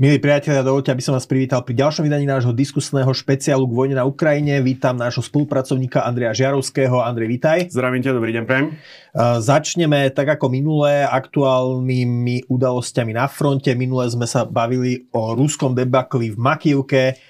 Milí 0.00 0.16
priatelia, 0.16 0.64
dovolte, 0.64 0.88
aby 0.88 1.04
som 1.04 1.12
vás 1.12 1.28
privítal 1.28 1.60
pri 1.60 1.76
ďalšom 1.76 2.08
vydaní 2.08 2.24
nášho 2.24 2.56
diskusného 2.56 3.12
špeciálu 3.12 3.68
k 3.68 3.76
vojne 3.76 4.00
na 4.00 4.08
Ukrajine. 4.08 4.64
Vítam 4.64 4.96
nášho 4.96 5.20
spolupracovníka 5.20 6.08
Andreja 6.08 6.32
Žiarovského. 6.32 7.04
Andrej, 7.04 7.28
vítaj. 7.28 7.68
Zdravím 7.68 8.00
ťa, 8.00 8.16
dobrý 8.16 8.32
deň, 8.32 8.44
prajem. 8.48 8.80
Začneme 9.44 10.08
tak 10.16 10.40
ako 10.40 10.48
minulé 10.48 11.04
aktuálnymi 11.04 12.48
udalosťami 12.48 13.12
na 13.12 13.28
fronte. 13.28 13.76
Minulé 13.76 14.08
sme 14.08 14.24
sa 14.24 14.48
bavili 14.48 15.04
o 15.12 15.36
ruskom 15.36 15.76
debakli 15.76 16.32
v 16.32 16.36
Makivke. 16.40 17.20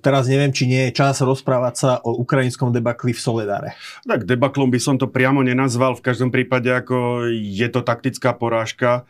Teraz 0.00 0.24
neviem, 0.24 0.56
či 0.56 0.72
nie 0.72 0.88
je 0.88 0.96
čas 0.96 1.20
rozprávať 1.20 1.74
sa 1.76 1.90
o 2.00 2.16
ukrajinskom 2.16 2.72
debakli 2.72 3.12
v 3.12 3.20
Soledare. 3.20 3.76
Tak 4.08 4.24
debaklom 4.24 4.72
by 4.72 4.80
som 4.80 4.96
to 4.96 5.04
priamo 5.04 5.44
nenazval. 5.44 5.92
V 5.92 6.06
každom 6.08 6.32
prípade 6.32 6.72
ako 6.72 7.28
je 7.28 7.68
to 7.68 7.84
taktická 7.84 8.32
porážka 8.32 9.04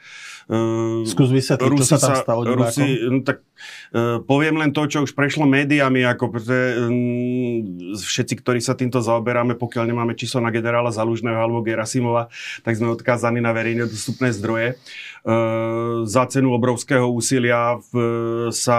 Uh, 0.46 1.02
Skús 1.02 1.34
vysvetliť, 1.34 1.74
Rusi 1.74 1.90
čo 1.90 1.98
sa 1.98 2.14
tam 2.14 2.22
stalo 2.22 2.46
Rusi, 2.46 3.02
no, 3.10 3.26
tak, 3.26 3.42
uh, 3.90 4.22
poviem 4.22 4.62
len 4.62 4.70
to, 4.70 4.86
čo 4.86 5.02
už 5.02 5.10
prešlo 5.10 5.42
médiami, 5.42 6.06
ako 6.06 6.30
pretože 6.30 6.86
um, 6.86 7.66
všetci, 7.98 8.46
ktorí 8.46 8.62
sa 8.62 8.78
týmto 8.78 9.02
zaoberáme, 9.02 9.58
pokiaľ 9.58 9.90
nemáme 9.90 10.14
číslo 10.14 10.38
na 10.38 10.54
generála 10.54 10.94
Zalužného 10.94 11.34
alebo 11.34 11.66
Gerasimova, 11.66 12.30
tak 12.62 12.78
sme 12.78 12.94
odkázaní 12.94 13.42
na 13.42 13.50
verejne 13.50 13.90
dostupné 13.90 14.30
zdroje. 14.30 14.78
Uh, 15.26 16.06
za 16.06 16.30
cenu 16.30 16.54
obrovského 16.54 17.10
úsilia 17.10 17.82
v, 17.90 17.94
sa 18.54 18.78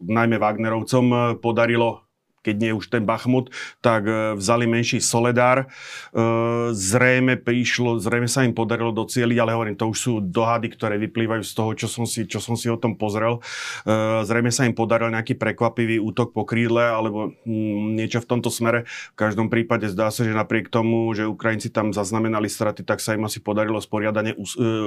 najmä 0.00 0.40
Wagnerovcom 0.40 1.36
podarilo 1.44 2.08
keď 2.40 2.56
nie 2.56 2.72
už 2.72 2.88
ten 2.88 3.04
Bachmut, 3.04 3.52
tak 3.84 4.08
e, 4.08 4.34
vzali 4.36 4.64
menší 4.64 4.98
Soledár. 5.04 5.64
E, 5.64 6.72
zrejme 6.72 7.36
prišlo, 7.36 8.00
zrejme 8.00 8.28
sa 8.28 8.48
im 8.48 8.56
podarilo 8.56 8.96
docieliť, 8.96 9.36
ale 9.36 9.52
hovorím, 9.52 9.76
to 9.76 9.88
už 9.92 9.98
sú 9.98 10.12
dohady, 10.24 10.72
ktoré 10.72 10.96
vyplývajú 10.96 11.42
z 11.44 11.52
toho, 11.52 11.70
čo 11.76 11.86
som 11.88 12.08
si, 12.08 12.24
čo 12.24 12.40
som 12.40 12.56
si 12.56 12.72
o 12.72 12.80
tom 12.80 12.96
pozrel. 12.96 13.44
E, 13.84 14.24
zrejme 14.24 14.48
sa 14.48 14.64
im 14.64 14.72
podaril 14.72 15.12
nejaký 15.12 15.36
prekvapivý 15.36 16.00
útok 16.00 16.32
po 16.32 16.48
krídle, 16.48 16.80
alebo 16.80 17.36
mm, 17.44 18.00
niečo 18.00 18.24
v 18.24 18.28
tomto 18.28 18.48
smere. 18.48 18.88
V 19.12 19.16
každom 19.20 19.52
prípade 19.52 19.84
zdá 19.92 20.08
sa, 20.08 20.24
že 20.24 20.32
napriek 20.32 20.72
tomu, 20.72 21.12
že 21.12 21.28
Ukrajinci 21.28 21.68
tam 21.68 21.92
zaznamenali 21.92 22.48
straty, 22.48 22.88
tak 22.88 23.04
sa 23.04 23.12
im 23.12 23.28
asi 23.28 23.44
podarilo 23.44 23.76
sporiadane, 23.76 24.32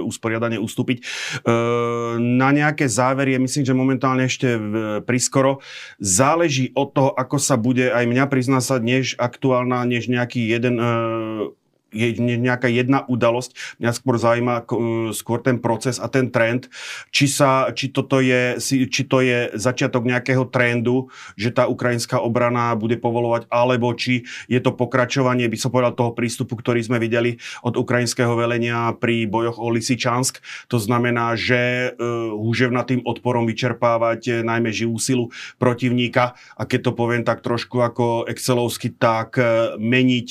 usporiadane 0.01 0.57
ustúpiť. 0.57 1.05
Na 2.17 2.49
nejaké 2.49 2.89
závery 2.89 3.37
je 3.37 3.43
myslím, 3.43 3.63
že 3.67 3.73
momentálne 3.75 4.23
ešte 4.25 4.57
priskoro. 5.05 5.59
Záleží 5.99 6.71
od 6.73 6.89
toho, 6.95 7.11
ako 7.13 7.42
sa 7.43 7.59
bude 7.59 7.91
aj 7.91 8.07
mňa 8.07 8.25
priznať 8.31 8.63
než 8.79 9.05
aktuálna, 9.19 9.83
než 9.83 10.07
nejaký 10.07 10.47
jeden 10.47 10.79
uh, 10.79 11.51
je 11.93 12.17
nejaká 12.19 12.67
jedna 12.67 13.05
udalosť. 13.05 13.79
Mňa 13.79 13.91
skôr 13.93 14.15
zaujíma 14.17 14.65
skôr 15.13 15.39
ten 15.39 15.61
proces 15.61 16.01
a 16.01 16.09
ten 16.09 16.33
trend, 16.33 16.67
či, 17.13 17.29
sa, 17.29 17.69
či, 17.71 17.93
toto 17.93 18.19
je, 18.19 18.57
či 18.89 19.01
to 19.05 19.21
je 19.21 19.53
začiatok 19.55 20.03
nejakého 20.03 20.49
trendu, 20.49 21.07
že 21.37 21.53
tá 21.53 21.69
ukrajinská 21.69 22.19
obrana 22.19 22.73
bude 22.73 22.97
povolovať, 22.97 23.47
alebo 23.47 23.93
či 23.93 24.25
je 24.49 24.59
to 24.59 24.73
pokračovanie, 24.73 25.45
by 25.47 25.57
som 25.57 25.69
povedal, 25.69 25.93
toho 25.95 26.11
prístupu, 26.11 26.57
ktorý 26.57 26.81
sme 26.83 26.97
videli 26.97 27.37
od 27.61 27.77
ukrajinského 27.77 28.33
velenia 28.33 28.91
pri 28.97 29.29
bojoch 29.29 29.61
o 29.61 29.69
Lisičansk. 29.69 30.41
To 30.69 30.77
znamená, 30.81 31.37
že 31.37 31.93
uh, 31.95 32.83
tým 32.83 32.99
odporom 33.07 33.47
vyčerpávať 33.47 34.21
e, 34.27 34.31
najmä 34.43 34.67
živú 34.75 34.99
silu 34.99 35.31
protivníka 35.55 36.35
a 36.59 36.67
keď 36.67 36.89
to 36.89 36.91
poviem 36.91 37.23
tak 37.23 37.39
trošku 37.39 37.79
ako 37.79 38.27
excelovsky, 38.27 38.91
tak 38.91 39.39
uh, 39.39 39.79
meniť, 39.79 40.27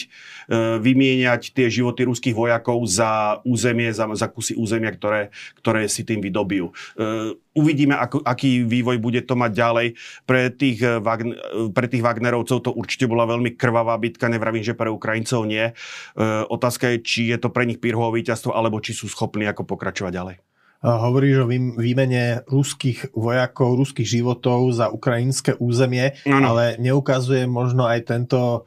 vymieňať 0.53 1.57
tie 1.57 1.73
životy 1.73 2.05
ruských 2.05 2.37
vojakov 2.37 2.85
za 2.85 3.41
územie, 3.43 3.89
za, 3.89 4.05
za 4.13 4.29
kusy 4.29 4.53
územia, 4.53 4.93
ktoré, 4.93 5.33
ktoré 5.57 5.89
si 5.89 6.05
tým 6.05 6.21
vydobijú. 6.21 6.77
Uh, 6.93 7.33
uvidíme, 7.57 7.97
ako, 7.97 8.21
aký 8.21 8.65
vývoj 8.65 9.01
bude 9.01 9.25
to 9.25 9.33
mať 9.33 9.53
ďalej. 9.53 9.87
Pre 10.25 10.41
tých, 10.57 10.81
e, 10.81 11.05
Wagner, 11.05 11.37
pre 11.77 11.85
tých 11.85 12.01
Wagnerovcov 12.01 12.65
to 12.65 12.71
určite 12.73 13.05
bola 13.05 13.29
veľmi 13.29 13.61
krvavá 13.61 13.93
bitka, 14.01 14.33
nevravím, 14.33 14.65
že 14.65 14.73
pre 14.73 14.89
Ukrajincov 14.89 15.45
nie. 15.45 15.73
Uh, 16.17 16.49
otázka 16.49 16.97
je, 16.97 17.05
či 17.05 17.21
je 17.29 17.37
to 17.37 17.53
pre 17.53 17.69
nich 17.69 17.81
pírhovo 17.81 18.13
víťazstvo, 18.13 18.57
alebo 18.57 18.81
či 18.81 18.97
sú 18.97 19.09
schopní 19.09 19.45
ako 19.45 19.69
pokračovať 19.69 20.13
ďalej. 20.13 20.37
Hovoríš 20.83 21.47
o 21.47 21.51
výmene 21.79 22.43
ruských 22.51 23.15
vojakov, 23.15 23.79
ruských 23.79 24.19
životov 24.19 24.75
za 24.75 24.91
ukrajinské 24.91 25.55
územie, 25.63 26.19
ano. 26.27 26.51
ale 26.51 26.75
neukazuje 26.83 27.47
možno 27.47 27.87
aj 27.87 28.11
tento 28.11 28.67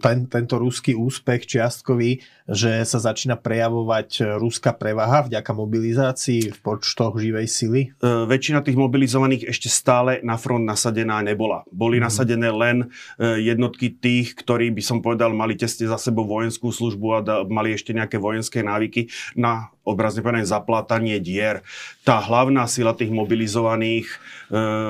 ten, 0.00 0.24
tento 0.24 0.56
ruský 0.56 0.96
úspech 0.96 1.44
čiastkový, 1.44 2.24
že 2.48 2.80
sa 2.88 2.98
začína 2.98 3.36
prejavovať 3.36 4.40
ruská 4.40 4.72
prevaha 4.72 5.28
vďaka 5.28 5.52
mobilizácii 5.52 6.56
v 6.56 6.58
počtoch 6.64 7.20
živej 7.20 7.46
sily? 7.46 7.80
E, 8.00 8.26
väčšina 8.26 8.64
tých 8.64 8.80
mobilizovaných 8.80 9.52
ešte 9.52 9.68
stále 9.68 10.24
na 10.24 10.40
front 10.40 10.64
nasadená 10.64 11.20
nebola. 11.20 11.68
Boli 11.68 12.00
mm. 12.00 12.02
nasadené 12.02 12.48
len 12.48 12.76
e, 13.20 13.44
jednotky 13.44 13.92
tých, 13.92 14.32
ktorí 14.34 14.72
by 14.72 14.82
som 14.82 14.98
povedal 15.04 15.36
mali 15.36 15.54
tesne 15.60 15.86
za 15.86 16.00
sebou 16.00 16.24
vojenskú 16.24 16.72
službu 16.72 17.06
a 17.12 17.18
da, 17.20 17.34
mali 17.44 17.76
ešte 17.76 17.92
nejaké 17.92 18.16
vojenské 18.16 18.64
návyky 18.64 19.12
na 19.36 19.68
obrazne 19.90 20.22
povedané 20.22 20.46
zaplatanie 20.46 21.18
dier. 21.18 21.66
Tá 22.06 22.22
hlavná 22.22 22.64
sila 22.70 22.94
tých 22.94 23.10
mobilizovaných 23.10 24.06
e, 24.06 24.16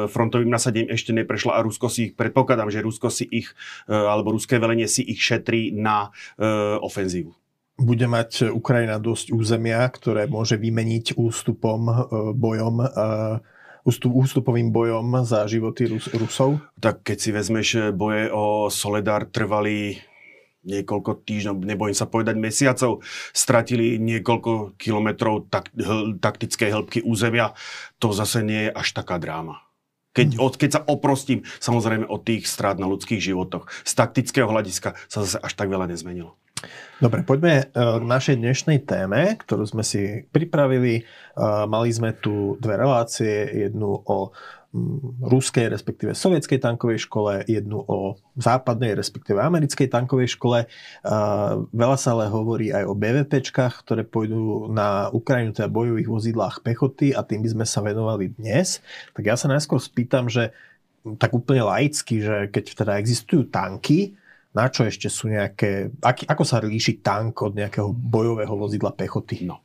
frontovým 0.06 0.52
nasadením 0.52 0.92
ešte 0.92 1.16
neprešla 1.16 1.56
a 1.56 1.64
Rusko 1.64 1.88
si 1.88 2.10
ich, 2.10 2.12
predpokladám, 2.14 2.68
že 2.68 2.84
Rusko 2.84 3.08
si 3.08 3.24
ich, 3.26 3.50
e, 3.88 3.94
alebo 3.96 4.36
ruské 4.36 4.60
velenie 4.60 4.86
si 4.86 5.00
ich 5.02 5.20
šetrí 5.20 5.72
na 5.72 6.12
e, 6.36 6.48
ofenzívu 6.78 7.32
bude 7.80 8.04
mať 8.04 8.52
Ukrajina 8.52 9.00
dosť 9.00 9.32
územia, 9.32 9.88
ktoré 9.88 10.28
môže 10.28 10.60
vymeniť 10.60 11.16
ústupom, 11.16 11.80
e, 11.88 11.94
bojom, 12.36 12.84
ústup, 13.88 14.12
ústupovým 14.12 14.68
bojom 14.68 15.24
za 15.24 15.48
životy 15.48 15.88
Rus, 15.88 16.12
Rusov? 16.12 16.60
Tak 16.76 17.00
keď 17.00 17.16
si 17.16 17.30
vezmeš, 17.32 17.68
boje 17.96 18.28
o 18.28 18.68
Soledar 18.68 19.24
trvali 19.28 19.96
niekoľko 20.64 21.24
týždňov, 21.24 21.64
nebojím 21.64 21.96
sa 21.96 22.08
povedať 22.08 22.36
mesiacov, 22.36 23.00
stratili 23.32 23.96
niekoľko 23.96 24.76
kilometrov 24.76 25.48
tak, 25.48 25.72
hl, 25.76 26.20
taktickej 26.20 26.70
hĺbky 26.70 26.98
územia, 27.04 27.56
to 27.96 28.12
zase 28.12 28.44
nie 28.44 28.68
je 28.68 28.70
až 28.72 28.88
taká 28.92 29.16
dráma. 29.16 29.64
Keď, 30.10 30.36
mhm. 30.36 30.38
od, 30.42 30.54
keď 30.58 30.70
sa 30.70 30.84
oprostím 30.90 31.46
samozrejme 31.62 32.04
od 32.10 32.20
tých 32.26 32.44
strát 32.50 32.76
na 32.76 32.90
ľudských 32.90 33.22
životoch, 33.22 33.70
z 33.86 33.92
taktického 33.94 34.50
hľadiska 34.50 34.98
sa 35.06 35.18
zase 35.22 35.38
až 35.38 35.52
tak 35.54 35.70
veľa 35.70 35.86
nezmenilo. 35.86 36.34
Dobre, 37.00 37.24
poďme 37.24 37.64
e, 37.64 37.64
k 37.72 38.04
našej 38.04 38.36
dnešnej 38.36 38.84
téme, 38.84 39.40
ktorú 39.40 39.64
sme 39.64 39.80
si 39.80 40.28
pripravili. 40.28 41.00
E, 41.00 41.02
mali 41.64 41.88
sme 41.88 42.12
tu 42.12 42.60
dve 42.60 42.76
relácie, 42.76 43.48
jednu 43.64 44.04
o 44.04 44.36
ruskej, 45.20 45.66
respektíve 45.66 46.14
sovietskej 46.14 46.62
tankovej 46.62 47.02
škole, 47.02 47.42
jednu 47.50 47.82
o 47.82 48.14
západnej, 48.38 48.94
respektíve 48.94 49.42
americkej 49.42 49.90
tankovej 49.90 50.38
škole. 50.38 50.70
Veľa 51.74 51.96
sa 51.98 52.14
ale 52.14 52.30
hovorí 52.30 52.70
aj 52.70 52.86
o 52.86 52.94
BVPčkách, 52.94 53.82
ktoré 53.82 54.06
pôjdu 54.06 54.70
na 54.70 55.10
Ukrajinu, 55.10 55.50
teda 55.50 55.66
bojových 55.66 56.06
vozidlách 56.06 56.62
pechoty 56.62 57.10
a 57.10 57.26
tým 57.26 57.42
by 57.42 57.50
sme 57.50 57.66
sa 57.66 57.82
venovali 57.82 58.30
dnes. 58.30 58.78
Tak 59.10 59.26
ja 59.26 59.34
sa 59.34 59.50
najskôr 59.50 59.82
spýtam, 59.82 60.30
že 60.30 60.54
tak 61.18 61.34
úplne 61.34 61.66
laicky, 61.66 62.22
že 62.22 62.46
keď 62.52 62.64
teda 62.86 62.92
existujú 63.02 63.50
tanky, 63.50 64.14
na 64.50 64.66
čo 64.66 64.82
ešte 64.82 65.06
sú 65.06 65.30
nejaké... 65.30 65.94
Aký, 66.02 66.26
ako 66.26 66.42
sa 66.42 66.58
líši 66.58 66.98
tank 66.98 67.38
od 67.46 67.54
nejakého 67.54 67.94
bojového 67.94 68.50
vozidla 68.50 68.90
pechoty? 68.90 69.46
No. 69.46 69.62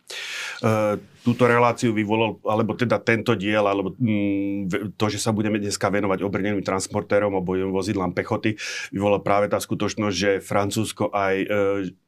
E, 0.62 1.02
túto 1.26 1.50
reláciu 1.50 1.90
vyvolal, 1.90 2.38
alebo 2.46 2.78
teda 2.78 3.02
tento 3.02 3.34
diel, 3.34 3.66
alebo 3.66 3.98
mm, 3.98 4.94
to, 4.94 5.06
že 5.10 5.18
sa 5.18 5.34
budeme 5.34 5.58
dneska 5.58 5.90
venovať 5.90 6.22
obrneným 6.22 6.62
transportérom 6.62 7.34
a 7.34 7.42
bojovým 7.42 7.74
vozidlám 7.74 8.14
pechoty, 8.14 8.54
vyvolal 8.94 9.26
práve 9.26 9.50
tá 9.50 9.58
skutočnosť, 9.58 10.16
že 10.16 10.32
Francúzsko 10.38 11.10
aj 11.10 11.36
e, 11.42 11.46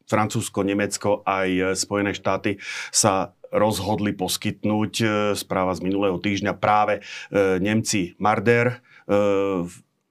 Francúzsko, 0.08 0.64
Nemecko 0.64 1.26
aj 1.28 1.50
e, 1.50 1.62
Spojené 1.76 2.16
štáty 2.16 2.62
sa 2.94 3.36
rozhodli 3.52 4.16
poskytnúť 4.16 4.94
e, 5.02 5.08
správa 5.36 5.76
z 5.76 5.84
minulého 5.84 6.22
týždňa 6.22 6.54
práve 6.62 7.00
e, 7.00 7.58
Nemci 7.60 8.16
Marder, 8.20 8.84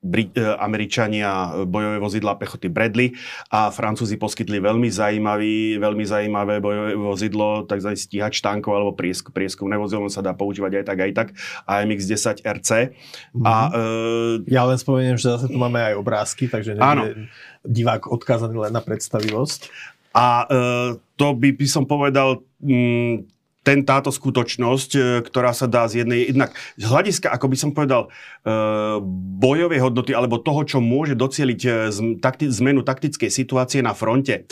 Brit- 0.06 0.38
e, 0.38 0.54
Američania 0.56 1.50
bojové 1.66 1.98
vozidla 1.98 2.38
pechoty 2.38 2.70
Bradley 2.70 3.18
a 3.50 3.74
Francúzi 3.74 4.14
poskytli 4.14 4.62
veľmi, 4.62 4.86
zaujímavý, 4.86 5.82
veľmi 5.82 6.04
zaujímavé 6.06 6.62
bojové 6.62 6.94
vozidlo, 6.94 7.66
tzv. 7.66 7.90
stíhač 7.98 8.38
tankov 8.38 8.78
alebo 8.78 8.94
priesk- 8.94 9.34
prieskumné 9.34 9.74
vozidlo, 9.74 10.06
sa 10.06 10.22
dá 10.22 10.30
používať 10.32 10.80
aj 10.80 10.84
tak, 10.86 10.98
aj 11.02 11.12
tak, 11.12 11.28
AMX-10 11.66 12.46
RC. 12.46 12.70
Mm-hmm. 12.70 13.44
A, 13.44 13.54
e... 13.74 13.82
Ja 14.46 14.62
len 14.64 14.78
spomeniem, 14.78 15.18
že 15.18 15.34
zase 15.34 15.50
tu 15.50 15.58
máme 15.58 15.82
aj 15.82 15.94
obrázky, 15.98 16.46
takže 16.46 16.78
nebude 16.78 17.26
divák 17.66 18.06
odkázaný 18.06 18.70
len 18.70 18.72
na 18.72 18.80
predstavivosť. 18.80 19.68
A 20.16 20.48
e, 20.48 20.56
to 21.20 21.26
by, 21.36 21.52
by 21.52 21.66
som 21.68 21.84
povedal, 21.84 22.40
m, 22.64 23.26
ten, 23.66 23.82
táto 23.82 24.14
skutočnosť, 24.14 24.90
e, 24.94 25.00
ktorá 25.26 25.50
sa 25.50 25.66
dá 25.66 25.90
z 25.90 26.06
jednej, 26.06 26.30
jednak 26.30 26.54
z 26.78 26.86
hľadiska, 26.86 27.34
ako 27.34 27.46
by 27.50 27.56
som 27.58 27.70
povedal, 27.74 28.06
e, 28.06 28.10
bojovej 29.42 29.82
hodnoty 29.82 30.14
alebo 30.14 30.38
toho, 30.38 30.62
čo 30.62 30.78
môže 30.78 31.18
docieliť 31.18 31.60
e, 31.66 31.70
zmenu 32.46 32.86
taktickej 32.86 33.26
situácie 33.26 33.82
na 33.82 33.90
fronte, 33.90 34.46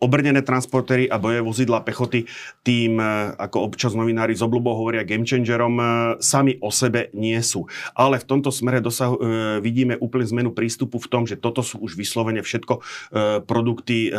obrnené 0.00 0.40
transportéry 0.40 1.10
a 1.10 1.20
boje 1.20 1.42
vozidla 1.42 1.82
pechoty 1.82 2.24
tým, 2.62 2.98
e, 3.00 3.36
ako 3.36 3.66
občas 3.66 3.92
novinári 3.92 4.36
z 4.36 4.42
obľubou 4.44 4.74
hovoria 4.76 5.06
game 5.06 5.26
changerom, 5.26 5.76
e, 5.78 5.84
sami 6.22 6.56
o 6.62 6.72
sebe 6.72 7.12
nie 7.12 7.38
sú. 7.42 7.68
Ale 7.96 8.20
v 8.20 8.28
tomto 8.28 8.50
smere 8.52 8.78
dosahu, 8.80 9.18
vidíme 9.60 9.96
úplne 9.98 10.28
zmenu 10.28 10.50
prístupu 10.52 11.00
v 11.00 11.08
tom, 11.08 11.22
že 11.24 11.38
toto 11.38 11.64
sú 11.64 11.80
už 11.80 11.96
vyslovene 11.96 12.40
všetko 12.44 12.82
produkty 13.48 14.12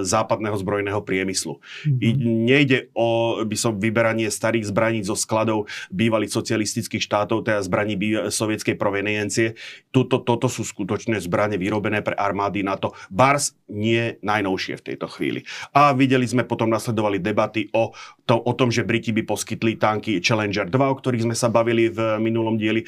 západného 0.00 0.56
zbrojného 0.56 1.00
priemyslu. 1.04 1.60
Mm-hmm. 1.60 2.46
Nejde 2.46 2.78
o 2.94 3.40
by 3.44 3.56
som, 3.58 3.76
vyberanie 3.76 4.28
starých 4.30 4.70
zbraní 4.70 5.00
zo 5.04 5.18
skladov 5.18 5.66
bývalých 5.90 6.32
socialistických 6.32 7.02
štátov, 7.02 7.44
teda 7.46 7.60
zbraní 7.64 7.98
sovietskej 8.30 8.76
proveniencie. 8.78 9.58
Toto, 9.90 10.22
toto 10.22 10.46
sú 10.46 10.62
skutočné 10.62 11.18
zbranie 11.22 11.58
vyrobené 11.58 12.00
pre 12.00 12.14
armády 12.14 12.62
NATO. 12.62 12.94
Bars 13.10 13.56
nie 13.66 14.16
najnovšie 14.20 14.49
najnovšie 14.50 14.82
v 14.82 14.86
tejto 14.92 15.06
chvíli. 15.06 15.46
A 15.70 15.94
videli 15.94 16.26
sme 16.26 16.42
potom, 16.42 16.66
nasledovali 16.66 17.22
debaty 17.22 17.70
o, 17.70 17.94
to, 18.26 18.34
o 18.34 18.52
tom, 18.58 18.74
že 18.74 18.82
Briti 18.82 19.14
by 19.14 19.22
poskytli 19.22 19.78
tanky 19.78 20.18
Challenger 20.18 20.66
2, 20.66 20.74
o 20.74 20.98
ktorých 20.98 21.24
sme 21.30 21.36
sa 21.38 21.46
bavili 21.46 21.86
v 21.86 22.18
minulom 22.18 22.58
dieli. 22.58 22.82
E, 22.82 22.86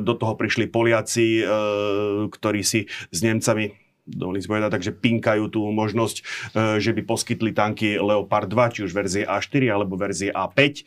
do 0.00 0.12
toho 0.16 0.32
prišli 0.40 0.72
Poliaci, 0.72 1.40
e, 1.40 1.44
ktorí 2.32 2.60
si 2.64 2.88
s 2.88 3.18
Nemcami 3.20 3.85
dovolím 4.06 4.40
si 4.40 4.48
povedať, 4.48 4.70
takže 4.70 4.92
pinkajú 4.94 5.50
tú 5.50 5.66
možnosť, 5.74 6.16
e, 6.16 6.22
že 6.78 6.94
by 6.94 7.02
poskytli 7.02 7.50
tanky 7.50 7.98
Leopard 7.98 8.46
2, 8.46 8.74
či 8.78 8.80
už 8.86 8.94
verzie 8.94 9.26
A4 9.26 9.74
alebo 9.74 9.98
verzie 9.98 10.30
A5. 10.30 10.58
E, 10.62 10.82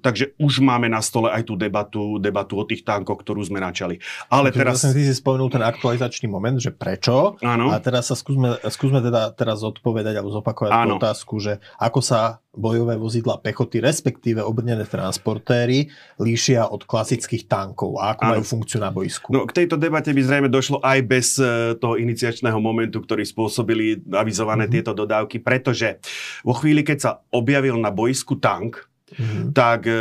takže 0.00 0.32
už 0.40 0.64
máme 0.64 0.88
na 0.88 1.04
stole 1.04 1.28
aj 1.28 1.44
tú 1.44 1.54
debatu, 1.54 2.16
debatu 2.16 2.56
o 2.56 2.64
tých 2.64 2.82
tankoch, 2.82 3.20
ktorú 3.20 3.44
sme 3.44 3.60
načali. 3.60 4.00
Ale 4.32 4.48
Takže 4.50 4.58
teraz... 4.58 4.74
Vlastne 4.80 4.96
ty 4.96 5.02
si 5.04 5.14
spomenul 5.14 5.48
ten 5.52 5.62
aktualizačný 5.62 6.26
moment, 6.26 6.56
že 6.56 6.72
prečo? 6.72 7.36
Áno. 7.44 7.70
A 7.70 7.78
teraz 7.78 8.08
sa 8.08 8.16
skúsme, 8.16 8.56
skúsme 8.72 9.04
teda 9.04 9.30
teraz 9.36 9.60
odpovedať 9.60 10.16
alebo 10.16 10.32
zopakovať 10.32 10.72
tú 10.72 10.88
otázku, 10.96 11.34
že 11.38 11.60
ako 11.76 12.00
sa 12.00 12.40
bojové 12.56 12.96
vozidla 12.96 13.38
pechoty, 13.38 13.78
respektíve 13.84 14.40
obrnené 14.40 14.88
transportéry, 14.88 15.92
líšia 16.16 16.66
od 16.66 16.88
klasických 16.88 17.46
tankov 17.46 18.00
a 18.00 18.16
ako 18.16 18.22
majú 18.24 18.42
funkciu 18.42 18.78
na 18.80 18.90
boisku. 18.90 19.28
No, 19.30 19.44
k 19.44 19.52
tejto 19.62 19.76
debate 19.76 20.10
by 20.10 20.22
zrejme 20.24 20.48
došlo 20.48 20.80
aj 20.80 20.98
bez 21.04 21.36
e, 21.36 21.76
toho 21.76 22.00
iniciačného 22.00 22.56
momentu, 22.56 23.04
ktorý 23.04 23.22
spôsobili 23.22 24.00
avizované 24.10 24.66
mm-hmm. 24.66 24.74
tieto 24.74 24.92
dodávky, 24.96 25.38
pretože 25.44 26.00
vo 26.40 26.56
chvíli, 26.56 26.80
keď 26.80 26.98
sa 26.98 27.10
objavil 27.30 27.76
na 27.76 27.92
boisku 27.92 28.40
tank, 28.40 28.80
mm-hmm. 29.14 29.54
tak 29.54 29.86
e, 29.86 29.94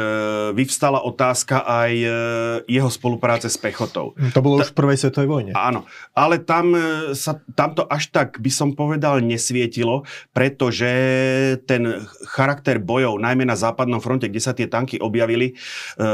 vyvstala 0.58 1.06
otázka 1.06 1.62
aj 1.62 1.92
e, 1.94 2.10
jeho 2.66 2.90
spolupráce 2.90 3.48
s 3.48 3.58
pechotou. 3.58 4.18
To 4.34 4.40
bolo 4.42 4.62
Ta, 4.62 4.66
už 4.66 4.70
v 4.74 4.78
prvej 4.78 4.98
svetovej 4.98 5.30
vojne. 5.30 5.52
Áno, 5.54 5.86
ale 6.18 6.42
tam 6.42 6.74
e, 6.74 7.14
sa 7.14 7.38
tamto 7.54 7.86
až 7.86 8.10
tak, 8.10 8.42
by 8.42 8.52
som 8.52 8.74
povedal, 8.74 9.22
nesvietilo, 9.22 10.04
pretože 10.34 10.90
ten 11.70 12.06
charakter 12.26 12.82
bojov, 12.82 13.22
najmä 13.22 13.46
na 13.46 13.58
západnom 13.58 14.02
fronte, 14.02 14.26
kde 14.26 14.42
sa 14.42 14.58
tie 14.58 14.66
tanky 14.66 14.98
objavili, 14.98 15.54
e, 15.54 16.06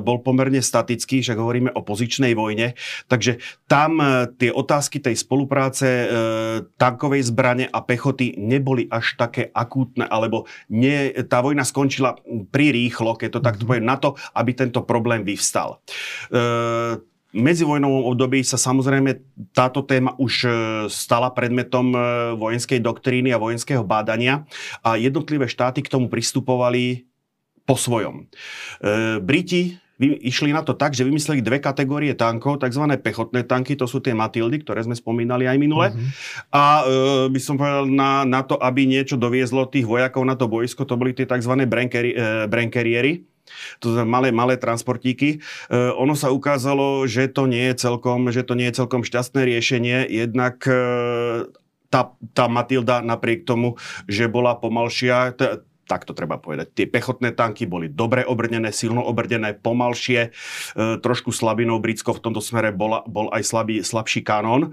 bol 0.00 0.24
pomerne 0.24 0.64
statický, 0.64 1.20
však 1.20 1.36
hovoríme 1.36 1.70
o 1.76 1.84
pozičnej 1.84 2.32
vojne, 2.32 2.72
takže 3.06 3.40
tam 3.68 4.00
e, 4.00 4.32
tie 4.40 4.50
otázky 4.50 5.04
tej 5.04 5.20
spolupráce 5.20 5.86
e, 5.86 6.06
tankovej 6.80 7.28
zbrane 7.28 7.68
a 7.68 7.78
pechoty 7.84 8.34
neboli 8.40 8.88
až 8.88 9.20
také 9.20 9.52
akútne, 9.52 10.08
alebo 10.08 10.48
nie, 10.72 11.12
tá 11.28 11.44
vojna 11.44 11.62
skončila 11.68 12.16
prirýchlo, 12.46 13.18
keď 13.18 13.28
to 13.34 13.40
takto 13.42 13.64
mhm. 13.64 13.68
poviem, 13.68 13.86
na 13.88 13.96
to, 13.98 14.14
aby 14.38 14.54
tento 14.54 14.86
problém 14.86 15.26
vyvstal. 15.26 15.82
E, 16.30 16.38
medzivojnovom 17.34 18.08
období 18.08 18.40
sa 18.40 18.56
samozrejme 18.56 19.20
táto 19.52 19.84
téma 19.84 20.16
už 20.16 20.32
e, 20.44 20.50
stala 20.88 21.28
predmetom 21.34 21.92
e, 21.92 21.98
vojenskej 22.40 22.80
doktríny 22.80 23.34
a 23.34 23.42
vojenského 23.42 23.84
bádania 23.84 24.48
a 24.80 24.96
jednotlivé 24.96 25.44
štáty 25.44 25.84
k 25.84 25.92
tomu 25.92 26.08
pristupovali 26.08 27.04
po 27.68 27.76
svojom. 27.76 28.24
E, 28.80 29.20
Briti 29.20 29.76
išli 29.98 30.54
na 30.54 30.62
to 30.62 30.78
tak, 30.78 30.94
že 30.94 31.02
vymysleli 31.02 31.42
dve 31.42 31.58
kategórie 31.58 32.14
tankov, 32.14 32.62
tzv. 32.62 32.86
pechotné 33.02 33.42
tanky, 33.42 33.74
to 33.74 33.90
sú 33.90 33.98
tie 33.98 34.14
Matildy, 34.14 34.62
ktoré 34.62 34.86
sme 34.86 34.94
spomínali 34.94 35.50
aj 35.50 35.58
minule. 35.58 35.90
Uh-huh. 35.90 36.54
A 36.54 36.64
e, 36.82 36.84
by 37.34 37.40
som 37.42 37.58
povedal, 37.58 37.90
na, 37.90 38.22
na 38.22 38.46
to, 38.46 38.54
aby 38.58 38.86
niečo 38.86 39.18
doviezlo 39.18 39.66
tých 39.66 39.84
vojakov 39.84 40.22
na 40.22 40.38
to 40.38 40.46
boisko, 40.46 40.86
to 40.86 40.94
boli 40.94 41.10
tie 41.12 41.26
tzv. 41.26 41.66
Brenkerieri. 42.46 43.12
E, 43.18 43.22
to 43.80 43.96
znamená 43.96 44.08
malé, 44.08 44.28
malé 44.30 44.54
transportíky. 44.60 45.38
E, 45.68 45.78
ono 45.96 46.14
sa 46.14 46.30
ukázalo, 46.30 47.04
že 47.08 47.26
to 47.32 47.48
nie 47.48 47.72
je 47.72 47.74
celkom, 47.80 48.28
že 48.30 48.44
to 48.44 48.54
nie 48.54 48.68
je 48.70 48.78
celkom 48.78 49.02
šťastné 49.02 49.40
riešenie, 49.44 50.06
jednak 50.06 50.62
e, 50.68 51.48
tá, 51.88 52.12
tá 52.36 52.44
Matilda 52.46 53.00
napriek 53.00 53.48
tomu, 53.48 53.80
že 54.04 54.28
bola 54.28 54.52
pomalšia, 54.60 55.32
t- 55.32 55.64
tak 55.88 56.04
to 56.04 56.12
treba 56.12 56.36
povedať. 56.36 56.76
Tie 56.76 56.86
pechotné 56.86 57.32
tanky 57.32 57.64
boli 57.64 57.88
dobre 57.88 58.22
obrnené, 58.28 58.70
silno 58.70 59.00
obrnené, 59.00 59.56
pomalšie. 59.56 60.20
E, 60.28 61.00
trošku 61.00 61.32
slabinou 61.32 61.80
Britsko 61.80 62.12
v 62.12 62.22
tomto 62.28 62.44
smere 62.44 62.70
bola, 62.76 63.00
bol 63.08 63.32
aj 63.32 63.42
slabý, 63.48 63.80
slabší 63.80 64.20
kanón. 64.20 64.70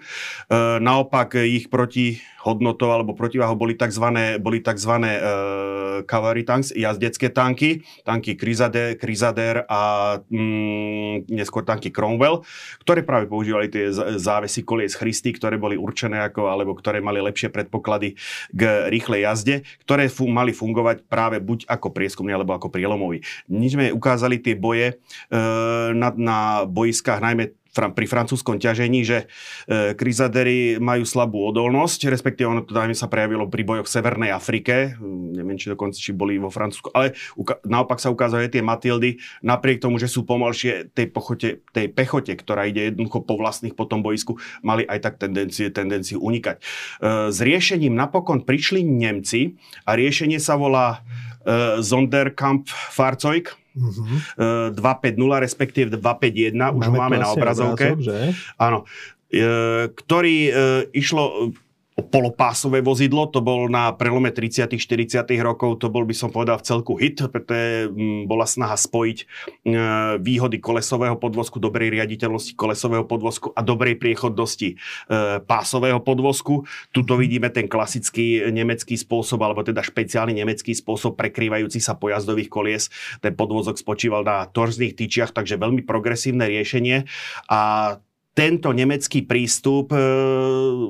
E, 0.51 0.77
naopak 0.83 1.39
ich 1.39 1.71
proti 1.71 2.19
hodnotou 2.45 2.93
alebo 2.93 3.17
protiváhou 3.17 3.57
boli 3.57 3.73
tzv. 3.73 4.05
Boli 4.37 4.61
tzv. 4.61 4.93
Uh, 4.93 6.05
cavalry 6.05 6.43
tanks, 6.43 6.75
jazdecké 6.75 7.31
tanky, 7.31 7.81
tanky 8.03 8.35
Crusader, 8.35 8.99
Crusader 8.99 9.63
a 9.65 9.81
mm, 10.27 11.31
neskôr 11.31 11.63
tanky 11.63 11.89
Cromwell, 11.89 12.43
ktoré 12.83 13.01
práve 13.01 13.31
používali 13.31 13.71
tie 13.71 13.89
závesy 14.19 14.67
kolies 14.67 14.99
Christy, 14.99 15.31
ktoré 15.31 15.55
boli 15.55 15.79
určené 15.79 16.19
ako, 16.27 16.51
alebo 16.51 16.75
ktoré 16.75 16.99
mali 16.99 17.23
lepšie 17.23 17.47
predpoklady 17.47 18.19
k 18.51 18.61
rýchlej 18.91 19.23
jazde, 19.23 19.55
ktoré 19.87 20.11
fu- 20.11 20.27
mali 20.27 20.51
fungovať 20.51 21.04
práve 21.07 21.41
buď 21.41 21.69
ako 21.69 21.93
prieskumný 21.93 22.33
alebo 22.33 22.53
ako 22.53 22.69
prielomový. 22.69 23.21
Nič 23.49 23.77
sme 23.77 23.93
ukázali 23.93 24.41
tie 24.41 24.57
boje 24.57 24.97
uh, 24.97 25.93
na, 25.93 26.09
na 26.15 26.37
boiskách, 26.65 27.21
najmä 27.21 27.53
pri 27.75 28.07
francúzskom 28.07 28.55
ťažení, 28.55 29.03
že 29.03 29.27
e, 29.67 29.91
krizadery 29.93 30.79
majú 30.79 31.03
slabú 31.03 31.43
odolnosť, 31.51 32.07
respektíve 32.07 32.47
ono 32.47 32.63
to 32.63 32.71
najmä 32.71 32.95
sa 32.95 33.11
prejavilo 33.11 33.51
pri 33.51 33.67
bojoch 33.67 33.87
v 33.87 33.95
Severnej 33.99 34.31
Afrike, 34.31 34.95
hm, 34.95 35.35
neviem, 35.35 35.59
či 35.59 35.67
dokonca 35.67 35.99
či 35.99 36.15
boli 36.15 36.39
vo 36.39 36.47
Francúzsku, 36.47 36.95
ale 36.95 37.11
uka- 37.35 37.59
naopak 37.67 37.99
sa 37.99 38.07
ukázalo, 38.07 38.47
že 38.47 38.55
tie 38.55 38.63
Matildy, 38.63 39.19
napriek 39.43 39.83
tomu, 39.83 39.99
že 39.99 40.07
sú 40.07 40.23
pomalšie 40.23 40.95
tej, 40.95 41.11
pochote, 41.11 41.59
tej 41.75 41.91
pechote, 41.91 42.31
ktorá 42.31 42.63
ide 42.63 42.95
jednoducho 42.95 43.27
po 43.27 43.35
vlastných 43.35 43.75
po 43.75 43.83
tom 43.83 43.99
boisku, 43.99 44.39
mali 44.63 44.87
aj 44.87 45.11
tak 45.11 45.15
tendencie, 45.19 45.67
tendenciu 45.67 46.23
unikať. 46.23 46.55
E, 46.57 46.63
s 47.35 47.37
riešením 47.43 47.91
napokon 47.91 48.47
prišli 48.47 48.87
Nemci 48.87 49.59
a 49.83 49.99
riešenie 49.99 50.39
sa 50.39 50.55
volá 50.55 51.03
e, 51.43 51.83
Sonderkampf 51.83 52.71
Fahrzeug, 52.95 53.64
Uh-huh. 53.75 54.71
250, 54.71 55.19
respektíve 55.43 55.99
251, 55.99 56.55
máme 56.55 56.79
už 56.79 56.85
máme 56.95 57.19
na 57.19 57.27
obrazovke. 57.27 57.91
Obrazok, 57.91 58.31
Áno. 58.55 58.87
E, 59.27 59.91
ktorý 59.91 60.37
e, 60.47 60.51
išlo 60.95 61.51
polopásové 61.95 62.83
vozidlo, 62.83 63.31
to 63.31 63.39
bol 63.39 63.71
na 63.71 63.95
prelome 63.95 64.27
30 64.27 64.67
40 64.75 65.23
rokov, 65.39 65.79
to 65.79 65.87
bol 65.87 66.03
by 66.03 66.11
som 66.11 66.27
povedal 66.27 66.59
v 66.59 66.67
celku 66.67 66.99
hit, 66.99 67.23
pretože 67.23 67.87
mm, 67.87 68.27
bola 68.27 68.43
snaha 68.43 68.75
spojiť 68.75 69.17
e, 69.23 69.25
výhody 70.19 70.59
kolesového 70.59 71.15
podvozku, 71.15 71.55
dobrej 71.63 71.95
riaditeľnosti 71.95 72.51
kolesového 72.59 73.07
podvozku 73.07 73.55
a 73.55 73.63
dobrej 73.63 73.95
priechodnosti 73.95 74.75
e, 74.75 75.39
pásového 75.47 76.03
podvozku. 76.03 76.67
Tuto 76.91 77.15
vidíme 77.15 77.47
ten 77.47 77.71
klasický 77.71 78.43
nemecký 78.51 78.99
spôsob, 78.99 79.39
alebo 79.39 79.63
teda 79.63 79.79
špeciálny 79.79 80.35
nemecký 80.35 80.75
spôsob 80.75 81.15
prekrývajúci 81.15 81.79
sa 81.79 81.95
pojazdových 81.95 82.51
kolies. 82.51 82.91
Ten 83.23 83.39
podvozok 83.39 83.79
spočíval 83.79 84.27
na 84.27 84.43
torzných 84.51 84.99
tyčiach, 84.99 85.31
takže 85.31 85.55
veľmi 85.55 85.87
progresívne 85.87 86.43
riešenie 86.43 87.07
a 87.47 87.59
tento 88.35 88.75
nemecký 88.75 89.23
prístup 89.23 89.95
e, 89.95 89.97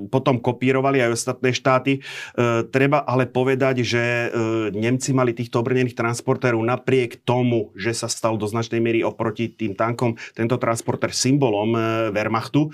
potom 0.10 0.42
kopírovali 0.42 0.98
aj 1.06 1.14
ostatné 1.14 1.54
štáty. 1.54 2.02
E, 2.02 2.66
treba 2.74 3.06
ale 3.06 3.30
povedať, 3.30 3.86
že 3.86 4.02
e, 4.02 4.28
Nemci 4.74 5.14
mali 5.14 5.38
týchto 5.38 5.62
obrnených 5.62 5.94
transportérov 5.94 6.60
napriek 6.66 7.22
tomu, 7.22 7.70
že 7.78 7.94
sa 7.94 8.10
stal 8.10 8.42
do 8.42 8.50
značnej 8.50 8.82
miery 8.82 9.06
oproti 9.06 9.54
tým 9.54 9.78
tankom 9.78 10.18
tento 10.34 10.58
transporter 10.58 11.14
symbolom 11.14 11.78
Wehrmachtu. 12.10 12.74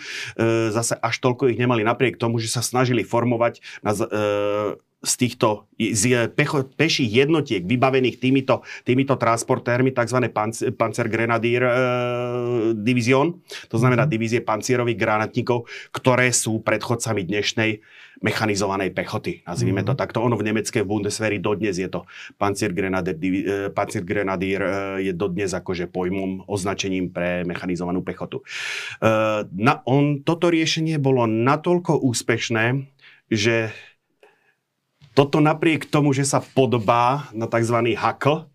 Zase 0.71 0.95
až 0.95 1.15
toľko 1.19 1.51
ich 1.51 1.59
nemali 1.59 1.83
napriek 1.83 2.15
tomu, 2.15 2.39
že 2.39 2.47
sa 2.47 2.63
snažili 2.63 3.03
formovať 3.03 3.59
na 3.83 3.91
z 5.01 5.13
týchto 5.17 5.65
z 5.81 6.29
pecho, 6.37 6.61
peších 6.61 7.09
jednotiek 7.09 7.65
vybavených 7.65 8.21
týmito, 8.21 8.61
týmito 8.85 9.17
transportérmi, 9.17 9.89
tzv. 9.89 10.29
Panzer 10.77 11.09
Grenadier 11.09 11.63
e, 11.65 11.71
divizión, 12.77 13.41
to 13.65 13.81
znamená 13.81 14.05
mhm. 14.05 14.11
divízie 14.13 14.41
pancierových 14.45 15.01
granatníkov, 15.01 15.65
ktoré 15.89 16.29
sú 16.29 16.61
predchodcami 16.61 17.25
dnešnej 17.25 17.81
mechanizovanej 18.21 18.93
pechoty. 18.93 19.41
Nazvime 19.49 19.81
to 19.81 19.97
mhm. 19.97 19.99
takto. 19.99 20.21
Ono 20.21 20.37
v 20.37 20.45
nemeckej 20.53 20.85
Bundeswehri 20.85 21.41
dodnes 21.41 21.81
je 21.81 21.89
to 21.89 22.05
Panzer 22.37 22.69
Grenadier, 22.69 23.17
e, 23.17 23.73
Panzer 23.73 24.05
Grenadier 24.05 24.61
e, 24.61 24.71
je 25.09 25.13
dodnes 25.17 25.49
akože 25.49 25.89
pojmom, 25.89 26.45
označením 26.45 27.09
pre 27.09 27.41
mechanizovanú 27.49 28.05
pechotu. 28.05 28.45
E, 29.01 29.49
na, 29.49 29.81
on, 29.89 30.21
toto 30.21 30.53
riešenie 30.53 31.01
bolo 31.01 31.25
natoľko 31.25 31.97
úspešné, 32.05 32.85
že 33.33 33.73
toto 35.21 35.37
napriek 35.37 35.85
tomu, 35.85 36.17
že 36.17 36.25
sa 36.25 36.41
podobá 36.41 37.29
na 37.29 37.45
tzv. 37.45 37.93
hakl, 37.93 38.49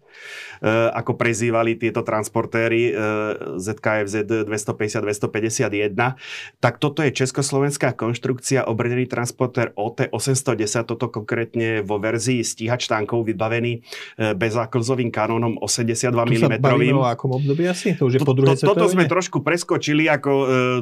ako 0.69 1.17
prezývali 1.17 1.81
tieto 1.81 2.05
transportéry 2.05 2.93
ZKFZ 3.57 4.45
250-251, 4.45 5.97
tak 6.61 6.75
toto 6.77 7.01
je 7.01 7.11
československá 7.15 7.97
konštrukcia 7.97 8.69
obrnený 8.69 9.09
transportér 9.09 9.73
OT-810, 9.73 10.85
toto 10.85 11.09
konkrétne 11.09 11.81
vo 11.81 11.97
verzii 11.97 12.45
stíhač 12.45 12.85
tankov 12.91 13.25
vybavený 13.25 13.81
e, 14.19 14.35
bezáklzovým 14.37 15.09
kanónom 15.09 15.57
82 15.63 16.13
mm. 16.13 16.61
O 16.97 17.07
akom 17.07 17.41
období 17.41 17.65
asi? 17.65 17.97
To 17.97 18.13
už 18.13 18.19
je 18.19 18.21
po 18.21 18.37
druhej 18.37 18.61
to, 18.61 18.77
Toto 18.77 18.91
sme 18.91 19.09
trošku 19.09 19.41
preskočili 19.41 20.11
ako 20.11 20.33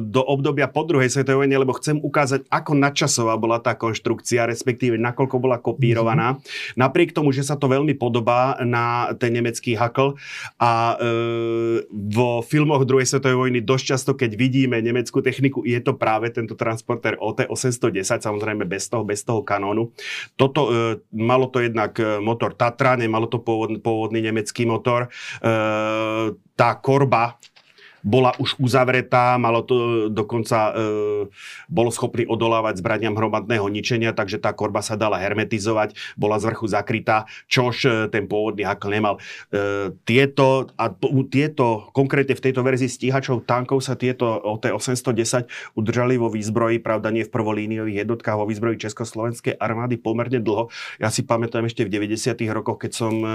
do 0.03 0.21
obdobia 0.25 0.67
po 0.67 0.83
druhej 0.83 1.07
svetovej 1.13 1.45
vojne, 1.45 1.61
lebo 1.61 1.77
chcem 1.77 2.01
ukázať, 2.01 2.49
ako 2.49 2.71
nadčasová 2.73 3.37
bola 3.37 3.61
tá 3.61 3.77
konštrukcia, 3.77 4.49
respektíve 4.49 4.97
nakoľko 4.97 5.37
bola 5.37 5.61
kopírovaná. 5.61 6.33
Mm-hmm. 6.33 6.81
Napriek 6.81 7.13
tomu, 7.13 7.29
že 7.29 7.45
sa 7.45 7.53
to 7.53 7.69
veľmi 7.69 7.93
podobá 7.93 8.57
na 8.65 9.13
ten 9.21 9.29
nemecký 9.37 9.74
hakl 9.75 10.15
a 10.59 10.95
e, 10.95 11.11
vo 11.91 12.41
filmoch 12.41 12.83
druhej 12.83 13.07
svetovej 13.07 13.37
vojny 13.37 13.59
dosť 13.61 13.85
často, 13.85 14.11
keď 14.17 14.35
vidíme 14.35 14.79
nemeckú 14.79 15.21
techniku, 15.21 15.61
je 15.63 15.77
to 15.79 15.95
práve 15.95 16.31
tento 16.31 16.57
transporter 16.57 17.19
OT-810, 17.19 18.25
samozrejme 18.25 18.63
bez 18.65 18.87
toho, 18.89 19.03
bez 19.03 19.21
toho 19.21 19.43
kanónu. 19.45 19.91
Toto, 20.39 20.71
e, 20.71 20.99
malo 21.13 21.51
to 21.51 21.61
jednak 21.61 21.95
e, 21.99 22.19
motor 22.19 22.55
Tatra, 22.55 22.95
nemalo 22.95 23.27
to 23.27 23.43
pôvodný, 23.43 23.77
pôvodný 23.79 24.23
nemecký 24.23 24.63
motor. 24.65 25.07
E, 25.07 25.53
tá 26.55 26.69
korba 26.79 27.37
bola 28.05 28.37
už 28.37 28.61
uzavretá, 28.61 29.41
malo 29.41 29.65
to 29.65 30.07
dokonca, 30.13 30.69
e, 30.69 30.73
bolo 31.65 31.89
schopný 31.89 32.29
odolávať 32.29 32.77
zbraniam 32.77 33.17
hromadného 33.17 33.65
ničenia, 33.65 34.13
takže 34.13 34.37
tá 34.37 34.53
korba 34.53 34.85
sa 34.85 34.93
dala 34.93 35.17
hermetizovať, 35.17 35.97
bola 36.13 36.37
z 36.37 36.53
vrchu 36.53 36.69
zakrytá, 36.69 37.25
čož 37.49 37.75
e, 37.89 37.89
ten 38.13 38.29
pôvodný 38.29 38.61
hakl 38.61 38.93
nemal. 38.93 39.17
E, 39.49 39.89
tieto, 40.05 40.69
a 40.77 40.93
tieto, 41.33 41.89
konkrétne 41.97 42.37
v 42.37 42.43
tejto 42.45 42.61
verzii 42.61 42.93
stíhačov 42.93 43.49
tankov 43.49 43.81
sa 43.81 43.97
tieto 43.97 44.37
OT-810 44.37 45.73
udržali 45.73 46.21
vo 46.21 46.29
výzbroji, 46.29 46.85
pravda 46.85 47.09
nie 47.09 47.25
v 47.25 47.33
prvolíniových 47.33 48.05
jednotkách, 48.05 48.37
vo 48.37 48.45
výzbroji 48.45 48.85
Československej 48.85 49.57
armády 49.57 49.97
pomerne 49.97 50.37
dlho. 50.37 50.69
Ja 51.01 51.09
si 51.09 51.25
pamätám 51.25 51.65
ešte 51.65 51.81
v 51.81 51.89
90. 51.89 52.37
rokoch, 52.53 52.85
keď 52.85 52.91
som 52.93 53.13
e, 53.25 53.29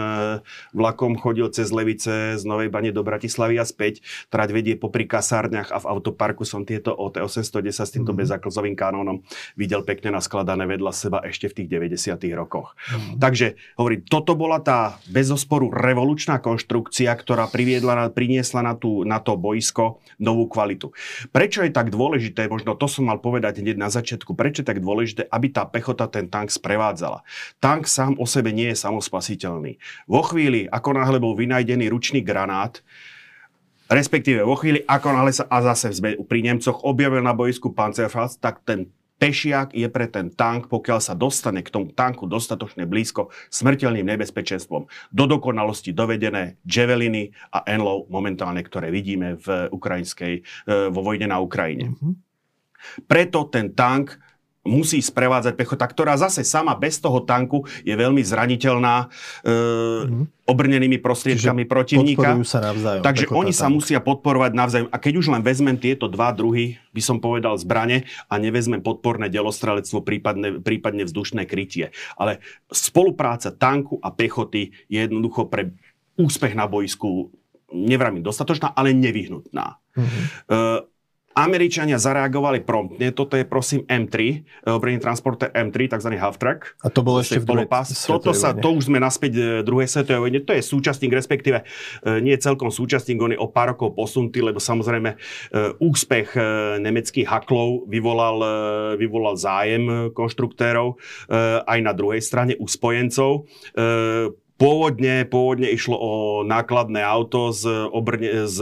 vlakom 0.70 1.18
chodil 1.18 1.50
cez 1.50 1.74
Levice 1.74 2.38
z 2.38 2.42
Novej 2.46 2.70
Bane 2.70 2.94
do 2.94 3.02
Bratislavy 3.02 3.58
a 3.58 3.66
späť, 3.66 4.06
trať 4.30 4.59
vedie 4.60 4.76
popri 4.76 5.08
kasárniach 5.08 5.72
a 5.72 5.80
v 5.80 5.88
autoparku 5.88 6.44
som 6.44 6.68
tieto 6.68 6.92
OT-810 6.92 7.72
s 7.72 7.94
týmto 7.96 8.12
mm. 8.12 8.18
bezaklzovým 8.20 8.76
kanónom 8.76 9.24
videl 9.56 9.80
pekne 9.88 10.12
naskladané 10.12 10.68
vedľa 10.68 10.92
seba 10.92 11.18
ešte 11.24 11.48
v 11.48 11.64
tých 11.64 11.68
90 11.96 12.20
rokoch. 12.36 12.76
Mm. 12.92 13.16
Takže 13.16 13.56
hovorím, 13.80 14.04
toto 14.04 14.36
bola 14.36 14.60
tá 14.60 15.00
bezosporu 15.08 15.72
revolučná 15.72 16.36
konštrukcia, 16.44 17.08
ktorá 17.16 17.48
priviedla, 17.48 18.12
priniesla 18.12 18.60
na, 18.60 18.76
tú, 18.76 19.08
na 19.08 19.16
to 19.16 19.40
boisko 19.40 20.04
novú 20.20 20.44
kvalitu. 20.44 20.92
Prečo 21.32 21.64
je 21.64 21.72
tak 21.72 21.88
dôležité, 21.88 22.52
možno 22.52 22.76
to 22.76 22.84
som 22.84 23.08
mal 23.08 23.16
povedať 23.16 23.64
hneď 23.64 23.80
na 23.80 23.88
začiatku, 23.88 24.36
prečo 24.36 24.60
je 24.60 24.68
tak 24.68 24.84
dôležité, 24.84 25.24
aby 25.32 25.48
tá 25.48 25.64
pechota 25.64 26.04
ten 26.04 26.28
tank 26.28 26.52
sprevádzala. 26.52 27.24
Tank 27.62 27.88
sám 27.88 28.20
o 28.20 28.28
sebe 28.28 28.52
nie 28.52 28.68
je 28.76 28.76
samospasiteľný. 28.76 29.80
Vo 30.04 30.20
chvíli, 30.20 30.68
ako 30.68 31.00
náhle 31.00 31.16
bol 31.16 31.32
vynajdený 31.32 31.88
ručný 31.88 32.20
granát, 32.20 32.84
respektíve 33.90 34.46
vo 34.46 34.54
chvíli, 34.54 34.86
ako 34.86 35.08
náhle 35.10 35.34
sa 35.34 35.44
a 35.50 35.58
zase 35.74 35.90
pri 36.00 36.40
Nemcoch 36.46 36.86
objavil 36.86 37.20
na 37.20 37.34
boisku 37.34 37.74
Panzerfaust, 37.74 38.38
tak 38.38 38.62
ten 38.62 38.88
pešiak 39.20 39.76
je 39.76 39.84
pre 39.92 40.08
ten 40.08 40.32
tank, 40.32 40.72
pokiaľ 40.72 40.98
sa 41.04 41.12
dostane 41.12 41.60
k 41.60 41.68
tomu 41.68 41.92
tanku 41.92 42.24
dostatočne 42.24 42.88
blízko, 42.88 43.28
smrteľným 43.52 44.08
nebezpečenstvom. 44.16 44.88
Do 45.12 45.24
dokonalosti 45.28 45.92
dovedené 45.92 46.56
Javeliny 46.64 47.36
a 47.52 47.60
Enlow 47.68 48.08
momentálne, 48.08 48.64
ktoré 48.64 48.88
vidíme 48.88 49.36
v 49.36 49.68
ukrajinskej, 49.68 50.34
e, 50.40 50.42
vo 50.88 51.04
vojne 51.04 51.28
na 51.28 51.36
Ukrajine. 51.36 51.92
Mm-hmm. 51.92 52.14
Preto 53.04 53.44
ten 53.52 53.76
tank 53.76 54.16
musí 54.60 55.00
sprevádzať 55.00 55.56
pechota, 55.56 55.88
ktorá 55.88 56.20
zase 56.20 56.44
sama 56.44 56.76
bez 56.76 57.00
toho 57.00 57.24
tanku 57.24 57.64
je 57.80 57.96
veľmi 57.96 58.20
zraniteľná 58.20 59.08
e, 59.40 59.52
mm. 60.04 60.24
obrnenými 60.44 61.00
prostriedkami 61.00 61.64
Čiže 61.64 61.72
protivníka. 61.72 62.36
sa 62.44 62.60
navzájom. 62.60 63.00
Takže 63.00 63.24
oni 63.32 63.52
sa 63.56 63.72
musia 63.72 64.04
podporovať 64.04 64.52
navzájom. 64.52 64.88
A 64.92 64.96
keď 65.00 65.12
už 65.16 65.26
len 65.32 65.40
vezmem 65.40 65.80
tieto 65.80 66.12
dva 66.12 66.28
druhy, 66.36 66.76
by 66.92 67.00
som 67.00 67.24
povedal 67.24 67.56
zbrane 67.56 68.04
a 68.28 68.36
nevezmem 68.36 68.84
podporné 68.84 69.32
delostrelectvo, 69.32 70.04
prípadne, 70.04 70.60
prípadne 70.60 71.08
vzdušné 71.08 71.48
krytie. 71.48 71.96
Ale 72.20 72.44
spolupráca 72.68 73.48
tanku 73.56 73.96
a 74.04 74.12
pechoty 74.12 74.76
je 74.92 75.08
jednoducho 75.08 75.48
pre 75.48 75.72
úspech 76.20 76.52
na 76.52 76.68
boisku 76.68 77.32
nevravím 77.70 78.22
dostatočná, 78.26 78.74
ale 78.74 78.90
nevyhnutná. 78.92 79.78
Mm-hmm. 79.94 80.24
E, 80.50 80.56
Američania 81.40 81.96
zareagovali 81.96 82.60
promptne, 82.64 83.12
toto 83.16 83.34
je 83.36 83.44
prosím 83.48 83.86
M3, 83.88 84.16
eh, 84.16 84.32
obranný 84.68 85.00
transporter 85.00 85.48
M3, 85.52 85.96
tzv. 85.96 86.10
half-track. 86.16 86.76
A 86.84 86.88
to 86.92 87.00
bolo 87.00 87.24
ešte 87.24 87.40
v 87.40 87.46
druhej 87.48 87.68
Toto 88.04 88.36
sa, 88.36 88.52
to 88.52 88.68
už 88.76 88.92
sme 88.92 89.00
naspäť 89.00 89.32
eh, 89.36 89.44
druhej 89.64 89.88
svetovej 89.88 90.20
vojne, 90.20 90.40
to 90.44 90.52
je 90.52 90.62
súčasník, 90.62 91.12
respektíve 91.12 91.64
eh, 91.64 92.18
nie 92.20 92.36
celkom 92.36 92.68
súčasník, 92.68 93.16
on 93.20 93.32
je 93.32 93.40
o 93.40 93.48
pár 93.48 93.72
rokov 93.72 93.96
posunutý, 93.96 94.42
lebo 94.42 94.58
samozrejme 94.58 95.14
úspech 95.78 96.34
nemeckých 96.82 97.28
haklov 97.28 97.86
vyvolal, 97.86 98.42
vyvolal 98.98 99.38
zájem 99.38 100.10
konštruktérov 100.10 100.98
aj 101.64 101.78
na 101.80 101.92
druhej 101.94 102.18
strane 102.18 102.58
u 102.58 102.66
spojencov 102.66 103.46
Pôvodne, 104.60 105.24
pôvodne 105.24 105.72
išlo 105.72 105.96
o 105.96 106.12
nákladné 106.44 107.00
auto 107.00 107.48
z, 107.48 107.88
obrne, 107.88 108.44
z 108.44 108.60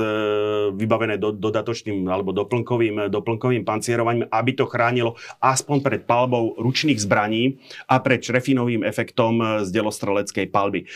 vybavené 0.78 1.18
do, 1.18 1.34
dodatočným 1.34 2.06
alebo 2.06 2.30
doplnkovým, 2.30 3.10
doplnkovým 3.10 3.66
pancierovaním, 3.66 4.30
aby 4.30 4.54
to 4.54 4.70
chránilo 4.70 5.18
aspoň 5.42 5.82
pred 5.82 6.02
palbou 6.06 6.54
ručných 6.54 7.02
zbraní 7.02 7.58
a 7.90 7.98
pred 7.98 8.22
šrefinovým 8.22 8.86
efektom 8.86 9.66
z 9.66 9.74
delostreleckej 9.74 10.46
palby. 10.54 10.86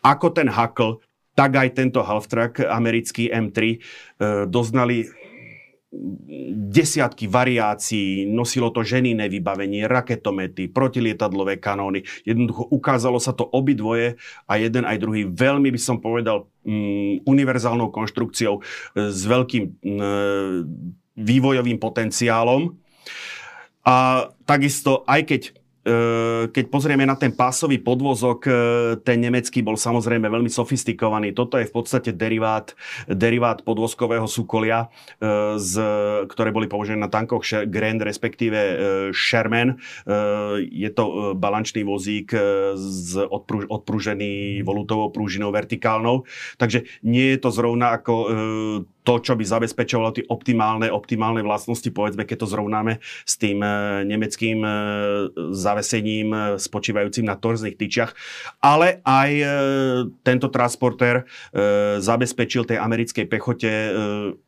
Ako 0.00 0.32
ten 0.32 0.48
Hakl, 0.48 0.96
tak 1.36 1.52
aj 1.52 1.76
tento 1.76 2.00
half-track 2.00 2.64
americký 2.64 3.28
M3 3.28 3.58
e, 3.60 3.76
doznali 4.48 5.04
desiatky 6.70 7.26
variácií, 7.26 8.28
nosilo 8.28 8.70
to 8.70 8.84
ženinné 8.84 9.28
vybavenie, 9.32 9.88
raketomety, 9.88 10.68
protilietadlové 10.68 11.56
kanóny. 11.56 12.04
Jednoducho 12.22 12.68
ukázalo 12.68 13.16
sa 13.16 13.32
to 13.32 13.48
obidvoje 13.48 14.20
a 14.44 14.52
jeden 14.60 14.84
aj 14.84 15.00
druhý 15.00 15.24
veľmi 15.26 15.72
by 15.72 15.80
som 15.80 15.98
povedal 15.98 16.46
um, 16.64 17.18
univerzálnou 17.24 17.88
konštrukciou 17.88 18.60
e, 18.60 18.62
s 19.08 19.20
veľkým 19.24 19.64
um, 19.64 19.72
vývojovým 21.16 21.78
potenciálom. 21.80 22.76
A 23.86 24.28
takisto, 24.44 25.06
aj 25.06 25.20
keď 25.30 25.42
keď 26.50 26.64
pozrieme 26.66 27.06
na 27.06 27.14
ten 27.14 27.30
pásový 27.30 27.78
podvozok, 27.78 28.40
eh, 28.46 28.54
ten 29.06 29.22
nemecký 29.22 29.62
bol 29.62 29.78
samozrejme 29.78 30.26
veľmi 30.26 30.50
sofistikovaný. 30.50 31.30
Toto 31.30 31.62
je 31.62 31.70
v 31.70 31.74
podstate 31.74 32.10
derivát, 32.10 32.74
derivát 33.06 33.62
podvozkového 33.62 34.26
súkolia, 34.26 34.90
eh, 35.22 35.54
z, 35.62 35.74
ktoré 36.26 36.50
boli 36.50 36.66
použené 36.66 36.98
na 36.98 37.06
tankoch 37.06 37.46
Grand, 37.70 38.02
respektíve 38.02 38.58
Sherman. 39.14 39.78
Je 40.58 40.90
to 40.90 41.34
balančný 41.38 41.86
vozík 41.86 42.34
z 42.74 43.12
odpruž, 43.22 43.70
odpružený 43.70 44.62
volutovou 44.66 45.14
prúžinou 45.14 45.54
vertikálnou. 45.54 46.26
Takže 46.58 46.82
nie 47.06 47.36
je 47.36 47.38
to 47.38 47.50
zrovna 47.54 47.94
ako 47.94 48.14
to, 49.06 49.22
čo 49.22 49.38
by 49.38 49.46
zabezpečovalo 49.46 50.10
tie 50.18 50.26
optimálne, 50.26 50.90
optimálne 50.90 51.46
vlastnosti, 51.46 51.86
povedzme, 51.94 52.26
keď 52.26 52.42
to 52.42 52.50
zrovnáme 52.50 52.98
s 53.22 53.38
tým 53.38 53.62
e, 53.62 54.02
nemeckým 54.02 54.58
e, 54.66 54.70
zavesením 55.54 56.28
e, 56.34 56.38
spočívajúcim 56.58 57.22
na 57.22 57.38
torzných 57.38 57.78
tyčiach. 57.78 58.10
Ale 58.58 58.98
aj 59.06 59.30
tento 60.26 60.48
transportér 60.50 61.28
zabezpečil 62.00 62.66
tej 62.66 62.80
americkej 62.80 63.28
pechote 63.28 63.70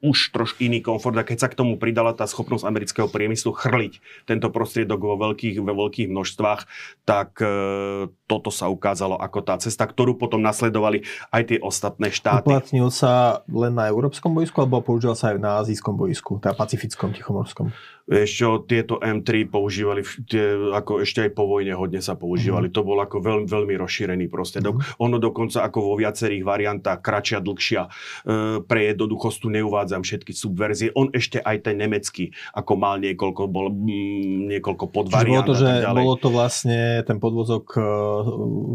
už 0.01 0.35
trošku 0.35 0.65
iný 0.65 0.81
komfort 0.83 1.15
a 1.21 1.23
keď 1.23 1.47
sa 1.47 1.49
k 1.53 1.59
tomu 1.59 1.77
pridala 1.77 2.17
tá 2.17 2.27
schopnosť 2.27 2.67
amerického 2.67 3.07
priemyslu 3.07 3.55
chrliť 3.55 4.27
tento 4.27 4.49
prostriedok 4.51 4.99
vo 4.99 5.17
veľkých, 5.21 5.61
vo 5.61 5.75
veľkých 5.87 6.09
množstvách, 6.11 6.61
tak 7.05 7.39
toto 8.27 8.51
sa 8.51 8.67
ukázalo 8.73 9.21
ako 9.21 9.39
tá 9.45 9.55
cesta, 9.61 9.85
ktorú 9.85 10.17
potom 10.17 10.41
nasledovali 10.43 11.05
aj 11.31 11.43
tie 11.55 11.59
ostatné 11.61 12.11
štáty. 12.11 12.49
Uplatnil 12.49 12.89
sa 12.91 13.45
len 13.47 13.77
na 13.77 13.87
európskom 13.93 14.33
boisku 14.49 14.65
alebo 14.65 14.81
používal 14.81 15.13
sa 15.13 15.37
aj 15.37 15.37
na 15.37 15.61
azijskom 15.61 15.93
boisku, 15.93 16.41
teda 16.41 16.57
pacifickom, 16.57 17.13
tichomorskom? 17.13 17.69
Ešte 18.09 18.65
tieto 18.65 18.97
M3 18.97 19.45
používali, 19.53 20.01
tie, 20.25 20.57
ako 20.73 21.05
ešte 21.05 21.29
aj 21.29 21.31
po 21.37 21.45
vojne 21.45 21.77
hodne 21.77 22.01
sa 22.01 22.17
používali. 22.17 22.73
Mm. 22.73 22.75
To 22.75 22.81
bol 22.81 22.97
ako 23.05 23.21
veľmi, 23.21 23.45
veľmi 23.45 23.75
rozšírený 23.77 24.33
prostriedok. 24.33 24.81
Mm. 24.81 24.85
Ono 25.05 25.17
dokonca 25.21 25.61
ako 25.61 25.93
vo 25.93 25.95
viacerých 26.01 26.41
variantách, 26.41 27.05
kračia, 27.05 27.45
dlhšia, 27.45 27.85
e, 27.85 27.91
pre 28.65 28.81
jednoduchosť 28.97 29.37
tu 29.45 29.49
neuvádzam 29.53 30.01
všetky 30.01 30.33
subverzie. 30.33 30.89
On 30.97 31.13
ešte 31.13 31.37
aj 31.37 31.69
ten 31.69 31.77
nemecký, 31.77 32.33
ako 32.57 32.73
mal 32.81 32.97
niekoľko, 32.97 33.43
bol, 33.45 33.69
m, 33.69 34.57
niekoľko 34.57 34.85
podvariant. 34.89 35.45
Bolo 35.45 35.53
to, 35.53 35.61
že 35.61 35.69
bolo 35.93 36.17
to 36.17 36.29
vlastne, 36.33 37.05
ten 37.05 37.21
podvozok 37.21 37.77
e, 37.77 37.81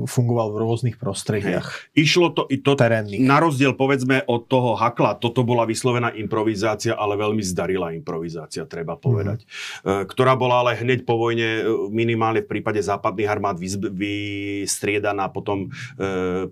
fungoval 0.05 0.53
v 0.53 0.57
rôznych 0.61 0.95
prostrediach. 1.01 1.89
Hej. 1.97 2.05
Išlo 2.05 2.37
to 2.37 2.45
i 2.53 2.61
to, 2.61 2.77
terénnych. 2.77 3.17
na 3.17 3.41
rozdiel 3.41 3.73
povedzme 3.73 4.29
od 4.29 4.45
toho 4.45 4.77
hakla, 4.77 5.17
toto 5.17 5.41
bola 5.41 5.65
vyslovená 5.65 6.13
improvizácia, 6.21 6.93
ale 6.93 7.17
veľmi 7.17 7.41
zdarila 7.41 7.97
improvizácia, 7.97 8.69
treba 8.69 8.93
povedať 8.93 9.22
povedať. 9.23 9.39
Mm. 9.83 10.05
Ktorá 10.11 10.33
bola 10.35 10.61
ale 10.61 10.77
hneď 10.77 11.07
po 11.07 11.15
vojne 11.15 11.63
e, 11.63 11.63
minimálne 11.89 12.43
v 12.43 12.51
prípade 12.51 12.83
západných 12.83 13.31
armád 13.31 13.57
vystriedaná 13.57 15.31
potom 15.31 15.71
e, 15.71 16.49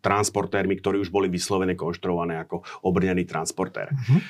transportérmi, 0.00 0.74
ktorí 0.80 0.96
už 0.98 1.12
boli 1.12 1.28
vyslovene 1.28 1.76
konštruované 1.76 2.40
ako 2.42 2.64
obrnený 2.82 3.28
transportér. 3.28 3.92
Mm-hmm. 3.92 4.20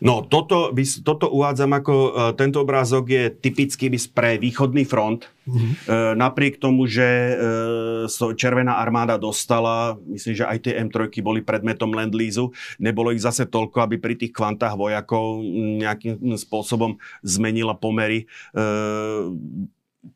No, 0.00 0.24
toto, 0.24 0.72
toto 1.04 1.28
uvádzam 1.28 1.76
ako, 1.76 1.94
uh, 1.94 2.32
tento 2.32 2.64
obrázok 2.64 3.04
je 3.12 3.24
typický 3.28 3.92
pre 4.08 4.40
východný 4.40 4.88
front. 4.88 5.28
Mm-hmm. 5.46 5.72
Uh, 5.86 6.12
napriek 6.16 6.56
tomu, 6.56 6.88
že 6.88 7.36
uh, 7.36 8.34
Červená 8.34 8.80
armáda 8.80 9.20
dostala, 9.20 9.94
myslím, 10.08 10.34
že 10.42 10.48
aj 10.48 10.58
tie 10.64 10.80
M3 10.80 11.12
boli 11.20 11.44
predmetom 11.44 11.92
land 11.92 12.16
nebolo 12.80 13.12
ich 13.12 13.20
zase 13.20 13.44
toľko, 13.46 13.84
aby 13.84 14.00
pri 14.00 14.16
tých 14.16 14.32
kvantách 14.32 14.74
vojakov 14.74 15.44
nejakým 15.84 16.34
spôsobom 16.40 16.96
zmenila 17.20 17.76
pomery. 17.76 18.24
Uh, 18.56 19.36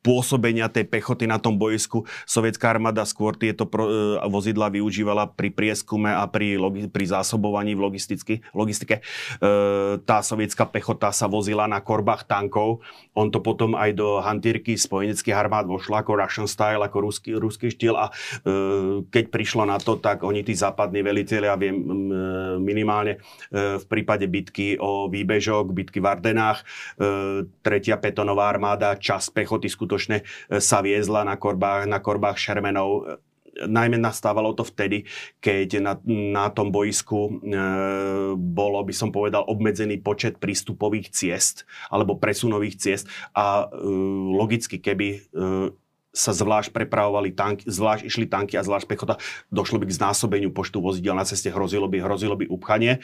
pôsobenia 0.00 0.70
tej 0.70 0.86
pechoty 0.86 1.26
na 1.26 1.42
tom 1.42 1.58
bojsku. 1.58 2.06
Sovietská 2.24 2.70
armáda 2.70 3.02
skôr 3.02 3.34
tieto 3.34 3.66
pro, 3.66 3.86
e, 3.86 4.18
vozidla 4.30 4.70
využívala 4.70 5.34
pri 5.34 5.50
prieskume 5.50 6.10
a 6.10 6.24
pri, 6.30 6.56
logi, 6.56 6.86
pri 6.86 7.04
zásobovaní 7.10 7.74
v 7.74 7.90
logistike. 8.54 8.94
E, 8.96 9.02
tá 10.06 10.18
sovietská 10.22 10.70
pechota 10.70 11.10
sa 11.10 11.26
vozila 11.26 11.66
na 11.66 11.82
korbách 11.82 12.24
tankov. 12.30 12.82
On 13.18 13.28
to 13.28 13.42
potom 13.42 13.74
aj 13.74 13.90
do 13.98 14.22
hantírky 14.22 14.78
spojeneckých 14.78 15.34
armád 15.34 15.66
vošlo 15.66 15.98
ako 15.98 16.16
Russian 16.16 16.48
style, 16.48 16.82
ako 16.86 17.10
ruský, 17.10 17.30
ruský 17.36 17.68
štýl 17.74 17.98
a 17.98 18.08
e, 18.08 19.02
keď 19.10 19.24
prišlo 19.28 19.66
na 19.66 19.76
to, 19.82 19.98
tak 19.98 20.22
oni 20.22 20.46
tí 20.46 20.54
západní 20.54 21.02
veliteľia, 21.02 21.58
viem 21.58 21.76
e, 21.76 21.84
minimálne 22.62 23.18
e, 23.50 23.78
v 23.78 23.84
prípade 23.90 24.30
bitky 24.30 24.78
o 24.78 25.10
výbežok, 25.10 25.72
bitky 25.74 25.98
v 25.98 26.06
Ardenách, 26.06 26.62
e, 26.62 26.64
tretia 27.60 27.96
petonová 27.98 28.50
armáda, 28.50 28.94
čas 28.96 29.28
pechoty 29.32 29.66
skutočne 29.80 30.20
e, 30.20 30.24
sa 30.60 30.84
viezla 30.84 31.24
na 31.24 31.40
korbách, 31.40 31.88
na 31.88 32.04
korbách 32.04 32.36
Šermenov. 32.36 32.90
E, 32.92 33.30
najmä 33.60 33.98
nastávalo 33.98 34.54
to 34.54 34.62
vtedy, 34.62 35.08
keď 35.42 35.82
na, 35.82 35.92
na 36.06 36.46
tom 36.52 36.68
boisku 36.68 37.40
e, 37.40 37.58
bolo, 38.36 38.78
by 38.84 38.94
som 38.94 39.10
povedal, 39.10 39.48
obmedzený 39.48 40.04
počet 40.04 40.36
prístupových 40.36 41.10
ciest 41.10 41.64
alebo 41.88 42.20
presunových 42.20 42.76
ciest. 42.76 43.04
A 43.32 43.66
e, 43.66 43.88
logicky, 44.36 44.76
keby 44.78 45.08
e, 45.16 45.20
sa 46.10 46.34
zvlášť 46.34 46.74
prepravovali 46.74 47.30
tanky, 47.30 47.70
zvlášť 47.70 48.02
išli 48.06 48.26
tanky 48.26 48.58
a 48.58 48.66
zvlášť 48.66 48.86
pechota, 48.90 49.14
došlo 49.54 49.78
by 49.78 49.86
k 49.86 49.96
znásobeniu 49.96 50.50
počtu 50.50 50.82
vozidel 50.82 51.14
na 51.14 51.22
ceste, 51.22 51.54
hrozilo 51.54 51.86
by, 51.86 52.02
hrozilo 52.02 52.34
by 52.34 52.50
upchanie. 52.50 52.98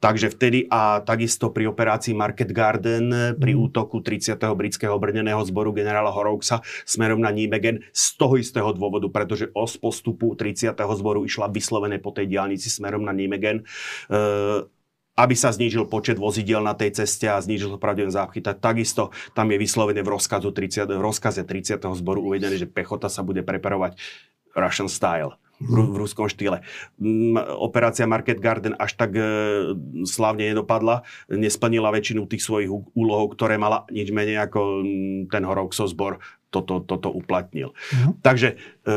Takže 0.00 0.32
vtedy 0.32 0.64
a 0.72 1.04
takisto 1.04 1.52
pri 1.52 1.68
operácii 1.68 2.16
Market 2.16 2.50
Garden, 2.56 3.36
pri 3.36 3.52
mm. 3.52 3.60
útoku 3.60 4.00
30. 4.00 4.40
britského 4.56 4.96
obrneného 4.96 5.40
zboru 5.44 5.76
generála 5.76 6.08
Horowxa 6.08 6.64
smerom 6.88 7.20
na 7.20 7.28
Nijmegen 7.28 7.84
z 7.92 8.04
toho 8.16 8.40
istého 8.40 8.72
dôvodu, 8.72 9.08
pretože 9.12 9.52
os 9.52 9.76
postupu 9.76 10.32
30. 10.32 10.72
zboru 10.72 11.28
išla 11.28 11.52
vyslovené 11.52 12.00
po 12.00 12.12
tej 12.16 12.32
diálnici 12.32 12.72
smerom 12.72 13.04
na 13.04 13.12
Nijmegen. 13.12 13.60
E, 13.60 13.64
aby 15.16 15.34
sa 15.34 15.48
znížil 15.48 15.88
počet 15.88 16.20
vozidel 16.20 16.60
na 16.60 16.76
tej 16.76 16.92
ceste 17.02 17.24
a 17.24 17.40
znížil 17.40 17.72
to 17.72 17.80
pravdepodobne 17.80 18.12
zápchy. 18.12 18.44
Tak 18.44 18.60
takisto 18.60 19.10
tam 19.32 19.48
je 19.48 19.56
vyslovené 19.56 20.04
v, 20.04 20.12
rozkazu 20.12 20.52
30, 20.52 20.92
v 20.92 21.02
rozkaze 21.02 21.42
30. 21.42 21.80
zboru 21.96 22.20
uvedené, 22.20 22.60
že 22.60 22.68
pechota 22.68 23.08
sa 23.08 23.24
bude 23.24 23.40
preparovať 23.40 23.96
Russian 24.52 24.92
style 24.92 25.40
v, 25.60 25.96
ruskom 25.96 26.28
štýle. 26.28 26.60
Operácia 27.56 28.04
Market 28.04 28.44
Garden 28.44 28.76
až 28.76 28.92
tak 28.92 29.16
e, 29.16 29.24
slavne 30.04 30.52
nedopadla, 30.52 31.08
nesplnila 31.32 31.88
väčšinu 31.96 32.28
tých 32.28 32.44
svojich 32.44 32.68
úlohov, 32.92 33.32
ktoré 33.32 33.56
mala 33.56 33.88
nič 33.88 34.12
menej 34.12 34.44
ako 34.44 34.84
ten 35.32 35.42
Horovcov 35.48 35.86
zbor 35.88 36.12
toto, 36.50 36.80
toto 36.80 37.10
uplatnil. 37.12 37.74
Uh-huh. 37.74 38.14
Takže 38.22 38.54
e, 38.54 38.94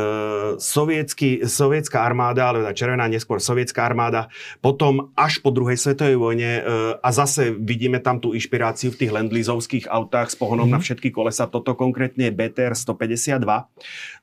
sovietský, 0.56 1.44
sovietská 1.44 2.00
armáda, 2.00 2.48
ale 2.48 2.62
teda 2.64 2.72
červená 2.72 3.04
neskôr 3.10 3.42
sovietská 3.42 3.84
armáda, 3.84 4.30
potom 4.64 5.12
až 5.18 5.42
po 5.42 5.50
druhej 5.50 5.76
svetovej 5.76 6.16
vojne 6.16 6.50
e, 6.58 6.62
a 6.96 7.08
zase 7.10 7.52
vidíme 7.52 7.98
tam 7.98 8.22
tú 8.22 8.32
inšpiráciu 8.32 8.94
v 8.94 9.04
tých 9.04 9.12
lendlizovských 9.12 9.90
autách 9.90 10.32
s 10.32 10.36
pohonom 10.38 10.70
uh-huh. 10.70 10.78
na 10.78 10.84
všetky 10.84 11.10
kolesa, 11.10 11.50
toto 11.50 11.74
konkrétne 11.74 12.30
je 12.30 12.32
BTR 12.32 12.74
152. 12.78 13.42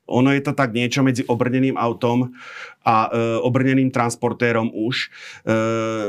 Ono 0.08 0.32
je 0.32 0.41
to 0.41 0.56
tak 0.56 0.72
niečo 0.72 1.04
medzi 1.04 1.28
obrneným 1.28 1.76
autom 1.76 2.32
a 2.88 3.12
e, 3.12 3.38
obrneným 3.43 3.91
transportérom 3.91 4.72
už. 4.72 4.96
E, 5.06 5.08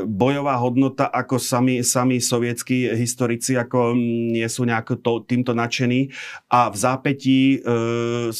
bojová 0.07 0.55
hodnota, 0.57 1.11
ako 1.11 1.35
sami, 1.35 1.83
sami 1.83 2.23
sovietskí 2.23 2.95
historici 2.95 3.59
ako 3.59 3.93
nie 4.31 4.47
sú 4.47 4.63
nejako 4.63 4.99
to, 5.03 5.11
týmto 5.27 5.51
nadšení 5.51 6.09
a 6.47 6.71
v 6.71 6.75
zápätí 6.75 7.39
e, 7.59 8.31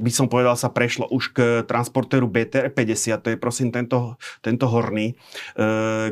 by 0.00 0.10
som 0.10 0.30
povedal, 0.30 0.54
sa 0.54 0.72
prešlo 0.72 1.10
už 1.10 1.34
k 1.34 1.38
transportéru 1.68 2.30
BTR-50, 2.30 3.20
to 3.20 3.28
je 3.34 3.38
prosím 3.38 3.68
tento, 3.74 4.16
tento 4.40 4.70
horný, 4.70 5.12
e, 5.12 5.14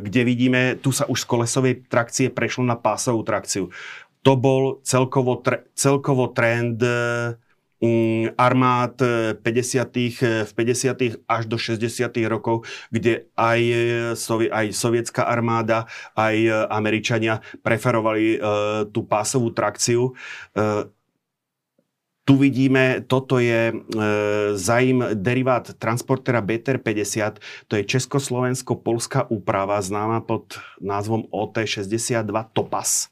kde 0.02 0.22
vidíme, 0.26 0.60
tu 0.78 0.90
sa 0.90 1.06
už 1.06 1.24
z 1.24 1.26
kolesovej 1.26 1.74
trakcie 1.86 2.28
prešlo 2.28 2.66
na 2.66 2.74
pásovú 2.74 3.24
trakciu. 3.24 3.70
To 4.26 4.34
bol 4.34 4.82
celkovo, 4.84 5.40
celkovo 5.78 6.34
trend 6.34 6.82
e, 6.82 7.38
armád 8.34 8.98
50. 9.42 9.96
Eh, 9.96 10.42
eh, 10.42 10.44
v 10.44 10.52
50. 10.52 11.22
až 11.30 11.46
do 11.46 11.58
60. 11.58 12.26
rokov, 12.26 12.66
kde 12.90 13.30
aj, 13.38 13.60
eh, 14.14 14.50
aj 14.50 14.66
sovietská 14.74 15.22
armáda, 15.22 15.86
aj 16.18 16.66
Američania 16.70 17.40
preferovali 17.62 18.40
tú 18.92 19.06
pásovú 19.06 19.50
trakciu. 19.54 20.14
Tu 22.28 22.36
vidíme, 22.36 23.00
toto 23.08 23.40
je 23.40 23.72
e, 23.72 23.74
zajím 24.52 25.16
derivát 25.16 25.64
transportera 25.80 26.44
BTR-50, 26.44 27.40
to 27.64 27.80
je 27.80 27.88
československo-polská 27.88 29.32
úprava 29.32 29.80
známa 29.80 30.20
pod 30.20 30.60
názvom 30.76 31.24
OT-62 31.32 32.28
Topas. 32.52 33.08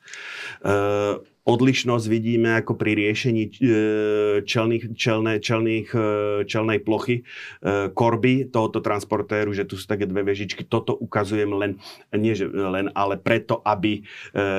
E, 0.61 1.17
Odlišnosť 1.47 2.07
vidíme 2.11 2.59
ako 2.59 2.75
pri 2.75 2.99
riešení 2.99 3.43
e, 3.47 3.51
čelných, 4.43 4.99
čelné, 4.99 5.39
čelných, 5.39 5.89
e, 5.95 6.07
čelnej 6.43 6.83
plochy 6.83 7.23
e, 7.23 7.87
korby 7.95 8.51
tohoto 8.51 8.83
transportéru, 8.83 9.55
že 9.55 9.63
tu 9.63 9.79
sú 9.79 9.87
také 9.87 10.11
dve 10.11 10.27
vežičky. 10.27 10.67
Toto 10.67 10.99
ukazujem 10.99 11.47
len, 11.55 11.79
nie 12.11 12.35
že 12.35 12.51
len, 12.51 12.91
ale 12.99 13.15
preto, 13.15 13.63
aby 13.63 14.03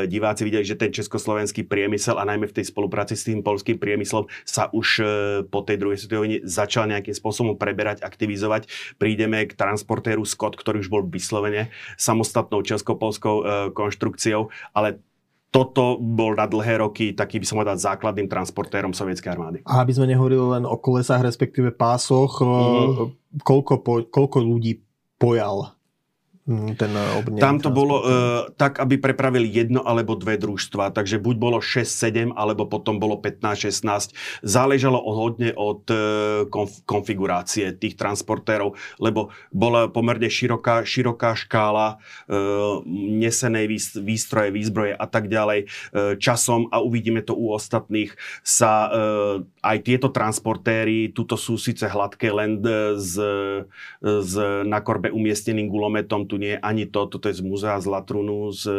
diváci 0.08 0.48
videli, 0.48 0.64
že 0.64 0.80
ten 0.80 0.94
československý 0.94 1.68
priemysel 1.68 2.16
a 2.16 2.24
najmä 2.24 2.48
v 2.48 2.56
tej 2.56 2.72
spolupráci 2.72 3.20
s 3.20 3.28
tým 3.28 3.44
polským 3.44 3.76
priemyslom 3.76 4.32
sa 4.48 4.72
už 4.72 5.04
po 5.52 5.68
tej 5.68 5.78
druhej 5.82 6.00
svetovej 6.00 6.22
vojne 6.24 6.40
začal 6.48 6.88
nejakým 6.88 7.16
spôsobom 7.16 7.56
preberať, 7.60 8.02
aktivizovať. 8.06 8.72
Prídeme 8.96 9.44
k 9.44 9.58
transportéru 9.58 10.24
Scott, 10.24 10.56
ktorý 10.56 10.80
už 10.80 10.90
bol 10.90 11.04
vyslovene 11.04 11.74
samostatnou 12.00 12.64
česko-polskou 12.64 13.72
konštrukciou, 13.76 14.50
ale 14.72 15.04
toto 15.48 15.96
bol 16.02 16.36
na 16.36 16.44
dlhé 16.44 16.84
roky 16.84 17.16
taký, 17.16 17.40
by 17.40 17.46
som 17.48 17.58
povedal, 17.62 17.80
základným 17.80 18.28
transportérom 18.28 18.92
sovietskej 18.92 19.32
armády. 19.32 19.58
A 19.64 19.82
aby 19.82 19.96
sme 19.96 20.12
nehovorili 20.12 20.60
len 20.60 20.64
o 20.68 20.76
kolesách, 20.76 21.24
respektíve 21.24 21.72
pásoch, 21.72 22.44
mm. 22.44 23.42
koľko, 23.42 23.74
po, 23.80 23.94
koľko 24.06 24.38
ľudí 24.44 24.84
pojal 25.16 25.77
ten 26.48 26.96
obnený 26.96 27.44
Tam 27.44 27.60
to 27.60 27.68
bolo 27.68 27.96
uh, 28.00 28.06
tak, 28.56 28.80
aby 28.80 28.96
prepravili 28.96 29.52
jedno 29.52 29.84
alebo 29.84 30.16
dve 30.16 30.40
družstva, 30.40 30.96
takže 30.96 31.20
buď 31.20 31.36
bolo 31.36 31.60
6-7, 31.60 32.32
alebo 32.32 32.64
potom 32.64 33.04
bolo 33.04 33.20
15-16. 33.20 34.16
Záležalo 34.48 34.96
hodne 34.96 35.52
od 35.52 35.84
uh, 35.92 36.48
konf- 36.48 36.88
konfigurácie 36.88 37.76
tých 37.76 38.00
transportérov, 38.00 38.80
lebo 38.96 39.36
bola 39.52 39.92
pomerne 39.92 40.32
široká, 40.32 40.88
široká 40.88 41.36
škála 41.36 42.00
uh, 42.00 42.80
nesenej 42.96 43.68
výstroje, 44.00 44.48
výzbroje 44.56 44.96
a 44.96 45.04
tak 45.04 45.28
ďalej. 45.28 45.68
Uh, 45.68 46.16
časom, 46.16 46.72
a 46.72 46.80
uvidíme 46.80 47.20
to 47.28 47.36
u 47.36 47.52
ostatných, 47.52 48.16
sa 48.40 48.88
uh, 48.88 49.44
aj 49.68 49.78
tieto 49.84 50.08
transportéry, 50.16 51.12
tuto 51.12 51.36
sú 51.36 51.60
síce 51.60 51.84
hladké 51.84 52.32
len 52.32 52.64
z, 52.96 53.14
z 54.00 54.34
na 54.64 54.80
korbe 54.80 55.12
umiestneným 55.12 55.68
gulometom, 55.68 56.24
tu 56.24 56.37
nie 56.38 56.56
je 56.56 56.60
ani 56.62 56.86
to, 56.86 57.10
toto 57.10 57.30
je 57.30 57.38
z 57.38 57.44
muzea 57.44 57.78
z 57.82 57.88
Latrunu 57.90 58.50
z 58.54 58.64
e, 58.70 58.74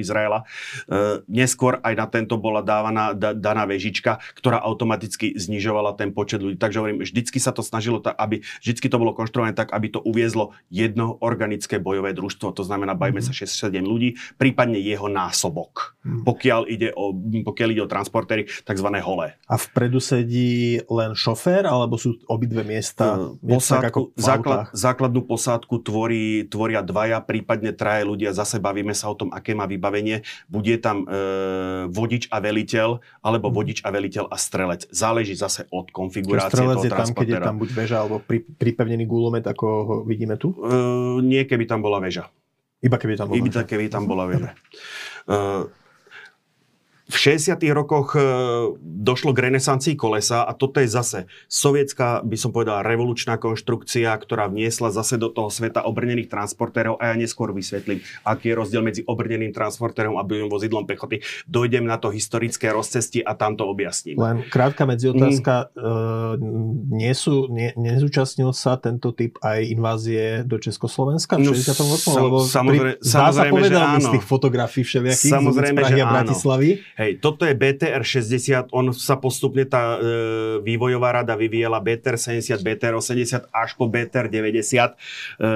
Izraela. 0.00 0.44
E, 0.86 1.24
neskôr 1.26 1.80
aj 1.80 1.94
na 1.96 2.06
tento 2.06 2.36
bola 2.36 2.60
dávaná, 2.60 3.12
da, 3.12 3.32
daná 3.32 3.64
vežička, 3.64 4.20
ktorá 4.36 4.60
automaticky 4.60 5.34
znižovala 5.36 5.96
ten 5.98 6.12
počet 6.12 6.44
ľudí. 6.44 6.56
Takže 6.60 6.78
hovorím, 6.80 7.02
vždycky 7.02 7.40
sa 7.40 7.50
to 7.50 7.64
snažilo 7.64 7.98
tak, 8.00 8.16
aby, 8.20 8.44
vždycky 8.60 8.86
to 8.88 8.96
bolo 9.00 9.16
konštruované 9.16 9.56
tak, 9.56 9.72
aby 9.72 9.90
to 9.90 10.00
uviezlo 10.04 10.54
jedno 10.68 11.16
organické 11.20 11.80
bojové 11.80 12.12
družstvo. 12.12 12.54
To 12.54 12.62
znamená, 12.62 12.94
bajme 12.94 13.20
mm. 13.20 13.26
sa 13.26 13.32
6-7 13.32 13.84
ľudí, 13.84 14.16
prípadne 14.36 14.78
jeho 14.78 15.08
násobok, 15.08 15.96
mm. 16.04 16.22
pokiaľ, 16.24 16.60
ide 16.68 16.92
o, 16.94 17.12
pokiaľ 17.16 17.68
ide 17.72 17.82
o 17.84 17.90
transportéry, 17.90 18.46
tzv. 18.46 18.88
holé. 19.00 19.36
A 19.48 19.56
vpredu 19.56 19.98
sedí 19.98 20.80
len 20.88 21.16
šofér, 21.16 21.66
alebo 21.66 21.96
sú 21.96 22.18
obidve 22.28 22.62
miesta? 22.62 23.16
Uh, 23.16 23.36
posádku, 23.40 24.14
základ, 24.16 24.70
základnú 24.74 25.22
posádku 25.24 25.80
tvorí, 25.82 26.46
tvoria 26.82 26.82
dvaja, 26.82 27.18
prípadne 27.22 27.70
traje 27.70 28.02
ľudia. 28.02 28.34
Zase 28.34 28.58
bavíme 28.58 28.96
sa 28.96 29.06
o 29.10 29.14
tom, 29.14 29.30
aké 29.30 29.54
má 29.54 29.70
vybavenie. 29.70 30.26
Bude 30.50 30.74
tam 30.82 31.06
e, 31.06 31.86
vodič 31.86 32.26
a 32.34 32.42
veliteľ, 32.42 32.98
alebo 33.22 33.50
mhm. 33.50 33.54
vodič 33.54 33.78
a 33.86 33.88
veliteľ 33.94 34.24
a 34.30 34.36
strelec. 34.40 34.90
Záleží 34.90 35.38
zase 35.38 35.70
od 35.70 35.94
konfigurácie 35.94 36.58
strelec 36.58 36.76
toho 36.82 36.86
je 36.86 36.90
tam, 36.90 37.10
keď 37.14 37.28
je 37.28 37.38
tam 37.38 37.56
buď 37.60 37.70
väža, 37.70 37.96
alebo 38.02 38.16
pri, 38.18 38.42
pripevnený 38.42 39.04
gulomet, 39.06 39.46
ako 39.46 39.66
ho 39.66 39.94
vidíme 40.02 40.34
tu? 40.34 40.50
E, 40.58 41.22
nie, 41.22 41.46
keby 41.46 41.68
tam 41.70 41.84
bola 41.84 42.02
väža. 42.02 42.26
Iba 42.82 42.98
keby 42.98 43.14
tam 43.16 43.30
bola 43.30 43.38
Iba 43.38 43.62
keby 43.64 43.86
tam 43.88 44.04
bola 44.04 44.24
väža. 44.28 44.50
Uh, 45.24 45.72
v 47.04 47.16
60. 47.16 47.60
rokoch 47.76 48.16
e, 48.16 48.20
došlo 48.80 49.36
k 49.36 49.52
renesancii 49.52 49.92
kolesa 49.92 50.40
a 50.40 50.56
toto 50.56 50.80
je 50.80 50.88
zase 50.88 51.18
sovietská, 51.52 52.24
by 52.24 52.36
som 52.40 52.48
povedal, 52.48 52.80
revolučná 52.80 53.36
konštrukcia, 53.36 54.08
ktorá 54.16 54.48
vniesla 54.48 54.88
zase 54.88 55.20
do 55.20 55.28
toho 55.28 55.52
sveta 55.52 55.84
obrnených 55.84 56.32
transportérov 56.32 56.96
a 56.96 57.12
ja 57.12 57.14
neskôr 57.20 57.52
vysvetlím, 57.52 58.00
aký 58.24 58.52
je 58.52 58.54
rozdiel 58.56 58.80
medzi 58.80 59.02
obrneným 59.04 59.52
transportérom 59.52 60.16
a 60.16 60.24
bojovým 60.24 60.48
vozidlom 60.48 60.88
pechoty. 60.88 61.20
Dojdem 61.44 61.84
na 61.84 62.00
to 62.00 62.08
historické 62.08 62.72
rozcestí 62.72 63.20
a 63.20 63.36
tam 63.36 63.60
to 63.60 63.68
objasním. 63.68 64.16
Len 64.16 64.40
krátka 64.48 64.88
medziotázka. 64.88 65.76
Mm. 65.76 66.88
nie 66.88 67.12
sú, 67.12 67.52
nie, 67.52 67.76
nezúčastnil 67.76 68.56
sa 68.56 68.80
tento 68.80 69.12
typ 69.12 69.36
aj 69.44 69.60
invázie 69.68 70.40
do 70.48 70.56
Československa 70.56 71.36
v 71.36 71.52
68. 71.52 71.84
No, 71.84 71.96
sam, 72.00 72.24
lebo 72.24 72.38
samozrejme, 72.40 72.92
pri, 72.96 73.04
samozrejme 73.04 73.60
že 73.68 73.76
áno. 73.76 74.00
z 74.00 74.06
tých 74.16 74.24
fotografií 74.24 74.82
všelijakých 74.88 75.32
samozrejme, 75.36 75.80
z 75.80 75.84
Prahy 75.84 76.00
a 76.00 76.06
Bratislavy. 76.08 76.70
Hej, 76.94 77.18
toto 77.18 77.42
je 77.42 77.58
BTR 77.58 78.06
60, 78.06 78.70
on 78.70 78.94
sa 78.94 79.18
postupne 79.18 79.66
tá 79.66 79.98
e, 79.98 80.62
vývojová 80.62 81.22
rada 81.22 81.34
vyvíjala 81.34 81.82
BTR 81.82 82.14
70, 82.14 82.62
BTR 82.62 82.94
80 82.94 83.50
až 83.50 83.70
po 83.74 83.90
BTR 83.90 84.30
90. 84.30 84.94
E, 84.94 85.48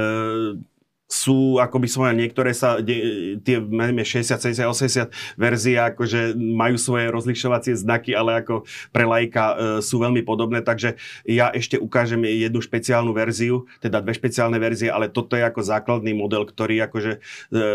sú, 1.08 1.56
ako 1.56 1.80
by 1.80 1.86
som 1.88 1.98
povedal, 2.04 2.20
niektoré 2.20 2.52
sa, 2.52 2.76
tie, 2.84 3.56
máme 3.56 4.04
60, 4.04 4.28
70, 4.28 5.08
80 5.08 5.40
verzie, 5.40 5.80
akože 5.80 6.36
majú 6.36 6.76
svoje 6.76 7.08
rozlišovacie 7.08 7.80
znaky, 7.80 8.12
ale 8.12 8.44
ako 8.44 8.68
pre 8.92 9.08
lajka 9.08 9.44
e, 9.48 9.54
sú 9.80 10.04
veľmi 10.04 10.20
podobné, 10.20 10.60
takže 10.60 11.00
ja 11.24 11.48
ešte 11.48 11.80
ukážem 11.80 12.28
jednu 12.28 12.60
špeciálnu 12.60 13.16
verziu, 13.16 13.64
teda 13.80 14.04
dve 14.04 14.12
špeciálne 14.12 14.60
verzie, 14.60 14.92
ale 14.92 15.08
toto 15.08 15.32
je 15.32 15.48
ako 15.48 15.64
základný 15.64 16.12
model, 16.12 16.44
ktorý 16.44 16.84
akože 16.84 17.12
e, 17.16 17.18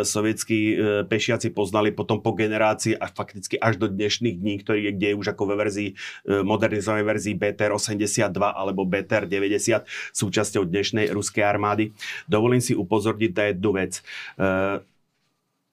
sovietskí 0.05 0.59
e, 0.69 0.75
pešiaci 1.09 1.49
poznali 1.49 1.89
potom 1.89 2.21
po 2.21 2.37
generácii 2.37 2.93
a 3.01 3.09
fakticky 3.09 3.57
až 3.57 3.81
do 3.81 3.89
dnešných 3.89 4.37
dní, 4.37 4.61
ktorý 4.61 4.79
je, 4.87 4.91
kde 4.93 5.07
je 5.09 5.15
už 5.17 5.27
ako 5.33 5.43
ve 5.49 5.55
verzii, 5.57 5.89
e, 5.89 6.45
modernizovanej 6.45 7.05
verzii 7.09 7.33
BTR 7.33 7.73
82 7.73 8.29
alebo 8.45 8.85
BTR 8.85 9.25
90 9.25 9.89
súčasťou 10.13 10.69
dnešnej 10.69 11.09
ruskej 11.09 11.41
armády. 11.41 11.97
Dovolím 12.29 12.61
si 12.61 12.77
upozorniť 12.77 13.22
upozorniť 13.23 13.31
na 13.33 13.43
jednu 13.51 13.71
vec. 13.71 13.93
Uh, 14.35 14.83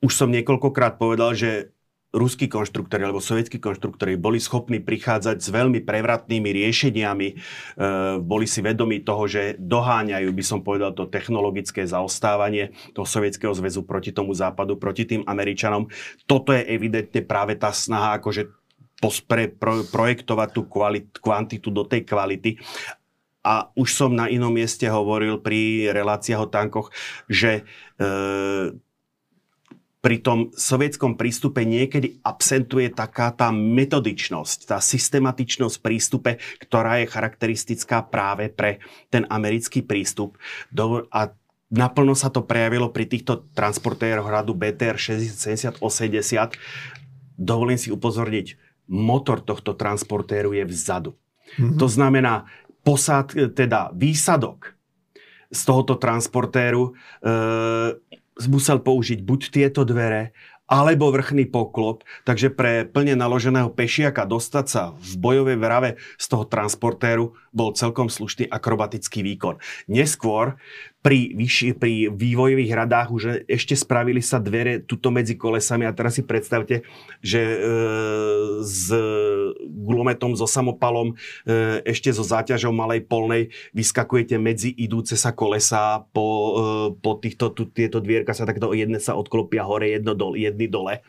už 0.01 0.13
som 0.17 0.33
niekoľkokrát 0.33 0.97
povedal, 0.97 1.37
že 1.37 1.75
ruskí 2.11 2.51
konštruktori 2.51 3.07
alebo 3.07 3.23
sovietskí 3.23 3.63
konštruktori 3.63 4.19
boli 4.19 4.43
schopní 4.43 4.83
prichádzať 4.83 5.37
s 5.39 5.47
veľmi 5.47 5.87
prevratnými 5.87 6.51
riešeniami, 6.51 7.29
e, 7.31 7.35
boli 8.19 8.51
si 8.51 8.67
vedomi 8.67 8.99
toho, 9.07 9.31
že 9.31 9.55
doháňajú, 9.63 10.27
by 10.35 10.43
som 10.43 10.59
povedal, 10.59 10.91
to 10.91 11.07
technologické 11.07 11.87
zaostávanie 11.87 12.75
toho 12.99 13.07
sovietského 13.07 13.55
zväzu 13.55 13.87
proti 13.87 14.11
tomu 14.11 14.35
západu, 14.35 14.75
proti 14.75 15.07
tým 15.07 15.23
Američanom. 15.23 15.87
Toto 16.27 16.51
je 16.51 16.67
evidentne 16.67 17.23
práve 17.23 17.55
tá 17.55 17.71
snaha 17.71 18.19
akože 18.19 18.51
pospre, 18.99 19.47
pro, 19.47 19.87
projektovať 19.87 20.49
tú 20.51 20.67
kvalit, 20.67 21.15
kvantitu 21.23 21.71
do 21.71 21.87
tej 21.87 22.03
kvality 22.03 22.59
a 23.41 23.73
už 23.73 23.89
som 23.97 24.13
na 24.13 24.29
inom 24.29 24.53
mieste 24.53 24.85
hovoril 24.85 25.41
pri 25.41 25.89
reláciách 25.97 26.41
o 26.45 26.53
tankoch, 26.53 26.93
že 27.25 27.65
e, 27.97 28.07
pri 30.01 30.17
tom 30.25 30.49
sovietskom 30.57 31.21
prístupe 31.21 31.65
niekedy 31.65 32.25
absentuje 32.25 32.89
taká 32.89 33.33
tá 33.37 33.53
metodičnosť, 33.53 34.59
tá 34.73 34.79
systematičnosť 34.81 35.77
prístupe, 35.81 36.41
ktorá 36.61 37.05
je 37.05 37.13
charakteristická 37.13 38.09
práve 38.09 38.49
pre 38.49 38.81
ten 39.13 39.29
americký 39.29 39.85
prístup. 39.85 40.41
Do, 40.73 41.05
a 41.13 41.33
naplno 41.69 42.17
sa 42.17 42.33
to 42.33 42.45
prejavilo 42.45 42.89
pri 42.89 43.13
týchto 43.13 43.45
transportéroch 43.53 44.25
hradu 44.25 44.57
BTR 44.57 44.97
6080. 44.97 45.81
Dovolím 47.37 47.77
si 47.77 47.93
upozorniť, 47.93 48.57
motor 48.89 49.45
tohto 49.45 49.77
transportéru 49.77 50.57
je 50.57 50.65
vzadu. 50.65 51.13
Mm-hmm. 51.61 51.77
To 51.77 51.87
znamená, 51.89 52.49
posad, 52.83 53.33
teda 53.55 53.93
výsadok 53.93 54.75
z 55.51 55.61
tohoto 55.67 55.99
transportéru 55.99 56.91
e, 56.91 56.93
musel 58.47 58.79
použiť 58.81 59.21
buď 59.21 59.41
tieto 59.51 59.83
dvere, 59.83 60.33
alebo 60.71 61.11
vrchný 61.11 61.51
poklop, 61.51 62.07
takže 62.23 62.55
pre 62.55 62.87
plne 62.87 63.19
naloženého 63.19 63.75
pešiaka 63.75 64.23
dostať 64.23 64.67
sa 64.71 64.95
v 64.95 65.13
bojovej 65.19 65.59
vrave 65.59 65.91
z 66.15 66.27
toho 66.31 66.47
transportéru 66.47 67.35
bol 67.51 67.75
celkom 67.75 68.07
slušný 68.07 68.47
akrobatický 68.47 69.27
výkon. 69.27 69.59
Neskôr 69.91 70.63
pri, 71.01 71.33
vyšší, 71.33 71.81
pri 71.81 72.13
vývojových 72.13 72.73
radách 72.77 73.09
už 73.09 73.23
ešte 73.49 73.73
spravili 73.73 74.21
sa 74.21 74.37
dvere 74.37 74.85
tuto 74.85 75.09
medzi 75.09 75.33
kolesami 75.33 75.89
a 75.89 75.97
teraz 75.97 76.21
si 76.21 76.23
predstavte, 76.25 76.85
že 77.25 77.41
e, 77.41 77.57
s 78.61 78.93
gulometom, 79.65 80.37
so 80.37 80.45
samopalom, 80.45 81.17
e, 81.49 81.81
ešte 81.89 82.13
so 82.13 82.21
záťažou 82.21 82.77
malej 82.77 83.09
polnej 83.09 83.49
vyskakujete 83.73 84.37
medzi 84.37 84.69
idúce 84.77 85.17
sa 85.17 85.33
kolesa 85.33 86.05
po, 86.13 86.27
e, 86.29 87.01
po 87.01 87.17
týchto, 87.17 87.49
tu, 87.57 87.65
tieto 87.73 88.05
dvierka 88.05 88.37
sa 88.37 88.45
takto 88.45 88.77
jedne 88.77 89.01
sa 89.01 89.17
odklopia 89.17 89.65
hore, 89.65 89.89
jedno 89.89 90.13
dole, 90.13 90.37
jedny 90.37 90.69
dole 90.69 91.01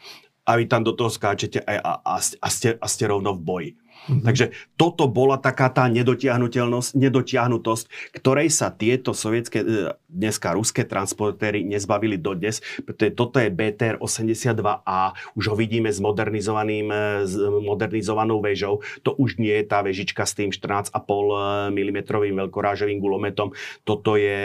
a 0.47 0.57
vy 0.57 0.65
tam 0.65 0.81
do 0.81 0.95
toho 0.95 1.11
skáčete 1.11 1.61
a, 1.61 2.01
a, 2.01 2.15
a, 2.17 2.47
ste, 2.49 2.73
a 2.75 2.85
ste 2.89 3.03
rovno 3.05 3.37
v 3.37 3.41
boji. 3.45 3.69
Takže 4.09 4.49
toto 4.81 5.05
bola 5.05 5.37
taká 5.37 5.69
tá 5.69 5.85
nedotiahnutelnosť, 5.85 6.97
nedotiahnutosť, 6.97 8.17
ktorej 8.17 8.49
sa 8.49 8.73
tieto 8.73 9.13
sovietské, 9.13 9.61
e, 9.61 9.93
dneska 10.09 10.57
ruské 10.57 10.81
transportéry 10.89 11.61
nezbavili 11.61 12.17
dodnes, 12.17 12.65
toto 13.13 13.37
je 13.37 13.53
BTR 13.53 14.01
82A, 14.01 15.13
už 15.37 15.53
ho 15.53 15.55
vidíme 15.55 15.93
s 15.93 16.01
modernizovaným, 16.01 16.89
e, 16.89 17.29
s 17.29 17.37
modernizovanou 17.37 18.41
väžou, 18.41 18.81
to 19.05 19.13
už 19.13 19.37
nie 19.37 19.53
je 19.61 19.65
tá 19.69 19.85
vežička 19.85 20.25
s 20.25 20.33
tým 20.33 20.49
14,5 20.49 21.69
mm 21.69 21.99
veľkorážovým 22.41 22.97
gulometom, 22.97 23.53
toto 23.85 24.17
je 24.17 24.41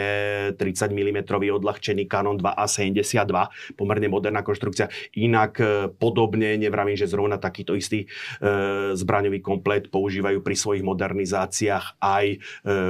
30 0.53 0.93
mm 0.93 1.33
odľahčený 1.33 2.05
Canon 2.05 2.37
2A72, 2.37 3.25
pomerne 3.73 4.05
moderná 4.05 4.45
konštrukcia, 4.45 5.17
inak 5.17 5.53
e, 5.57 5.65
podobne, 5.97 6.61
nevravím, 6.61 6.93
že 6.93 7.09
zrovna 7.09 7.41
takýto 7.41 7.73
istý 7.73 8.05
e, 8.37 8.93
zbraňový 8.93 9.46
komplet 9.47 9.87
používajú 9.87 10.43
pri 10.43 10.55
svojich 10.59 10.83
modernizáciách 10.83 12.03
aj 12.03 12.25
e, 12.27 12.37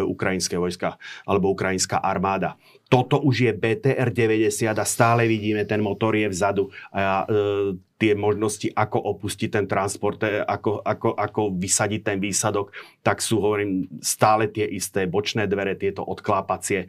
ukrajinské 0.01 0.57
vojska 0.57 0.97
alebo 1.29 1.53
ukrajinská 1.53 2.01
armáda. 2.01 2.57
Toto 2.89 3.21
už 3.21 3.35
je 3.45 3.51
BTR 3.53 4.09
90 4.09 4.73
a 4.73 4.85
stále 4.87 5.29
vidíme, 5.29 5.69
ten 5.69 5.85
motor 5.85 6.17
je 6.17 6.25
vzadu 6.25 6.73
a 6.89 7.29
e, 7.29 7.77
tie 7.97 8.13
možnosti, 8.13 8.69
ako 8.77 8.97
opustiť 9.17 9.49
ten 9.49 9.65
transport, 9.65 10.21
e, 10.21 10.41
ako, 10.45 10.85
ako, 10.85 11.09
ako 11.17 11.41
vysadiť 11.57 12.01
ten 12.05 12.17
výsadok, 12.21 12.69
tak 13.01 13.19
sú, 13.19 13.41
hovorím, 13.41 13.89
stále 13.99 14.47
tie 14.47 14.69
isté 14.69 15.09
bočné 15.09 15.49
dvere, 15.49 15.73
tieto 15.73 16.05
odklápacie. 16.05 16.85
E, 16.85 16.87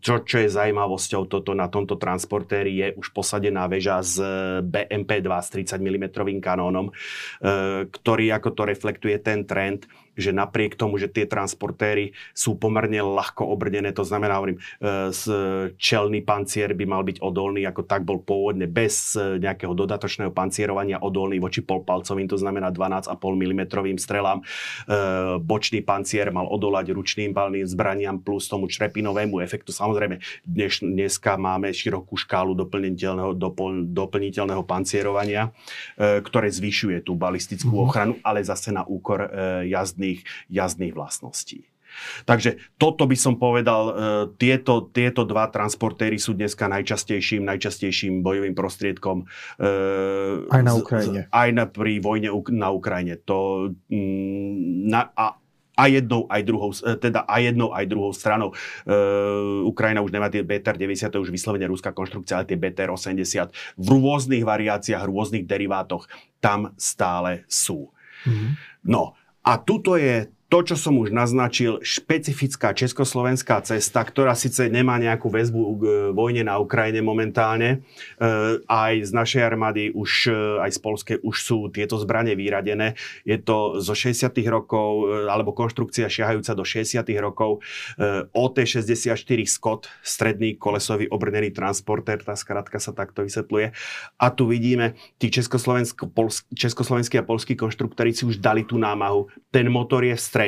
čo, 0.00 0.24
čo 0.24 0.36
je 0.40 0.48
zaujímavosťou 0.48 1.28
toto 1.28 1.52
na 1.52 1.68
tomto 1.68 2.00
transportéri 2.00 2.72
je 2.72 2.88
už 2.96 3.12
posadená 3.12 3.68
väža 3.68 4.00
s 4.00 4.16
BMP2 4.64 5.28
s 5.28 5.48
30 5.52 5.78
mm 5.78 6.04
kanónom, 6.40 6.88
ktorý 7.90 8.26
ako 8.32 8.50
to 8.56 8.62
reflektuje 8.64 9.16
ten 9.20 9.44
trend, 9.44 9.84
že 10.14 10.30
napriek 10.30 10.78
tomu, 10.78 10.96
že 10.96 11.10
tie 11.10 11.26
transportéry 11.26 12.14
sú 12.32 12.54
pomerne 12.54 13.02
ľahko 13.02 13.46
obrnené, 13.50 13.90
to 13.90 14.06
znamená, 14.06 14.38
hovorím, 14.38 14.58
e, 14.58 14.90
čelný 15.74 16.22
pancier 16.22 16.72
by 16.72 16.84
mal 16.86 17.02
byť 17.02 17.18
odolný, 17.20 17.66
ako 17.66 17.82
tak 17.84 18.06
bol 18.06 18.22
pôvodne, 18.22 18.70
bez 18.70 19.18
e, 19.18 19.42
nejakého 19.42 19.74
dodatočného 19.74 20.30
pancierovania 20.30 21.02
odolný 21.02 21.42
voči 21.42 21.60
polpalcovým, 21.60 22.30
to 22.30 22.38
znamená 22.38 22.70
12,5 22.70 23.18
mm 23.18 23.62
strelám. 23.98 24.38
E, 24.40 24.44
bočný 25.42 25.82
pancier 25.82 26.30
mal 26.30 26.46
odolať 26.46 26.94
ručným 26.94 27.34
palným 27.34 27.66
zbraniam 27.66 28.22
plus 28.22 28.46
tomu 28.46 28.70
črepinovému 28.70 29.42
efektu. 29.42 29.74
Samozrejme, 29.74 30.22
dnes, 30.46 30.78
dneska 30.78 31.34
máme 31.34 31.74
širokú 31.74 32.14
škálu 32.14 32.54
doplniteľného, 32.54 33.34
dopl, 33.34 33.82
doplniteľného 33.90 34.62
pancierovania, 34.62 35.50
ktoré 35.98 36.48
zvyšuje 36.48 37.02
tú 37.02 37.18
balistickú 37.18 37.74
mm-hmm. 37.74 37.86
ochranu, 37.88 38.14
ale 38.22 38.44
zase 38.44 38.70
na 38.70 38.86
úkor 38.86 39.26
jazdy 39.64 40.03
jazdných, 40.04 40.20
jazdných 40.52 40.94
vlastností. 40.94 41.64
Takže 42.26 42.58
toto 42.74 43.06
by 43.06 43.14
som 43.14 43.38
povedal, 43.38 43.82
e, 43.86 43.92
tieto, 44.34 44.90
tieto 44.90 45.22
dva 45.22 45.46
transportéry 45.46 46.18
sú 46.18 46.34
dneska 46.34 46.66
najčastejším, 46.66 47.46
najčastejším 47.46 48.18
bojovým 48.18 48.58
prostriedkom. 48.58 49.30
E, 49.62 50.50
aj 50.50 50.62
na 50.66 50.74
Ukrajine. 50.74 51.20
Aj 51.30 51.48
na, 51.54 51.70
pri 51.70 52.02
vojne 52.02 52.34
na 52.50 52.74
Ukrajine. 52.74 53.14
To, 53.30 53.70
mm, 53.86 54.90
na, 54.90 55.14
a, 55.14 55.38
aj 55.78 55.90
jednou, 56.02 56.26
aj 56.26 56.42
druhou, 56.42 56.74
e, 56.74 56.98
teda 56.98 57.22
aj 57.30 57.40
jednou, 57.54 57.70
aj 57.70 57.84
druhou 57.86 58.10
stranou. 58.10 58.50
Uh, 58.86 59.62
Ukrajina 59.66 60.02
už 60.02 60.10
nemá 60.10 60.30
tie 60.30 60.42
BTR 60.42 60.78
90, 60.78 61.10
to 61.10 61.18
je 61.18 61.24
už 61.30 61.34
vyslovene 61.34 61.66
ruská 61.70 61.94
konštrukcia, 61.94 62.42
ale 62.42 62.46
tie 62.50 62.58
BTR 62.58 62.90
80 62.90 63.54
v 63.78 63.86
rôznych 63.86 64.42
variáciách, 64.42 65.06
rôznych 65.06 65.46
derivátoch 65.46 66.10
tam 66.42 66.74
stále 66.74 67.46
sú. 67.46 67.94
Mm-hmm. 68.26 68.50
No, 68.86 69.18
a 69.44 69.58
tuto 69.58 69.96
je 69.96 70.33
to, 70.54 70.62
čo 70.62 70.78
som 70.78 70.94
už 71.02 71.10
naznačil, 71.10 71.82
špecifická 71.82 72.70
československá 72.78 73.58
cesta, 73.66 74.06
ktorá 74.06 74.38
síce 74.38 74.70
nemá 74.70 75.02
nejakú 75.02 75.26
väzbu 75.26 75.58
k 75.58 75.82
e, 75.82 75.90
vojne 76.14 76.46
na 76.46 76.62
Ukrajine 76.62 77.02
momentálne, 77.02 77.82
e, 78.22 78.62
aj 78.62 79.02
z 79.02 79.10
našej 79.10 79.42
armády, 79.42 79.90
už, 79.90 80.30
e, 80.30 80.62
aj 80.62 80.70
z 80.70 80.78
Polskej 80.78 81.16
už 81.26 81.36
sú 81.42 81.58
tieto 81.74 81.98
zbranie 81.98 82.38
vyradené. 82.38 82.94
Je 83.26 83.34
to 83.34 83.82
zo 83.82 83.98
60. 83.98 84.30
rokov, 84.46 85.26
alebo 85.26 85.50
konštrukcia 85.50 86.06
šiahajúca 86.06 86.54
do 86.54 86.62
60. 86.62 87.02
rokov. 87.18 87.58
OT-64 88.30 89.40
Scott, 89.50 89.90
stredný 90.06 90.54
kolesový 90.54 91.10
obrnený 91.10 91.50
transporter, 91.50 92.22
tá 92.22 92.38
skratka 92.38 92.78
sa 92.78 92.94
takto 92.94 93.26
vysvetľuje. 93.26 93.74
A 94.22 94.26
tu 94.30 94.46
vidíme, 94.46 94.94
tí 95.18 95.34
československí 95.34 97.16
a 97.18 97.26
polskí 97.26 97.58
konštruktori 97.58 98.14
si 98.14 98.22
už 98.22 98.38
dali 98.38 98.62
tú 98.62 98.78
námahu. 98.78 99.26
Ten 99.50 99.66
motor 99.66 100.06
je 100.06 100.14
v 100.14 100.22
strede. 100.22 100.43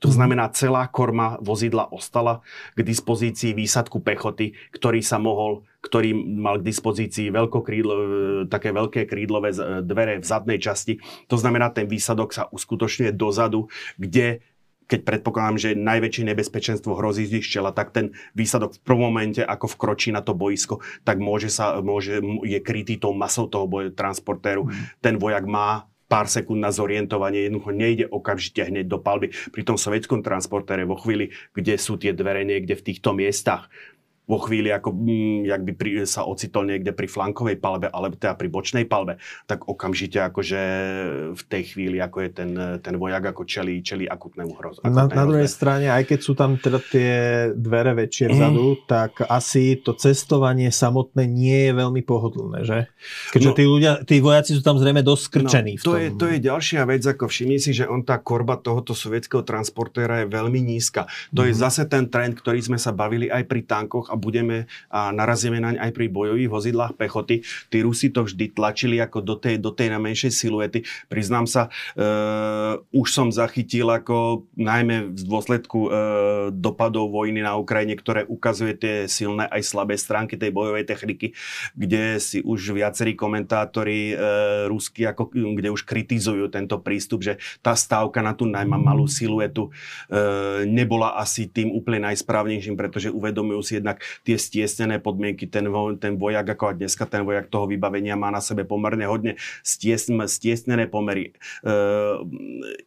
To 0.00 0.08
mhm. 0.08 0.14
znamená, 0.14 0.44
celá 0.54 0.86
korma 0.88 1.36
vozidla 1.42 1.90
ostala 1.90 2.44
k 2.78 2.86
dispozícii 2.86 3.56
výsadku 3.56 4.00
pechoty, 4.00 4.54
ktorý 4.72 5.00
sa 5.02 5.18
mohol 5.18 5.66
ktorý 5.84 6.16
mal 6.16 6.64
k 6.64 6.72
dispozícii 6.72 7.28
veľkokrídlo, 7.28 7.92
e, 7.92 8.06
také 8.48 8.72
veľké 8.72 9.04
krídlové 9.04 9.52
dvere 9.84 10.16
v 10.16 10.24
zadnej 10.24 10.56
časti. 10.56 10.96
To 11.28 11.36
znamená, 11.36 11.68
ten 11.76 11.84
výsadok 11.84 12.32
sa 12.32 12.48
uskutočňuje 12.48 13.12
dozadu, 13.12 13.68
kde 14.00 14.40
keď 14.84 15.00
predpokladám, 15.00 15.56
že 15.56 15.70
najväčšie 15.80 16.28
nebezpečenstvo 16.28 16.92
hrozí 17.00 17.24
z 17.24 17.40
čela, 17.40 17.72
tak 17.72 17.96
ten 17.96 18.12
výsadok 18.36 18.76
v 18.76 18.82
prvom 18.84 19.08
momente, 19.08 19.40
ako 19.40 19.72
vkročí 19.76 20.12
na 20.12 20.20
to 20.20 20.36
boisko, 20.36 20.84
tak 21.08 21.20
môže 21.24 21.48
sa, 21.48 21.80
môže, 21.80 22.20
je 22.44 22.58
krytý 22.60 23.00
tou 23.00 23.16
masou 23.16 23.48
toho 23.48 23.64
boje, 23.64 23.96
transportéru. 23.96 24.68
Mm. 24.68 24.72
Ten 25.00 25.14
vojak 25.16 25.44
má 25.48 25.88
pár 26.04 26.28
sekúnd 26.28 26.60
na 26.60 26.70
zorientovanie, 26.70 27.48
jednoducho 27.48 27.70
nejde 27.72 28.04
okamžite 28.08 28.68
hneď 28.68 28.86
do 28.86 28.98
palby. 29.00 29.32
Pri 29.50 29.62
tom 29.64 29.80
sovietskom 29.80 30.20
transportere 30.20 30.84
vo 30.84 31.00
chvíli, 31.00 31.32
kde 31.56 31.74
sú 31.80 31.96
tie 31.96 32.12
dvere 32.12 32.44
niekde 32.44 32.76
v 32.76 32.86
týchto 32.92 33.16
miestach, 33.16 33.72
vo 34.24 34.40
chvíli, 34.40 34.72
ako 34.72 34.96
mm, 34.96 35.44
jak 35.44 35.60
by 35.68 35.72
pri, 35.76 35.90
sa 36.08 36.24
ocitol 36.24 36.64
niekde 36.64 36.96
pri 36.96 37.04
flankovej 37.04 37.60
palbe, 37.60 37.92
alebo 37.92 38.16
teda 38.16 38.32
pri 38.32 38.48
bočnej 38.48 38.88
palbe, 38.88 39.20
tak 39.44 39.68
okamžite 39.68 40.16
akože 40.16 40.60
v 41.36 41.42
tej 41.44 41.62
chvíli, 41.76 42.00
ako 42.00 42.24
je 42.24 42.30
ten, 42.32 42.50
ten 42.80 42.96
vojak, 42.96 43.36
ako 43.36 43.44
čelí, 43.44 43.84
čelí 43.84 44.08
akutnému 44.08 44.56
hrozu. 44.56 44.80
Na, 44.88 45.04
na 45.04 45.24
druhej 45.28 45.48
strane, 45.48 45.92
aj 45.92 46.08
keď 46.08 46.18
sú 46.24 46.32
tam 46.32 46.56
teda 46.56 46.80
tie 46.80 47.12
dvere 47.52 47.92
väčšie 47.92 48.32
vzadu, 48.32 48.64
mm. 48.64 48.80
tak 48.88 49.28
asi 49.28 49.76
to 49.76 49.92
cestovanie 49.92 50.72
samotné 50.72 51.28
nie 51.28 51.68
je 51.68 51.72
veľmi 51.76 52.00
pohodlné, 52.00 52.64
že? 52.64 52.78
Keďže 53.28 53.50
no, 53.52 53.56
tí 53.60 53.64
ľudia, 53.68 53.92
tí 54.08 54.24
vojaci 54.24 54.56
sú 54.56 54.64
tam 54.64 54.80
zrejme 54.80 55.04
dosť 55.04 55.22
skrčení. 55.28 55.72
No, 55.76 55.84
to, 55.84 55.92
je, 56.00 56.08
to 56.16 56.24
je 56.32 56.38
ďalšia 56.40 56.88
vec, 56.88 57.04
ako 57.04 57.28
všimni 57.28 57.60
si, 57.60 57.76
že 57.76 57.84
on 57.84 58.00
tá 58.00 58.16
korba 58.16 58.56
tohoto 58.56 58.96
sovietského 58.96 59.44
transportéra 59.44 60.24
je 60.24 60.32
veľmi 60.32 60.64
nízka. 60.64 61.04
To 61.36 61.44
mm. 61.44 61.52
je 61.52 61.52
mhm. 61.52 61.60
zase 61.60 61.82
ten 61.92 62.08
trend, 62.08 62.40
ktorý 62.40 62.64
sme 62.64 62.80
sa 62.80 62.96
bavili 62.96 63.28
aj 63.28 63.44
pri 63.44 63.60
tankoch 63.68 64.13
a 64.14 64.16
budeme 64.16 64.70
a 64.94 65.10
narazíme 65.10 65.58
naň 65.58 65.82
aj 65.82 65.90
pri 65.90 66.06
bojových 66.06 66.46
vozidlách 66.46 66.94
pechoty. 66.94 67.42
Tí 67.66 67.82
Rusi 67.82 68.14
to 68.14 68.22
vždy 68.22 68.54
tlačili 68.54 69.02
ako 69.02 69.18
do 69.18 69.34
tej, 69.34 69.58
do 69.58 69.74
tej 69.74 69.90
najmenšej 69.90 70.30
siluety. 70.30 70.86
Priznám 71.10 71.50
sa, 71.50 71.66
e, 71.98 72.78
už 72.94 73.08
som 73.10 73.34
zachytil 73.34 73.90
ako 73.90 74.46
najmä 74.54 75.10
v 75.10 75.22
dôsledku 75.26 75.78
e, 75.82 75.88
dopadov 76.54 77.10
vojny 77.10 77.42
na 77.42 77.58
Ukrajine, 77.58 77.98
ktoré 77.98 78.22
ukazuje 78.22 78.78
tie 78.78 78.94
silné 79.10 79.50
aj 79.50 79.66
slabé 79.66 79.98
stránky 79.98 80.38
tej 80.38 80.54
bojovej 80.54 80.86
techniky, 80.86 81.34
kde 81.74 82.22
si 82.22 82.38
už 82.44 82.70
viacerí 82.70 83.18
komentátori 83.18 84.12
e, 84.12 84.16
rusky, 84.70 85.08
ako, 85.10 85.34
kde 85.34 85.74
už 85.74 85.82
kritizujú 85.82 86.46
tento 86.52 86.78
prístup, 86.78 87.26
že 87.26 87.42
tá 87.64 87.74
stávka 87.74 88.20
na 88.20 88.36
tú 88.36 88.44
najmä 88.46 88.76
malú 88.78 89.10
siluetu 89.10 89.72
e, 90.06 90.68
nebola 90.68 91.16
asi 91.16 91.48
tým 91.48 91.72
úplne 91.72 92.12
najsprávnejším, 92.12 92.76
pretože 92.76 93.08
uvedomujú 93.08 93.60
si 93.64 93.72
jednak 93.80 94.03
tie 94.22 94.36
stiesnené 94.36 94.98
podmienky. 94.98 95.46
Ten, 95.46 95.68
ten 96.00 96.16
vojak, 96.16 96.56
ako 96.56 96.64
a 96.70 96.76
dneska 96.76 97.04
ten 97.04 97.22
vojak 97.22 97.48
toho 97.48 97.68
vybavenia 97.68 98.18
má 98.18 98.32
na 98.32 98.40
sebe 98.40 98.64
pomerne 98.66 99.04
hodne 99.06 99.36
stiesnené 99.64 100.86
pomery. 100.88 101.32
E, 101.62 101.72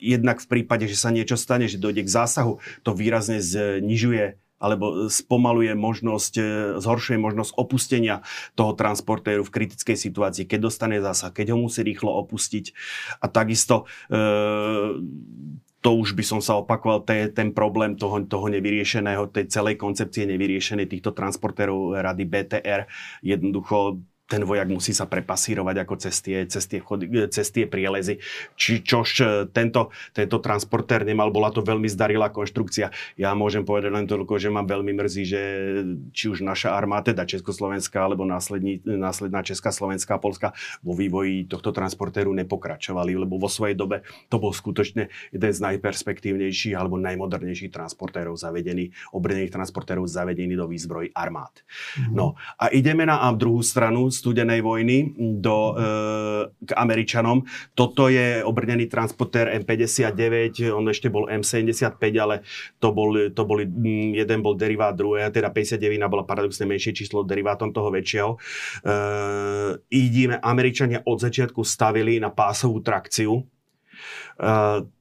jednak 0.01 0.41
v 0.43 0.47
prípade, 0.47 0.86
že 0.89 0.97
sa 0.97 1.13
niečo 1.13 1.39
stane, 1.39 1.69
že 1.69 1.82
dojde 1.82 2.06
k 2.06 2.13
zásahu, 2.13 2.60
to 2.84 2.91
výrazne 2.95 3.39
znižuje 3.39 4.39
alebo 4.58 5.06
spomaluje 5.06 5.77
možnosť, 5.77 6.34
e, 6.38 6.43
zhoršuje 6.82 7.17
možnosť 7.21 7.51
opustenia 7.62 8.25
toho 8.58 8.73
transportéru 8.73 9.45
v 9.45 9.53
kritickej 9.53 9.97
situácii, 9.97 10.49
keď 10.49 10.60
dostane 10.65 10.97
zásah, 10.97 11.30
keď 11.30 11.53
ho 11.53 11.58
musí 11.62 11.86
rýchlo 11.86 12.10
opustiť. 12.25 12.73
A 13.21 13.30
takisto 13.30 13.86
e, 14.10 14.17
to 15.88 15.95
už 15.95 16.19
by 16.19 16.23
som 16.28 16.43
sa 16.43 16.60
opakoval, 16.60 17.08
to 17.08 17.15
je 17.15 17.32
ten 17.32 17.56
problém 17.56 17.95
toho, 17.95 18.19
toho 18.28 18.52
nevyriešeného, 18.52 19.32
tej 19.32 19.47
celej 19.47 19.80
koncepcie 19.80 20.28
nevyriešenej 20.28 20.91
týchto 20.91 21.15
transportérov 21.15 22.04
rady 22.04 22.28
BTR. 22.28 22.91
Jednoducho 23.23 24.04
ten 24.28 24.44
vojak 24.44 24.68
musí 24.68 24.92
sa 24.92 25.08
prepasírovať 25.08 25.76
ako 25.88 25.96
cez 26.04 26.20
tie, 26.20 26.44
cez 26.52 26.68
tie, 26.68 26.84
vchody, 26.84 27.32
cez 27.32 27.48
tie 27.48 27.63
prielezy. 27.63 28.20
Či, 28.60 28.84
čož 28.84 29.10
e, 29.24 29.26
tento, 29.56 29.96
tento 30.12 30.38
transportér 30.44 31.08
nemal, 31.08 31.32
bola 31.32 31.48
to 31.48 31.63
veľmi 31.63 31.88
zdarilá 31.88 32.28
konštrukcia. 32.28 32.92
Ja 33.16 33.32
môžem 33.32 33.63
povedať 33.63 33.96
len 33.96 34.04
toľko, 34.04 34.36
že 34.36 34.52
ma 34.52 34.68
veľmi 34.68 34.92
mrzí, 35.00 35.24
že 35.24 35.42
či 36.12 36.28
už 36.28 36.44
naša 36.44 36.76
armáda, 36.76 37.16
teda 37.16 37.24
Československá, 37.24 38.04
alebo 38.04 38.28
následní, 38.28 38.84
následná 38.84 39.40
Česká, 39.48 39.72
Slovenská, 39.72 40.20
Polska 40.20 40.52
vo 40.84 40.92
vývoji 40.92 41.48
tohto 41.48 41.72
transportéru 41.72 42.36
nepokračovali, 42.36 43.16
lebo 43.16 43.40
vo 43.40 43.48
svojej 43.48 43.80
dobe 43.80 44.04
to 44.28 44.44
bol 44.44 44.52
skutočne 44.52 45.08
jeden 45.32 45.52
z 45.56 45.60
najperspektívnejších 45.63 46.76
alebo 46.76 47.00
najmodernejších 47.00 47.72
transportérov 47.72 48.36
zavedený, 48.36 48.92
obrených 49.16 49.56
transportérov 49.56 50.04
zavedený 50.04 50.60
do 50.60 50.68
výzbroj 50.68 51.16
armád. 51.16 51.63
Mm-hmm. 51.63 52.12
No 52.12 52.36
a 52.60 52.68
ideme 52.76 53.08
na 53.08 53.24
druhú 53.32 53.63
stranu, 53.63 54.12
studenej 54.17 54.65
vojny 54.65 55.13
do, 55.38 55.77
e, 55.77 55.82
k 56.65 56.71
Američanom. 56.73 57.45
Toto 57.77 58.10
je 58.10 58.41
obrnený 58.41 58.89
transportér 58.89 59.53
M59, 59.62 60.73
on 60.73 60.89
ešte 60.89 61.13
bol 61.13 61.30
M75, 61.30 62.01
ale 62.17 62.41
to, 62.82 62.89
bol, 62.89 63.30
to 63.30 63.43
boli, 63.45 63.69
mm, 63.69 64.17
jeden 64.17 64.39
bol 64.41 64.58
derivát 64.58 64.97
druhé, 64.97 65.30
teda 65.30 65.53
59 65.53 66.10
bola 66.10 66.25
paradoxne 66.25 66.65
menšie 66.65 66.97
číslo 66.97 67.21
derivátom 67.21 67.69
toho 67.69 67.93
väčšieho. 67.93 68.30
E, 68.34 68.38
idíme, 69.93 70.41
Američania 70.41 71.06
od 71.06 71.21
začiatku 71.21 71.62
stavili 71.62 72.17
na 72.17 72.34
pásovú 72.34 72.82
trakciu. 72.82 73.45
E, 74.41 74.97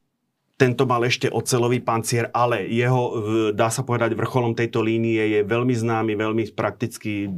tento 0.57 0.89
mal 0.89 1.05
ešte 1.05 1.29
ocelový 1.29 1.85
pancier, 1.85 2.33
ale 2.33 2.65
jeho, 2.73 3.03
dá 3.53 3.69
sa 3.69 3.85
povedať, 3.85 4.17
vrcholom 4.17 4.57
tejto 4.57 4.81
línie 4.81 5.21
je 5.37 5.41
veľmi 5.45 5.77
známy, 5.77 6.17
veľmi 6.17 6.45
prakticky 6.57 7.29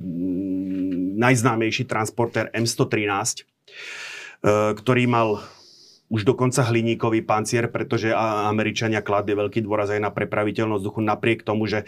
najznámejší 1.19 1.91
transporter 1.91 2.47
M113, 2.55 3.43
ktorý 4.79 5.05
mal 5.11 5.43
už 6.09 6.25
dokonca 6.25 6.65
hliníkový 6.65 7.21
pancier, 7.21 7.69
pretože 7.69 8.13
Američania 8.49 9.05
kladli 9.05 9.37
veľký 9.37 9.61
dôraz 9.61 9.93
aj 9.93 10.01
na 10.01 10.11
prepraviteľnosť 10.13 10.81
vzduchu, 10.81 11.01
napriek 11.05 11.45
tomu, 11.45 11.69
že 11.69 11.85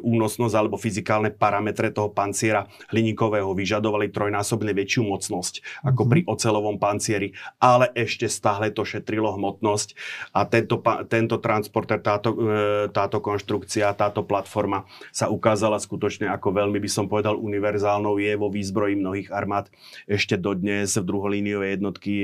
únosnosť 0.00 0.54
alebo 0.54 0.78
fyzikálne 0.78 1.34
parametre 1.34 1.90
toho 1.90 2.14
panciera 2.14 2.70
hliníkového 2.94 3.50
vyžadovali 3.50 4.14
trojnásobne 4.14 4.70
väčšiu 4.70 5.02
mocnosť 5.10 5.82
ako 5.82 6.06
mm-hmm. 6.06 6.10
pri 6.10 6.20
ocelovom 6.30 6.76
pancieri, 6.78 7.34
ale 7.58 7.90
ešte 7.98 8.30
stále 8.30 8.70
to 8.70 8.86
šetrilo 8.86 9.34
hmotnosť 9.34 9.88
a 10.30 10.46
tento, 10.46 10.78
tento 11.10 11.42
transporter, 11.42 11.98
táto, 11.98 12.30
e, 12.38 12.86
táto 12.94 13.18
konštrukcia, 13.18 13.90
táto 13.98 14.22
platforma 14.22 14.86
sa 15.10 15.26
ukázala 15.26 15.82
skutočne 15.82 16.30
ako 16.30 16.54
veľmi, 16.54 16.78
by 16.78 16.90
som 16.90 17.10
povedal, 17.10 17.34
univerzálnou, 17.34 18.22
je 18.22 18.32
vo 18.38 18.46
výzbroji 18.46 18.94
mnohých 18.94 19.28
armád 19.34 19.66
ešte 20.06 20.38
dodnes 20.38 20.94
v 20.94 21.04
druholíniové 21.04 21.74
jednotky 21.74 22.14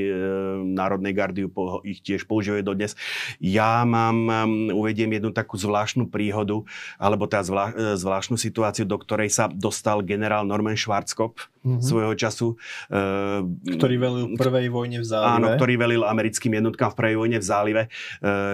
Národnej 0.77 1.17
gardy 1.17 1.49
ich 1.89 2.05
tiež 2.05 2.29
používajú 2.29 2.63
dodnes. 2.63 2.93
Ja 3.41 3.89
mám, 3.89 4.17
um, 4.29 4.69
uvediem 4.77 5.09
jednu 5.17 5.33
takú 5.33 5.57
zvláštnu 5.57 6.13
príhodu, 6.13 6.63
alebo 7.01 7.25
tá 7.25 7.41
zvlá, 7.41 7.73
e, 7.73 7.97
zvláštnu 7.97 8.37
situáciu, 8.37 8.85
do 8.85 9.01
ktorej 9.01 9.33
sa 9.33 9.49
dostal 9.49 10.05
generál 10.05 10.45
Norman 10.45 10.77
Schwarzkopf 10.77 11.49
mm-hmm. 11.67 11.83
svojho 11.83 12.15
času. 12.15 12.55
E, 12.87 13.75
ktorý 13.75 13.95
velil 13.99 14.25
v 14.31 14.39
prvej 14.39 14.67
vojne 14.71 15.03
v 15.03 15.07
zálive. 15.07 15.35
Áno, 15.35 15.47
ktorý 15.59 15.75
velil 15.75 16.03
americkým 16.07 16.55
jednotkám 16.63 16.95
v 16.95 16.97
prvej 17.03 17.17
vojne 17.19 17.39
v 17.43 17.47
zálive, 17.47 17.83
e, 17.87 17.89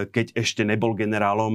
keď 0.09 0.27
ešte 0.33 0.65
nebol 0.65 0.97
generálom, 0.97 1.55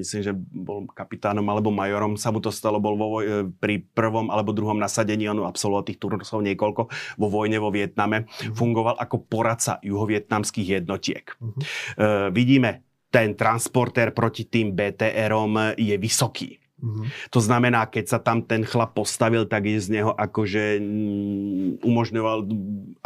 myslím, 0.00 0.20
že 0.24 0.32
bol 0.36 0.88
kapitánom 0.88 1.44
alebo 1.44 1.68
majorom, 1.68 2.16
sa 2.16 2.32
mu 2.32 2.40
to 2.40 2.48
stalo, 2.48 2.80
bol 2.80 2.96
vo 2.96 3.20
voj- 3.20 3.52
pri 3.60 3.84
prvom 3.92 4.32
alebo 4.32 4.56
druhom 4.56 4.80
nasadení, 4.80 5.28
on 5.28 5.44
absolvoval 5.44 5.84
tých 5.84 6.00
turnusov 6.00 6.40
niekoľko 6.40 6.88
vo 7.20 7.28
vojne 7.28 7.60
vo 7.60 7.68
Vietname. 7.68 8.24
Mm-hmm. 8.24 8.56
Fungoval 8.56 8.96
ako 8.96 9.28
poradca 9.28 9.76
juhovietnamských 9.84 10.80
jednotiek. 10.80 11.34
Uh, 11.42 12.30
vidíme, 12.30 12.86
ten 13.12 13.36
transportér 13.36 14.16
proti 14.16 14.48
tým 14.48 14.72
BTR-om 14.72 15.76
je 15.76 15.96
vysoký. 16.00 16.61
Uh-huh. 16.82 17.06
To 17.30 17.38
znamená, 17.38 17.86
keď 17.86 18.04
sa 18.10 18.18
tam 18.18 18.42
ten 18.42 18.66
chlap 18.66 18.98
postavil, 18.98 19.46
tak 19.46 19.70
je 19.70 19.78
z 19.78 19.88
neho 20.02 20.10
akože 20.10 20.82
mm, 20.82 21.86
umožňoval, 21.86 22.38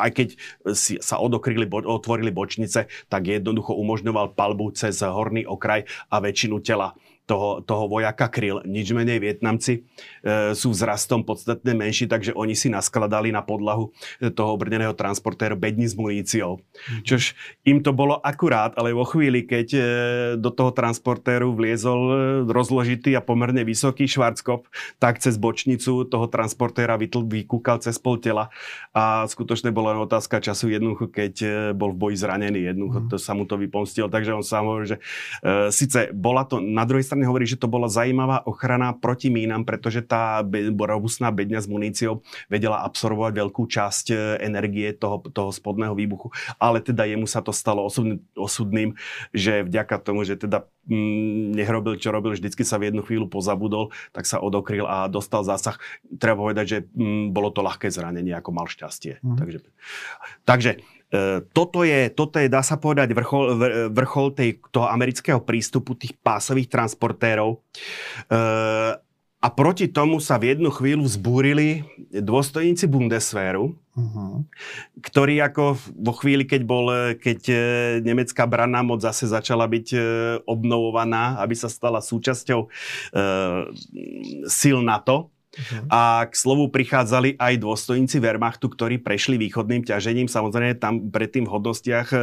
aj 0.01 0.11
keď 0.17 0.29
si, 0.73 0.97
sa 0.97 1.21
odokryli, 1.21 1.69
bo, 1.69 1.85
otvorili 1.85 2.33
bočnice, 2.33 2.89
tak 3.12 3.23
jednoducho 3.29 3.77
umožňoval 3.77 4.33
palbu 4.33 4.73
cez 4.73 5.05
horný 5.05 5.45
okraj 5.45 5.85
a 6.09 6.17
väčšinu 6.25 6.65
tela 6.65 6.97
toho, 7.27 7.61
toho 7.61 7.91
vojaka 7.91 8.31
kryl. 8.31 8.62
Nič 8.62 8.95
menej 8.95 9.19
Vietnamci 9.19 9.83
e, 10.23 10.55
sú 10.55 10.71
vzrastom 10.71 11.27
podstatne 11.27 11.75
menší, 11.75 12.07
takže 12.07 12.33
oni 12.33 12.55
si 12.55 12.71
naskladali 12.71 13.35
na 13.35 13.43
podlahu 13.43 13.91
e, 14.23 14.31
toho 14.31 14.55
obrneného 14.55 14.95
transportéru 14.95 15.59
bedni 15.59 15.91
s 15.91 15.99
muníciou. 15.99 16.62
Mm-hmm. 16.62 17.03
Čož 17.03 17.35
im 17.67 17.83
to 17.83 17.91
bolo 17.91 18.23
akurát, 18.23 18.79
ale 18.79 18.95
vo 18.95 19.03
chvíli, 19.03 19.43
keď 19.43 19.67
e, 19.75 19.81
do 20.39 20.55
toho 20.55 20.71
transportéru 20.71 21.51
vliezol 21.51 22.01
e, 22.07 22.17
rozložitý 22.47 23.19
a 23.19 23.25
pomerne 23.25 23.67
vysoký 23.67 24.07
švarckop, 24.07 24.71
tak 25.03 25.19
cez 25.19 25.35
bočnicu 25.35 26.07
toho 26.07 26.27
transportéra 26.31 26.95
vytl, 26.95 27.27
vykúkal 27.27 27.83
cez 27.83 27.99
pol 27.99 28.23
tela 28.23 28.55
a 28.95 29.27
skutočne 29.27 29.75
bola 29.75 29.99
otázka 29.99 30.39
času 30.39 30.71
jednoducho, 30.71 31.11
keď 31.11 31.35
e, 31.43 31.49
bol 31.75 31.91
v 31.91 31.99
boji 32.07 32.17
zranený, 32.23 32.71
jednoducho 32.71 32.99
mm-hmm. 33.03 33.12
to 33.12 33.17
sa 33.19 33.35
mu 33.35 33.49
to 33.49 33.59
vypomstilo. 33.59 34.07
Takže 34.07 34.31
on 34.31 34.47
sám 34.47 34.71
hovorí, 34.71 34.87
že 34.95 35.03
e, 35.43 35.75
síce 35.75 36.15
bola 36.15 36.45
to 36.45 36.62
na 36.62 36.87
druhej 36.87 37.03
strane 37.03 37.15
strany 37.16 37.33
hovorí, 37.33 37.48
že 37.48 37.57
to 37.57 37.64
bola 37.64 37.88
zaujímavá 37.88 38.44
ochrana 38.44 38.92
proti 38.92 39.33
mínam, 39.33 39.64
pretože 39.64 40.05
tá 40.05 40.44
robustná 40.76 41.33
bedňa 41.33 41.64
s 41.64 41.68
muníciou 41.72 42.20
vedela 42.52 42.85
absorbovať 42.85 43.33
veľkú 43.33 43.64
časť 43.64 44.07
e, 44.12 44.16
energie 44.44 44.92
toho, 44.92 45.24
toho 45.33 45.48
spodného 45.48 45.96
výbuchu. 45.96 46.29
Ale 46.61 46.85
teda 46.85 47.09
jemu 47.09 47.24
sa 47.24 47.40
to 47.40 47.57
stalo 47.57 47.88
osudný, 47.88 48.20
osudným, 48.37 48.92
že 49.33 49.64
vďaka 49.64 49.96
tomu, 50.05 50.29
že 50.29 50.37
teda 50.37 50.68
mm, 50.85 51.57
nehrobil, 51.57 51.96
čo 51.96 52.12
robil, 52.12 52.37
vždycky 52.37 52.61
sa 52.68 52.76
v 52.76 52.92
jednu 52.92 53.00
chvíľu 53.00 53.33
pozabudol, 53.33 53.96
tak 54.12 54.29
sa 54.29 54.37
odokryl 54.37 54.85
a 54.85 55.09
dostal 55.09 55.40
zásah. 55.40 55.81
Treba 56.20 56.44
povedať, 56.44 56.66
že 56.68 56.79
mm, 56.92 57.33
bolo 57.33 57.48
to 57.48 57.64
ľahké 57.64 57.88
zranenie, 57.88 58.37
ako 58.37 58.52
mal 58.52 58.68
šťastie. 58.68 59.24
Mm. 59.24 59.37
Takže, 59.40 59.59
takže 60.44 60.70
toto 61.55 61.87
je, 61.87 62.11
toto 62.11 62.42
je, 62.42 62.51
dá 62.51 62.66
sa 62.66 62.75
povedať, 62.75 63.14
vrchol, 63.14 63.45
vrchol 63.95 64.27
tej, 64.35 64.59
toho 64.75 64.90
amerického 64.90 65.38
prístupu 65.38 65.95
tých 65.95 66.19
pásových 66.19 66.66
transportérov. 66.66 67.57
E, 67.57 68.38
a 69.37 69.49
proti 69.55 69.87
tomu 69.87 70.19
sa 70.19 70.35
v 70.42 70.57
jednu 70.57 70.75
chvíľu 70.75 71.07
vzbúrili 71.07 71.87
dôstojníci 72.11 72.90
Bundeswehru, 72.90 73.79
uh-huh. 73.95 74.42
ktorí 74.99 75.38
ako 75.38 75.79
vo 75.95 76.12
chvíli, 76.19 76.42
keď, 76.42 76.62
bol, 76.66 77.14
keď 77.14 77.40
e, 77.47 77.57
nemecká 78.03 78.42
branná 78.51 78.83
moc 78.83 78.99
zase 78.99 79.31
začala 79.31 79.71
byť 79.71 79.87
obnovovaná, 80.42 81.38
aby 81.38 81.55
sa 81.55 81.71
stala 81.71 82.03
súčasťou 82.03 82.61
uh, 82.66 83.71
sil 84.51 84.83
NATO, 84.83 85.31
Uh-huh. 85.57 85.88
A 85.88 86.29
k 86.29 86.35
slovu 86.37 86.69
prichádzali 86.69 87.40
aj 87.40 87.55
dôstojníci 87.61 88.21
Wehrmachtu, 88.21 88.69
ktorí 88.69 89.01
prešli 89.01 89.40
východným 89.40 89.83
ťažením, 89.88 90.29
samozrejme 90.29 90.77
tam 90.77 91.09
predtým 91.09 91.49
v 91.49 91.53
hodnostiach 91.57 92.09
e, 92.12 92.19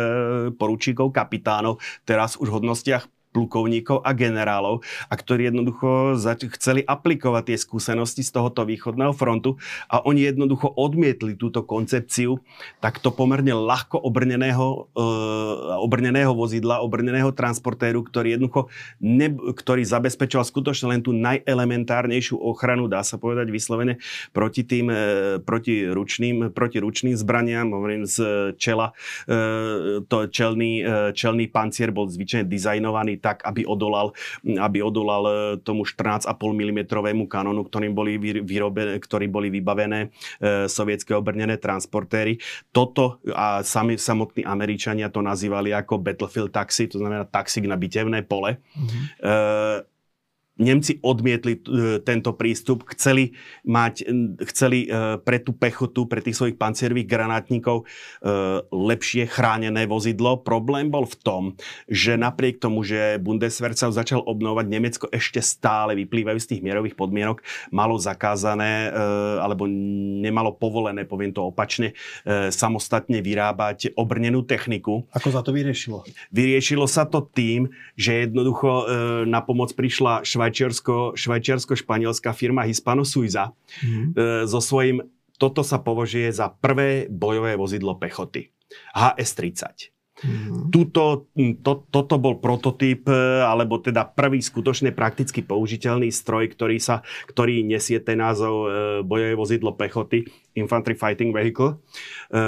poručíkov, 0.54 1.10
kapitánov, 1.10 1.82
teraz 2.06 2.38
už 2.38 2.54
v 2.54 2.56
hodnostiach 2.62 3.10
plukovníkov 3.34 4.06
a 4.06 4.14
generálov 4.14 4.86
a 5.10 5.14
ktorí 5.18 5.50
jednoducho 5.50 6.16
zač- 6.22 6.48
chceli 6.54 6.86
aplikovať 6.86 7.44
tie 7.50 7.58
skúsenosti 7.58 8.22
z 8.22 8.30
tohoto 8.30 8.62
východného 8.64 9.12
frontu 9.12 9.58
a 9.90 10.06
oni 10.06 10.30
jednoducho 10.30 10.70
odmietli 10.70 11.34
túto 11.34 11.66
koncepciu 11.66 12.38
takto 12.78 13.10
pomerne 13.10 13.58
ľahko 13.58 13.98
obrneného, 13.98 14.88
e, 14.94 15.02
obrneného 15.82 16.38
vozidla, 16.38 16.86
obrneného 16.86 17.34
transportéru, 17.34 18.06
ktorý 18.06 18.38
jednoducho 18.38 18.70
ne, 19.02 19.34
ktorý 19.34 19.82
zabezpečoval 19.82 20.46
skutočne 20.46 20.94
len 20.94 21.02
tú 21.02 21.12
najelementárnejšiu 21.16 22.38
ochranu, 22.38 22.86
dá 22.86 23.02
sa 23.02 23.18
povedať 23.18 23.50
vyslovene, 23.50 23.98
proti 24.36 24.62
tým, 24.62 24.94
e, 24.94 25.04
proti 25.42 25.88
ručným, 25.90 26.54
proti 26.54 26.78
ručným 26.78 27.18
zbraniam, 27.18 27.74
hovorím 27.74 28.06
z 28.06 28.52
čela, 28.60 28.94
e, 29.26 30.04
to 30.06 30.18
čelný, 30.30 30.84
e, 30.84 31.16
čelný 31.16 31.50
pancier 31.50 31.90
bol 31.90 32.06
zvyčajne 32.12 32.46
dizajnovaný 32.46 33.23
tak, 33.24 33.40
aby 33.48 33.64
odolal, 33.64 34.12
aby 34.44 34.84
odolal 34.84 35.24
e, 35.24 35.34
tomu 35.64 35.88
14,5 35.88 36.28
mm 36.36 36.80
kanónu, 37.32 37.64
ktorým 37.64 37.96
boli, 37.96 38.20
vyrobené, 38.20 39.00
ktorý 39.00 39.32
boli 39.32 39.48
vybavené 39.48 40.12
e, 40.44 40.68
sovietské 40.68 41.16
obrnené 41.16 41.56
transportéry. 41.56 42.44
Toto 42.76 43.24
a 43.32 43.64
sami 43.64 43.96
samotní 43.96 44.44
Američania 44.44 45.08
to 45.08 45.24
nazývali 45.24 45.72
ako 45.72 46.04
battlefield 46.04 46.52
taxi, 46.52 46.92
to 46.92 47.00
znamená 47.00 47.24
taxík 47.24 47.64
na 47.64 47.80
bitevné 47.80 48.28
pole. 48.28 48.60
Mm-hmm. 48.60 49.02
E, 49.24 49.34
Nemci 50.54 51.02
odmietli 51.02 51.58
e, 51.58 51.62
tento 52.06 52.38
prístup, 52.38 52.86
chceli 52.94 53.34
mať, 53.66 54.06
chceli 54.54 54.86
e, 54.86 55.18
pre 55.18 55.42
tú 55.42 55.50
pechotu, 55.58 56.06
pre 56.06 56.22
tých 56.22 56.38
svojich 56.38 56.62
pancierových 56.62 57.10
granátnikov 57.10 57.82
e, 57.82 57.86
lepšie 58.70 59.26
chránené 59.26 59.90
vozidlo. 59.90 60.46
Problém 60.46 60.94
bol 60.94 61.10
v 61.10 61.18
tom, 61.26 61.44
že 61.90 62.22
napriek 62.22 62.62
tomu, 62.62 62.86
že 62.86 63.18
Bundeswehr 63.18 63.74
sa 63.74 63.90
začal 63.90 64.22
obnovať, 64.22 64.66
Nemecko 64.70 65.06
ešte 65.10 65.42
stále 65.42 65.98
vyplývajú 65.98 66.38
z 66.38 66.50
tých 66.54 66.62
mierových 66.62 67.02
podmienok, 67.02 67.42
malo 67.74 67.98
zakázané 67.98 68.94
alebo 69.42 69.66
nemalo 70.22 70.54
povolené, 70.54 71.06
poviem 71.06 71.34
to 71.34 71.50
opačne, 71.50 71.98
samostatne 72.54 73.20
vyrábať 73.26 73.94
obrnenú 73.98 74.46
techniku. 74.46 75.06
Ako 75.14 75.34
za 75.34 75.42
to 75.42 75.50
vyriešilo? 75.50 76.06
Vyriešilo 76.30 76.86
sa 76.86 77.10
to 77.10 77.26
tým, 77.26 77.74
že 77.98 78.30
jednoducho 78.30 78.86
na 79.26 79.42
pomoc 79.42 79.74
prišla 79.74 80.24
Švajčiarska 80.24 80.43
švajčiarsko, 80.44 81.16
švajčiarsko-španielská 81.16 82.36
firma 82.36 82.68
Hispano 82.68 83.08
Suiza 83.08 83.56
mm. 83.80 84.20
so 84.44 84.60
svojím, 84.60 85.00
toto 85.40 85.64
sa 85.64 85.80
považuje 85.80 86.32
za 86.36 86.52
prvé 86.52 87.08
bojové 87.08 87.56
vozidlo 87.56 87.96
pechoty. 87.96 88.52
HS-30. 88.94 89.94
Mm-hmm. 90.24 90.72
Tuto, 90.72 91.28
to, 91.66 91.74
toto 91.92 92.16
bol 92.22 92.40
prototyp, 92.40 93.10
e, 93.12 93.44
alebo 93.44 93.82
teda 93.82 94.08
prvý 94.08 94.40
skutočne 94.40 94.96
prakticky 94.96 95.44
použiteľný 95.44 96.14
stroj, 96.14 96.54
ktorý, 96.54 96.80
sa, 96.80 97.04
ktorý 97.28 97.66
nesie 97.66 98.00
ten 98.00 98.24
názov 98.24 98.56
e, 98.56 98.68
bojové 99.04 99.36
vozidlo 99.36 99.76
pechoty, 99.76 100.24
Infantry 100.56 100.96
Fighting 100.96 101.36
Vehicle. 101.36 101.76
E, 102.32 102.40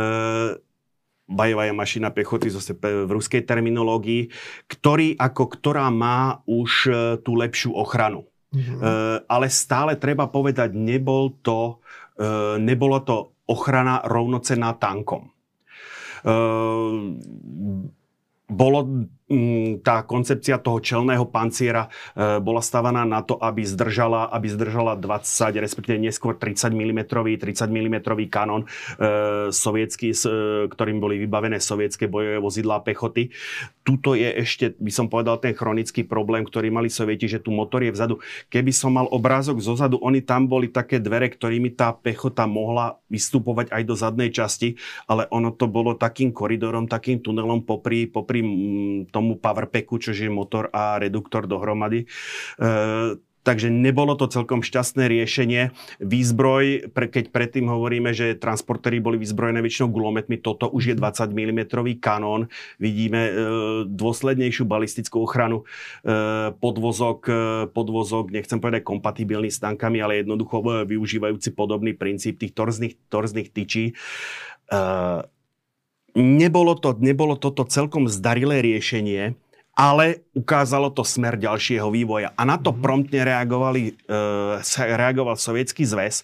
bajová 1.26 1.70
mašina 1.74 2.14
pechoty 2.14 2.54
zase 2.54 2.78
v 2.78 3.10
ruskej 3.10 3.44
terminológii, 3.44 4.30
ktorý 4.70 5.18
ako 5.18 5.44
ktorá 5.58 5.90
má 5.90 6.42
už 6.46 6.72
e, 6.86 6.92
tú 7.22 7.36
lepšiu 7.38 7.74
ochranu. 7.74 8.26
Mm-hmm. 8.56 9.28
ale 9.28 9.52
stále 9.52 10.00
treba 10.00 10.32
povedať, 10.32 10.72
nebol 10.72 11.36
to, 11.44 11.84
e, 12.16 12.56
nebolo 12.56 13.04
to 13.04 13.36
ochrana 13.52 14.00
rovnocená 14.08 14.80
tankom. 14.80 15.28
bolo 18.48 18.80
Mm, 19.25 19.25
tá 19.82 20.06
koncepcia 20.06 20.62
toho 20.62 20.78
čelného 20.78 21.26
panciera 21.26 21.90
e, 22.14 22.38
bola 22.38 22.62
stavaná 22.62 23.10
na 23.10 23.26
to, 23.26 23.42
aby 23.42 23.66
zdržala, 23.66 24.30
aby 24.30 24.54
zdržala 24.54 24.94
20, 24.94 25.66
respektíve 25.66 25.98
neskôr 25.98 26.38
30 26.38 26.70
mm, 26.70 27.10
30 27.10 27.42
mm 27.66 27.96
kanón 28.30 28.70
e, 29.02 29.50
sovietsky, 29.50 30.14
e, 30.14 30.18
ktorým 30.70 31.02
boli 31.02 31.18
vybavené 31.18 31.58
sovietské 31.58 32.06
bojové 32.06 32.38
vozidlá 32.38 32.86
pechoty. 32.86 33.34
Tuto 33.82 34.14
je 34.14 34.30
ešte, 34.30 34.78
by 34.78 34.94
som 34.94 35.10
povedal, 35.10 35.42
ten 35.42 35.58
chronický 35.58 36.06
problém, 36.06 36.46
ktorý 36.46 36.70
mali 36.70 36.94
sovieti, 36.94 37.26
že 37.26 37.42
tu 37.42 37.50
motor 37.50 37.82
je 37.82 37.98
vzadu. 37.98 38.22
Keby 38.54 38.70
som 38.70 38.94
mal 38.94 39.10
obrázok 39.10 39.58
zozadu, 39.58 39.98
oni 40.06 40.22
tam 40.22 40.46
boli 40.46 40.70
také 40.70 41.02
dvere, 41.02 41.34
ktorými 41.34 41.74
tá 41.74 41.98
pechota 41.98 42.46
mohla 42.46 43.02
vystupovať 43.10 43.74
aj 43.74 43.84
do 43.90 43.96
zadnej 43.98 44.30
časti, 44.30 44.78
ale 45.10 45.26
ono 45.34 45.50
to 45.50 45.66
bolo 45.66 45.98
takým 45.98 46.30
koridorom, 46.30 46.86
takým 46.86 47.26
tunelom 47.26 47.66
popri, 47.66 48.06
popri 48.06 48.46
mm, 48.46 49.15
tomu 49.16 49.40
powerpacku, 49.40 49.96
čo 49.96 50.12
je 50.12 50.28
motor 50.28 50.68
a 50.76 51.00
reduktor 51.00 51.48
dohromady. 51.48 52.04
E, 52.04 52.08
takže 53.46 53.70
nebolo 53.70 54.18
to 54.18 54.26
celkom 54.26 54.66
šťastné 54.66 55.06
riešenie. 55.06 55.70
Výzbroj, 56.02 56.90
pre, 56.92 57.08
keď 57.08 57.30
predtým 57.30 57.70
hovoríme, 57.70 58.12
že 58.12 58.34
transportéry 58.36 58.98
boli 58.98 59.22
vyzbrojené 59.22 59.62
väčšinou 59.62 59.94
gulometmi, 59.94 60.42
toto 60.42 60.68
už 60.68 60.92
je 60.92 60.96
20 60.98 61.30
mm 61.30 61.62
kanón. 62.02 62.50
Vidíme 62.82 63.22
e, 63.22 63.32
dôslednejšiu 63.86 64.66
balistickú 64.66 65.24
ochranu. 65.24 65.64
E, 66.02 66.52
podvozok, 66.58 67.20
e, 67.30 67.34
podvozok, 67.70 68.34
nechcem 68.34 68.58
povedať 68.58 68.82
kompatibilný 68.82 69.54
s 69.54 69.62
tankami, 69.62 70.02
ale 70.02 70.26
jednoducho 70.26 70.66
e, 70.66 70.90
využívajúci 70.90 71.54
podobný 71.54 71.94
princíp 71.94 72.42
tých 72.42 72.58
torzných, 72.58 72.98
torzných 73.14 73.54
tyčí. 73.54 73.94
E, 73.94 75.35
Nebolo, 76.16 76.80
to, 76.80 76.96
nebolo 76.96 77.36
toto 77.36 77.68
celkom 77.68 78.08
zdarilé 78.08 78.64
riešenie, 78.64 79.36
ale 79.76 80.24
ukázalo 80.32 80.88
to 80.88 81.04
smer 81.04 81.36
ďalšieho 81.36 81.92
vývoja. 81.92 82.32
A 82.40 82.48
na 82.48 82.56
to 82.56 82.72
mm-hmm. 82.72 82.84
promptne 82.84 83.22
reagovali, 83.28 84.00
e, 84.08 84.94
reagoval 84.96 85.36
Sovietský 85.36 85.84
zväz, 85.84 86.24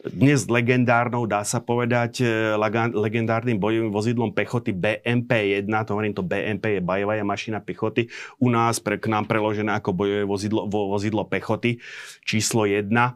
dnes 0.00 0.44
legendárnou, 0.48 1.24
dá 1.24 1.40
sa 1.44 1.64
povedať, 1.64 2.20
e, 2.20 2.52
legendárnym 2.92 3.56
bojovým 3.56 3.88
vozidlom 3.88 4.36
pechoty 4.36 4.76
BMP-1, 4.76 5.72
to 5.88 5.92
hovorím, 5.96 6.12
to 6.12 6.24
BMP 6.24 6.76
je 6.76 6.80
bajová 6.84 7.16
mašina 7.24 7.64
pechoty, 7.64 8.12
u 8.36 8.52
nás 8.52 8.76
pre, 8.76 9.00
k 9.00 9.08
nám 9.08 9.24
preložené 9.24 9.72
ako 9.80 9.96
bojové 9.96 10.24
vozidlo, 10.28 10.68
vo, 10.68 10.92
vozidlo 10.92 11.24
pechoty, 11.24 11.80
číslo 12.28 12.68
1, 12.68 12.92
e, 12.92 13.12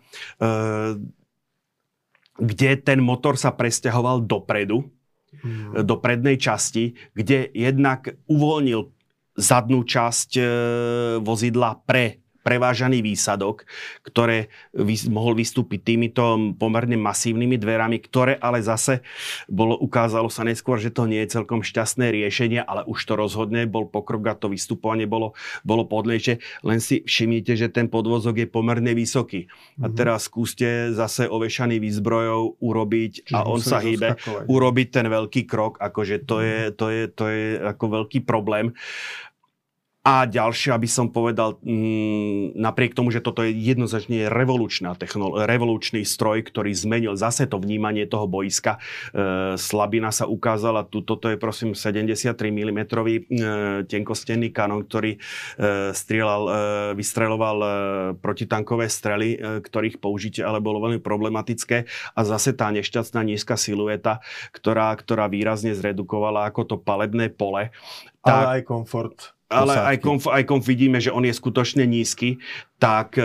kde 2.41 2.70
ten 2.81 3.05
motor 3.05 3.37
sa 3.37 3.53
presťahoval 3.53 4.25
dopredu, 4.25 4.89
hmm. 5.45 5.84
do 5.84 5.95
prednej 6.01 6.40
časti, 6.40 6.97
kde 7.12 7.53
jednak 7.53 8.16
uvoľnil 8.26 8.88
zadnú 9.36 9.84
časť 9.84 10.30
e, 10.38 10.42
vozidla 11.20 11.84
pre 11.84 12.24
prevážaný 12.45 13.01
výsadok, 13.01 13.64
ktoré 14.05 14.53
vys- 14.76 15.09
mohol 15.09 15.32
vystúpiť 15.32 15.80
týmito 15.80 16.53
pomerne 16.61 17.01
masívnymi 17.01 17.57
dverami, 17.57 17.97
ktoré 18.05 18.36
ale 18.36 18.61
zase 18.61 19.01
bolo, 19.49 19.80
ukázalo 19.80 20.28
sa 20.28 20.45
neskôr, 20.45 20.76
že 20.76 20.92
to 20.92 21.09
nie 21.09 21.24
je 21.24 21.40
celkom 21.40 21.64
šťastné 21.64 22.12
riešenie, 22.12 22.61
ale 22.61 22.84
už 22.84 23.01
to 23.01 23.16
rozhodne 23.16 23.64
bol 23.64 23.88
pokrok 23.88 24.28
a 24.28 24.34
to 24.36 24.53
vystupovanie 24.53 25.09
bolo, 25.09 25.32
bolo 25.64 25.88
podlejšie. 25.88 26.45
Len 26.61 26.78
si 26.84 27.01
všimnite, 27.01 27.57
že 27.57 27.72
ten 27.72 27.88
podvozok 27.88 28.45
je 28.45 28.49
pomerne 28.53 28.92
vysoký. 28.92 29.49
Mm-hmm. 29.49 29.82
A 29.82 29.86
mhm. 29.88 29.97
teraz 29.97 30.28
skúste 30.28 30.92
zase 30.92 31.24
ovešaný 31.24 31.80
výzbrojov 31.80 32.61
urobiť 32.61 33.12
Čiže 33.24 33.34
a 33.34 33.49
on 33.49 33.61
sa 33.64 33.80
hýbe, 33.80 34.20
urobiť 34.47 34.88
ten 34.92 35.07
veľký 35.09 35.49
krok, 35.49 35.80
akože 35.80 36.28
to, 36.28 36.45
mm-hmm. 36.45 36.53
je, 36.53 36.61
to, 36.76 36.86
je, 36.92 37.03
to 37.09 37.24
je 37.32 37.42
ako 37.64 37.84
veľký 38.03 38.20
problém. 38.28 38.76
A 40.05 40.28
ďalšie, 40.28 40.68
aby 40.76 40.84
som 40.84 41.09
povedal, 41.09 41.57
mm, 41.64 42.61
napriek 42.61 42.92
tomu, 42.92 43.09
že 43.09 43.24
toto 43.24 43.40
je 43.40 43.57
jednoznačne 43.57 44.28
revolučná 44.28 44.92
technolo- 45.00 45.48
revolučný 45.48 46.05
stroj, 46.05 46.44
ktorý 46.44 46.76
zmenil 46.76 47.16
zase 47.16 47.48
to 47.48 47.57
vnímanie 47.57 48.05
toho 48.05 48.28
boiska. 48.28 48.76
E, 49.16 49.57
slabina 49.57 50.12
sa 50.12 50.28
ukázala, 50.28 50.84
tu, 50.84 51.00
toto 51.00 51.32
je 51.32 51.40
prosím 51.40 51.72
73 51.72 52.36
mm 52.36 52.80
e, 52.84 52.88
tenkostenný 53.88 54.52
kanon, 54.52 54.84
ktorý 54.84 55.16
e, 55.16 55.18
strieľal, 55.96 56.42
e, 56.44 56.52
vystreloval 57.00 57.57
e, 57.64 57.68
protitankové 58.20 58.92
strely, 58.92 59.40
e, 59.40 59.64
ktorých 59.64 60.05
použitie 60.05 60.44
ale 60.44 60.61
bolo 60.61 60.84
veľmi 60.84 61.00
problematické. 61.00 61.88
A 62.12 62.20
zase 62.28 62.52
tá 62.52 62.68
nešťastná 62.68 63.24
nízka 63.24 63.57
silueta, 63.57 64.20
ktorá, 64.52 64.92
ktorá 65.00 65.32
výrazne 65.32 65.72
zredukovala 65.72 66.44
ako 66.52 66.61
to 66.68 66.76
palebné 66.76 67.32
pole. 67.32 67.72
Tak, 68.20 68.36
ale 68.36 68.61
aj 68.61 68.62
komfort 68.68 69.32
ale 69.55 69.94
aj 69.94 69.96
konf, 70.02 70.26
aj 70.26 70.42
konf 70.42 70.66
vidíme, 70.66 70.98
že 70.98 71.14
on 71.14 71.22
je 71.22 71.30
skutočne 71.30 71.86
nízky, 71.86 72.42
tak 72.82 73.14
e, 73.16 73.24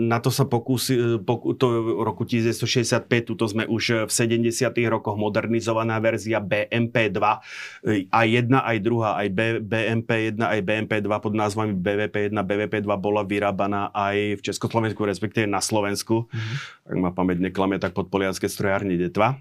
na 0.00 0.18
to 0.18 0.32
sa 0.32 0.48
pokusí, 0.48 0.94
e, 0.96 1.02
poku, 1.20 1.52
to 1.52 1.66
v 1.68 1.88
roku 2.00 2.24
1965, 2.24 3.04
tuto 3.28 3.44
sme 3.44 3.68
už 3.68 4.08
v 4.08 4.10
70. 4.10 4.48
rokoch 4.88 5.20
modernizovaná 5.20 6.00
verzia 6.00 6.40
BMP2, 6.40 7.18
aj 8.08 8.26
jedna, 8.26 8.64
aj 8.64 8.76
druhá, 8.80 9.20
aj 9.20 9.28
B, 9.30 9.40
BMP1, 9.62 10.40
aj 10.40 10.60
BMP2 10.64 11.10
pod 11.20 11.32
názvami 11.36 11.76
BVP1, 11.76 12.32
BVP2 12.32 12.90
bola 12.96 13.22
vyrábaná 13.22 13.92
aj 13.92 14.40
v 14.40 14.44
Československu, 14.48 15.04
respektíve 15.04 15.46
na 15.46 15.60
Slovensku. 15.60 16.26
Mm-hmm. 16.26 16.56
Ak 16.88 16.96
ma 16.96 17.10
pamäť 17.12 17.38
neklame, 17.44 17.76
tak 17.76 17.92
pod 17.92 18.08
Polianské 18.08 18.48
strojárne 18.48 18.96
Detva. 18.96 19.38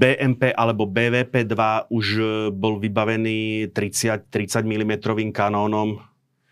BMP 0.00 0.52
alebo 0.56 0.88
BVP-2 0.88 1.88
už 1.92 2.06
e, 2.16 2.22
bol 2.52 2.80
vybavený 2.80 3.72
30, 3.72 4.32
30 4.32 4.64
mm 4.64 4.92
kanónom 5.32 6.00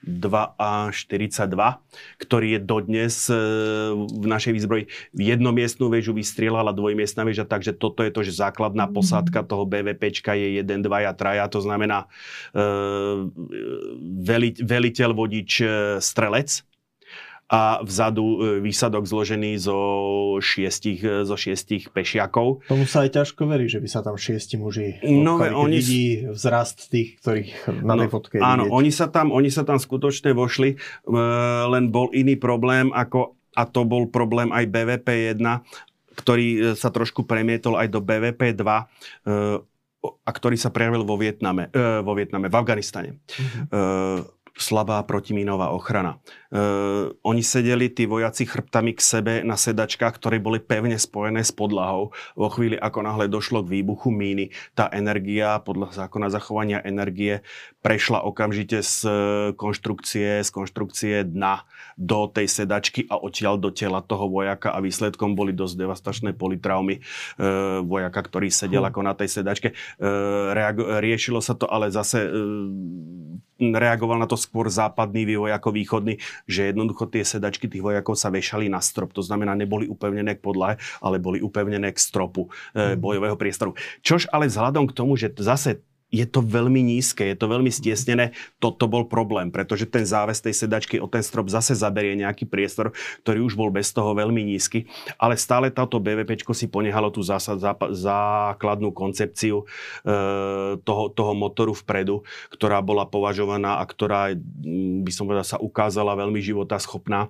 2A42, 0.09 1.53
ktorý 2.17 2.49
je 2.57 2.61
dodnes 2.65 3.15
e, 3.29 3.37
v 3.93 4.27
našej 4.29 4.53
výzbroji. 4.57 4.85
Jednomiestnú 5.17 5.93
väžu 5.93 6.17
vystrielala 6.17 6.73
dvojmiestná 6.73 7.29
väža, 7.29 7.45
takže 7.45 7.77
toto 7.77 8.01
je 8.01 8.13
to, 8.13 8.25
že 8.25 8.41
základná 8.41 8.89
posádka 8.89 9.45
toho 9.45 9.69
BVPčka 9.69 10.33
je 10.33 10.65
1, 10.65 10.65
2 10.65 11.09
a 11.09 11.13
3, 11.13 11.45
to 11.53 11.61
znamená 11.61 12.09
e, 12.53 12.69
veliteľ, 14.65 15.13
vodič, 15.13 15.61
strelec 16.01 16.69
a 17.49 17.81
vzadu 17.81 18.25
e, 18.25 18.37
výsadok 18.61 19.09
zložený 19.09 19.57
zo 19.57 19.81
šiestich, 20.45 21.01
e, 21.01 21.25
zo 21.25 21.33
šiestich 21.33 21.89
pešiakov. 21.89 22.61
Tomu 22.69 22.85
sa 22.85 23.09
aj 23.09 23.17
ťažko 23.17 23.49
verí, 23.49 23.73
že 23.73 23.81
by 23.81 23.89
sa 23.89 24.05
tam 24.05 24.21
šiesti 24.21 24.61
muži 24.61 25.01
no, 25.09 25.41
oni... 25.41 25.81
vidí 25.81 26.05
vzrast 26.29 26.93
tých, 26.93 27.17
ktorých 27.25 27.81
na 27.81 27.97
tej 27.97 28.09
no, 28.09 28.13
fotke 28.13 28.37
Áno, 28.45 28.69
oni 28.69 28.93
sa, 28.93 29.09
tam, 29.09 29.33
oni 29.33 29.49
sa 29.49 29.65
tam 29.65 29.81
skutočne 29.81 30.37
vošli, 30.37 30.77
e, 30.77 31.17
len 31.73 31.89
bol 31.89 32.13
iný 32.13 32.37
problém, 32.37 32.93
ako, 32.93 33.33
a 33.57 33.65
to 33.65 33.89
bol 33.89 34.05
problém 34.13 34.53
aj 34.53 34.69
BVP 34.69 35.33
1, 35.33 36.21
ktorý 36.21 36.77
sa 36.77 36.93
trošku 36.93 37.25
premietol 37.25 37.81
aj 37.81 37.89
do 37.89 38.03
BVP 38.05 38.53
2, 38.59 38.67
a 40.03 40.31
ktorý 40.31 40.59
sa 40.59 40.75
prejavil 40.75 41.07
vo 41.07 41.15
Vietname, 41.15 41.71
vo 42.03 42.11
Vietname, 42.19 42.51
v 42.51 42.59
Afganistane. 42.59 43.11
Mm-hmm 43.23 44.38
slabá 44.61 45.01
protiminová 45.07 45.71
ochrana. 45.71 46.19
E, 46.49 46.61
oni 47.23 47.43
sedeli, 47.45 47.93
tí 47.93 48.09
vojaci, 48.09 48.49
chrbtami 48.49 48.97
k 48.97 49.01
sebe 49.01 49.33
na 49.45 49.55
sedačkách, 49.55 50.17
ktoré 50.19 50.43
boli 50.43 50.59
pevne 50.59 50.97
spojené 50.97 51.45
s 51.45 51.53
podlahou. 51.55 52.11
Vo 52.35 52.49
chvíli, 52.51 52.75
ako 52.79 53.05
náhle 53.05 53.27
došlo 53.29 53.63
k 53.63 53.81
výbuchu 53.81 54.09
míny, 54.09 54.51
tá 54.73 54.89
energia, 54.91 55.61
podľa 55.63 56.07
zákona 56.07 56.33
zachovania 56.33 56.83
energie, 56.83 57.45
prešla 57.85 58.25
okamžite 58.25 58.83
z 58.83 58.97
konštrukcie, 59.55 60.43
z 60.43 60.51
konštrukcie 60.51 61.23
dna 61.25 61.63
do 61.99 62.27
tej 62.31 62.47
sedačky 62.47 63.07
a 63.11 63.19
odtiaľ 63.19 63.59
do 63.59 63.71
tela 63.75 64.03
toho 64.03 64.31
vojaka 64.31 64.71
a 64.71 64.79
výsledkom 64.83 65.35
boli 65.35 65.55
dosť 65.55 65.75
devastačné 65.79 66.31
politraumy 66.35 66.99
e, 66.99 67.01
vojaka, 67.83 68.21
ktorý 68.23 68.49
sedel 68.51 68.83
hm. 68.87 68.89
ako 68.91 69.01
na 69.03 69.15
tej 69.15 69.29
sedačke. 69.41 69.69
E, 69.71 69.75
reago- 70.55 70.99
riešilo 70.99 71.39
sa 71.43 71.59
to 71.59 71.67
ale 71.71 71.91
zase 71.91 72.25
e, 72.25 72.31
reagoval 73.59 74.23
na 74.23 74.31
to 74.31 74.39
skôr 74.49 74.73
západný 74.73 75.29
vývoj 75.29 75.53
ako 75.53 75.77
východný, 75.77 76.17
že 76.49 76.73
jednoducho 76.73 77.05
tie 77.13 77.21
sedačky 77.21 77.69
tých 77.69 77.85
vojakov 77.85 78.17
sa 78.17 78.33
vešali 78.33 78.73
na 78.73 78.81
strop. 78.81 79.13
To 79.13 79.21
znamená, 79.21 79.53
neboli 79.53 79.85
upevnené 79.85 80.41
k 80.41 80.45
podlahe, 80.45 80.81
ale 81.05 81.21
boli 81.21 81.45
upevnené 81.45 81.93
k 81.93 82.01
stropu 82.01 82.49
e, 82.73 82.97
bojového 82.97 83.37
priestoru. 83.37 83.77
Čož 84.01 84.33
ale 84.33 84.49
vzhľadom 84.49 84.89
k 84.89 84.97
tomu, 84.97 85.21
že 85.21 85.29
zase 85.37 85.85
je 86.09 86.25
to 86.25 86.41
veľmi 86.41 86.81
nízke, 86.81 87.21
je 87.21 87.37
to 87.37 87.47
veľmi 87.49 87.69
stiesnené. 87.69 88.33
Toto 88.57 88.89
bol 88.89 89.05
problém, 89.05 89.53
pretože 89.53 89.85
ten 89.85 90.09
záves 90.09 90.41
tej 90.41 90.57
sedačky 90.57 90.97
o 90.97 91.07
ten 91.07 91.21
strop 91.21 91.53
zase 91.53 91.77
zaberie 91.77 92.17
nejaký 92.17 92.49
priestor, 92.49 92.97
ktorý 93.25 93.45
už 93.45 93.55
bol 93.55 93.69
bez 93.69 93.93
toho 93.93 94.17
veľmi 94.17 94.41
nízky. 94.41 94.89
Ale 95.21 95.37
stále 95.37 95.69
táto 95.69 96.01
BVP 96.01 96.41
si 96.57 96.65
ponehalo 96.65 97.13
tú 97.13 97.21
zásad, 97.21 97.61
základnú 97.93 98.91
koncepciu 98.97 99.63
e, 99.63 100.15
toho, 100.81 101.05
toho 101.13 101.33
motoru 101.37 101.77
vpredu, 101.77 102.25
ktorá 102.49 102.81
bola 102.81 103.05
považovaná 103.05 103.81
a 103.81 103.85
ktorá, 103.85 104.33
by 105.05 105.13
som 105.13 105.29
povedal, 105.29 105.45
sa 105.45 105.61
ukázala 105.61 106.17
veľmi 106.17 106.41
života 106.41 106.81
schopná 106.81 107.29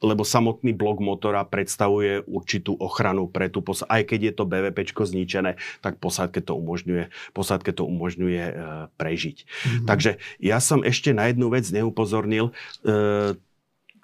lebo 0.00 0.24
samotný 0.24 0.72
blok 0.72 1.04
motora 1.04 1.44
predstavuje 1.44 2.24
určitú 2.24 2.72
ochranu 2.80 3.28
pre 3.28 3.52
tú 3.52 3.60
posádku. 3.60 3.92
Aj 3.92 4.02
keď 4.02 4.20
je 4.20 4.32
to 4.32 4.44
BVP 4.48 4.78
zničené, 4.88 5.60
tak 5.84 6.00
posádke 6.00 6.40
to 6.40 6.56
umožňuje, 6.56 7.12
posádke 7.36 7.76
to 7.76 7.84
umožňuje 7.84 8.44
e, 8.48 8.54
prežiť. 8.96 9.36
Mm-hmm. 9.44 9.86
Takže 9.86 10.10
ja 10.40 10.58
som 10.58 10.80
ešte 10.80 11.12
na 11.12 11.28
jednu 11.28 11.52
vec 11.52 11.68
neupozornil. 11.68 12.52
E, 12.80 13.36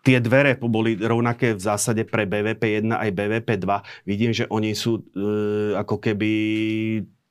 tie 0.05 0.19
dvere 0.21 0.61
boli 0.61 1.01
rovnaké 1.01 1.57
v 1.57 1.65
zásade 1.65 2.05
pre 2.05 2.29
BVP 2.29 2.85
1 2.85 2.93
aj 2.93 3.11
BVP 3.17 3.49
2. 3.65 4.07
Vidím, 4.09 4.33
že 4.37 4.45
oni 4.53 4.77
sú 4.77 5.01
e, 5.01 5.03
ako 5.81 5.97
keby 5.97 6.31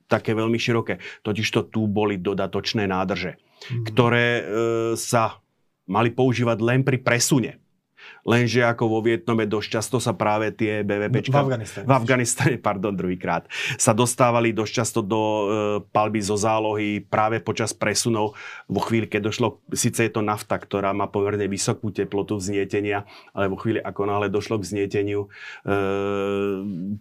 také 0.10 0.34
veľmi 0.34 0.58
široké. 0.58 0.98
Totižto 1.22 1.70
tu 1.70 1.86
boli 1.86 2.18
dodatočné 2.18 2.90
nádrže, 2.90 3.38
mm-hmm. 3.38 3.86
ktoré 3.94 4.26
e, 4.26 4.44
sa 4.98 5.38
mali 5.86 6.10
používať 6.10 6.58
len 6.66 6.82
pri 6.82 6.98
presune 6.98 7.62
lenže 8.26 8.66
ako 8.66 8.90
vo 8.90 9.00
Vietname 9.06 9.46
dosť 9.46 9.68
často 9.70 9.98
sa 10.02 10.18
práve 10.18 10.50
tie 10.50 10.82
BVP... 10.82 11.30
V 11.30 11.38
Afganistane. 11.38 11.86
V 11.86 11.92
Afganistane, 11.94 12.56
pardon, 12.58 12.98
druhýkrát. 12.98 13.46
Sa 13.78 13.94
dostávali 13.94 14.50
dosť 14.50 14.72
často 14.74 15.00
do 15.06 15.22
e, 15.22 15.46
palby 15.94 16.20
zo 16.26 16.34
zálohy 16.34 17.06
práve 17.06 17.38
počas 17.38 17.72
presunov. 17.78 18.34
Vo 18.66 18.82
chvíli, 18.82 19.06
keď 19.06 19.30
došlo, 19.30 19.62
síce 19.72 20.10
je 20.10 20.12
to 20.12 20.26
nafta, 20.26 20.58
ktorá 20.58 20.92
má 20.98 21.06
pomerne 21.06 21.46
vysokú 21.46 21.94
teplotu 21.94 22.42
vznietenia, 22.42 23.06
ale 23.38 23.46
vo 23.46 23.62
chvíli, 23.62 23.78
ako 23.78 24.02
náhle 24.10 24.28
došlo 24.34 24.58
k 24.58 24.66
vznieteniu 24.74 25.30
e, 25.64 25.78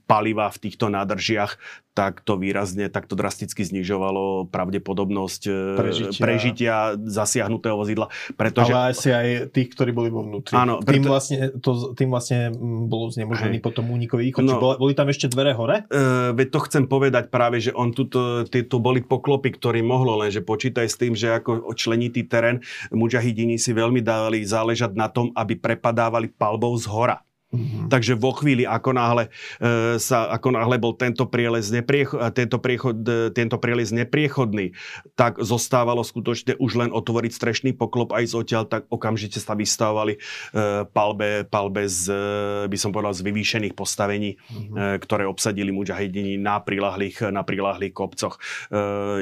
paliva 0.05 0.53
v 0.53 0.61
týchto 0.61 0.93
nádržiach, 0.93 1.57
tak 1.95 2.27
to 2.27 2.35
výrazne, 2.35 2.91
tak 2.91 3.07
to 3.07 3.15
drasticky 3.15 3.63
znižovalo 3.63 4.51
pravdepodobnosť 4.51 5.43
e, 5.47 5.53
prežitia, 5.79 6.21
prežitia 6.21 6.75
zasiahnutého 6.99 7.79
vozidla. 7.79 8.11
Pretože... 8.35 8.75
Ale 8.75 8.91
asi 8.91 9.09
aj 9.15 9.29
tých, 9.55 9.71
ktorí 9.73 9.95
boli 9.95 10.11
vo 10.11 10.27
vnútri. 10.27 10.59
Áno, 10.59 10.83
preto, 10.83 11.14
vlastne, 11.15 11.55
to, 11.63 11.95
tým 11.95 12.11
vlastne 12.11 12.51
bol 12.91 13.07
znemožnený 13.15 13.63
Hej. 13.63 13.65
potom 13.65 13.87
únikový 13.95 14.35
východ. 14.35 14.43
No, 14.43 14.59
boli, 14.59 14.77
boli 14.83 14.95
tam 14.99 15.07
ešte 15.07 15.31
dvere 15.31 15.55
hore? 15.55 15.87
Uh, 15.87 16.35
veď 16.35 16.51
to 16.51 16.61
chcem 16.67 16.85
povedať 16.91 17.31
práve, 17.31 17.63
že 17.63 17.71
on 17.71 17.95
tuto, 17.95 18.43
tu 18.51 18.77
boli 18.83 18.99
poklopy, 19.07 19.55
ktorý 19.55 19.87
mohlo, 19.87 20.19
lenže 20.19 20.43
počítaj 20.43 20.91
s 20.91 20.99
tým, 20.99 21.15
že 21.15 21.39
ako 21.39 21.71
členitý 21.79 22.27
terén 22.27 22.59
mužahidini 22.91 23.55
si 23.55 23.71
veľmi 23.71 24.03
dali 24.03 24.43
záležať 24.43 24.99
na 24.99 25.07
tom, 25.07 25.31
aby 25.39 25.55
prepadávali 25.55 26.35
palbou 26.35 26.75
z 26.75 26.91
hora. 26.91 27.23
Mm-hmm. 27.55 27.87
Takže 27.89 28.19
vo 28.19 28.35
chvíli, 28.35 28.67
ako 28.67 28.91
náhle, 28.91 29.31
e, 29.63 29.97
sa, 30.03 30.27
ako 30.35 30.59
náhle 30.59 30.77
bol 30.83 30.99
tento 30.99 31.23
prielez, 31.31 31.71
nepriecho, 31.71 32.19
tento, 32.35 32.59
priechod, 32.59 32.99
e, 33.07 33.31
tento 33.31 33.57
prielez 33.63 33.95
nepriechodný, 33.95 34.75
tak 35.15 35.39
zostávalo 35.39 36.03
skutočne 36.03 36.59
už 36.59 36.73
len 36.75 36.91
otvoriť 36.91 37.33
strešný 37.33 37.71
poklop 37.79 38.11
aj 38.11 38.25
z 38.27 38.35
odtiaľ, 38.35 38.65
tak 38.67 38.91
okamžite 38.91 39.39
sa 39.39 39.55
vystávali 39.55 40.19
e, 40.19 40.83
palbe, 40.91 41.47
palbe 41.47 41.87
z, 41.87 42.11
e, 42.11 42.67
by 42.67 42.79
som 42.79 42.91
povedal, 42.91 43.15
z 43.15 43.23
vyvýšených 43.23 43.75
postavení, 43.79 44.35
mm-hmm. 44.35 44.75
e, 44.75 44.83
ktoré 44.99 45.25
obsadili 45.31 45.71
mujahidini 45.71 46.35
na 46.35 46.59
prilahlých, 46.59 47.31
na 47.31 47.47
prilahlých 47.47 47.95
kopcoch. 47.95 48.37
E, 48.37 48.41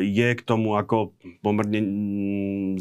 je 0.09 0.29
k 0.33 0.41
tomu 0.41 0.81
ako 0.81 1.13
pomerne 1.45 1.81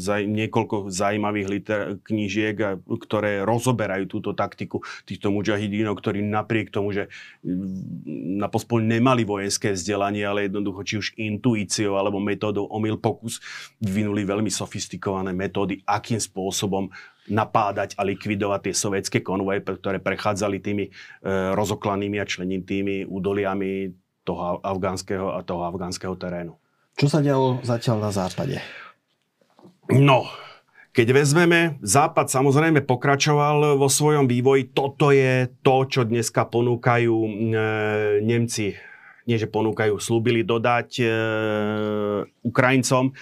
zaj, 0.00 0.24
niekoľko 0.24 0.88
zaujímavých 0.88 1.48
liter, 1.48 1.80
knížiek, 2.00 2.80
ktoré 2.86 3.44
rozoberajú 3.44 4.08
túto 4.08 4.30
taktiku 4.32 4.80
týchto 5.04 5.28
mujahidínov, 5.42 5.98
ktorí 5.98 6.22
napriek 6.22 6.70
tomu, 6.70 6.94
že 6.94 7.10
mm, 7.42 8.38
na 8.38 8.46
pospol 8.46 8.86
nemali 8.86 9.26
vojenské 9.26 9.74
vzdelanie, 9.74 10.22
ale 10.22 10.46
jednoducho 10.46 10.80
či 10.86 10.94
už 11.02 11.06
intuíciou 11.18 11.98
alebo 11.98 12.22
metódou 12.22 12.70
omyl 12.70 12.96
pokus 13.02 13.42
vyvinuli 13.82 14.22
veľmi 14.22 14.48
sofistikované 14.48 15.34
metódy, 15.34 15.82
akým 15.82 16.22
spôsobom 16.22 16.86
napádať 17.26 17.98
a 17.98 18.06
likvidovať 18.06 18.70
tie 18.70 18.74
sovietské 18.74 19.18
konvoje, 19.22 19.62
ktoré 19.62 20.02
prechádzali 20.02 20.58
tými 20.58 20.84
e, 20.86 20.90
rozoklanými 21.54 22.18
a 22.18 22.26
členitými 22.26 23.06
údoliami 23.06 23.94
toho 24.22 24.62
afgánskeho 24.62 25.34
a 25.34 25.42
toho 25.42 25.66
afgánskeho 25.66 26.14
terénu. 26.18 26.54
Čo 26.94 27.06
sa 27.10 27.18
dialo 27.22 27.62
zatiaľ 27.62 28.10
na 28.10 28.10
západe? 28.14 28.58
No, 29.90 30.30
keď 30.92 31.08
vezmeme, 31.16 31.80
Západ 31.80 32.28
samozrejme 32.28 32.84
pokračoval 32.84 33.80
vo 33.80 33.88
svojom 33.88 34.28
vývoji. 34.28 34.76
Toto 34.76 35.08
je 35.08 35.48
to, 35.64 35.88
čo 35.88 36.04
dneska 36.04 36.44
ponúkajú 36.44 37.16
e, 37.16 37.30
Nemci 38.20 38.76
nie 39.26 39.38
že 39.38 39.46
ponúkajú, 39.46 40.02
slúbili 40.02 40.42
dodať 40.42 40.88
e, 40.98 41.04
Ukrajincom 42.42 43.10
e, 43.10 43.12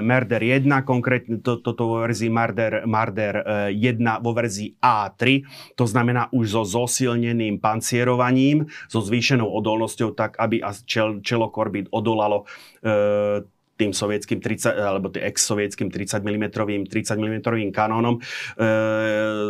Marder 0.00 0.42
1, 0.42 0.64
konkrétne 0.88 1.36
to, 1.44 1.60
toto 1.60 1.92
vo 1.92 1.96
verzii 2.04 2.32
Marder, 2.32 2.88
Marder 2.88 3.44
e, 3.68 3.76
1 3.76 4.24
vo 4.24 4.32
verzii 4.32 4.80
A3, 4.80 5.44
to 5.76 5.84
znamená 5.84 6.32
už 6.32 6.56
so 6.56 6.62
zosilneným 6.64 7.60
pancierovaním, 7.60 8.68
so 8.88 9.04
zvýšenou 9.04 9.44
odolnosťou, 9.44 10.16
tak 10.16 10.40
aby 10.40 10.64
čel, 10.88 11.20
čelo 11.20 11.52
korbít 11.52 11.92
odolalo 11.92 12.48
e, 12.80 13.44
tým 13.76 13.92
sovietským 13.92 14.40
30, 14.40 14.72
alebo 14.72 15.12
tým 15.12 15.22
ex-sovietským 15.28 15.92
30 15.92 16.24
mm, 16.24 16.44
30 16.88 17.16
mm 17.16 17.36
kanónom. 17.72 18.18
E, 18.56 18.68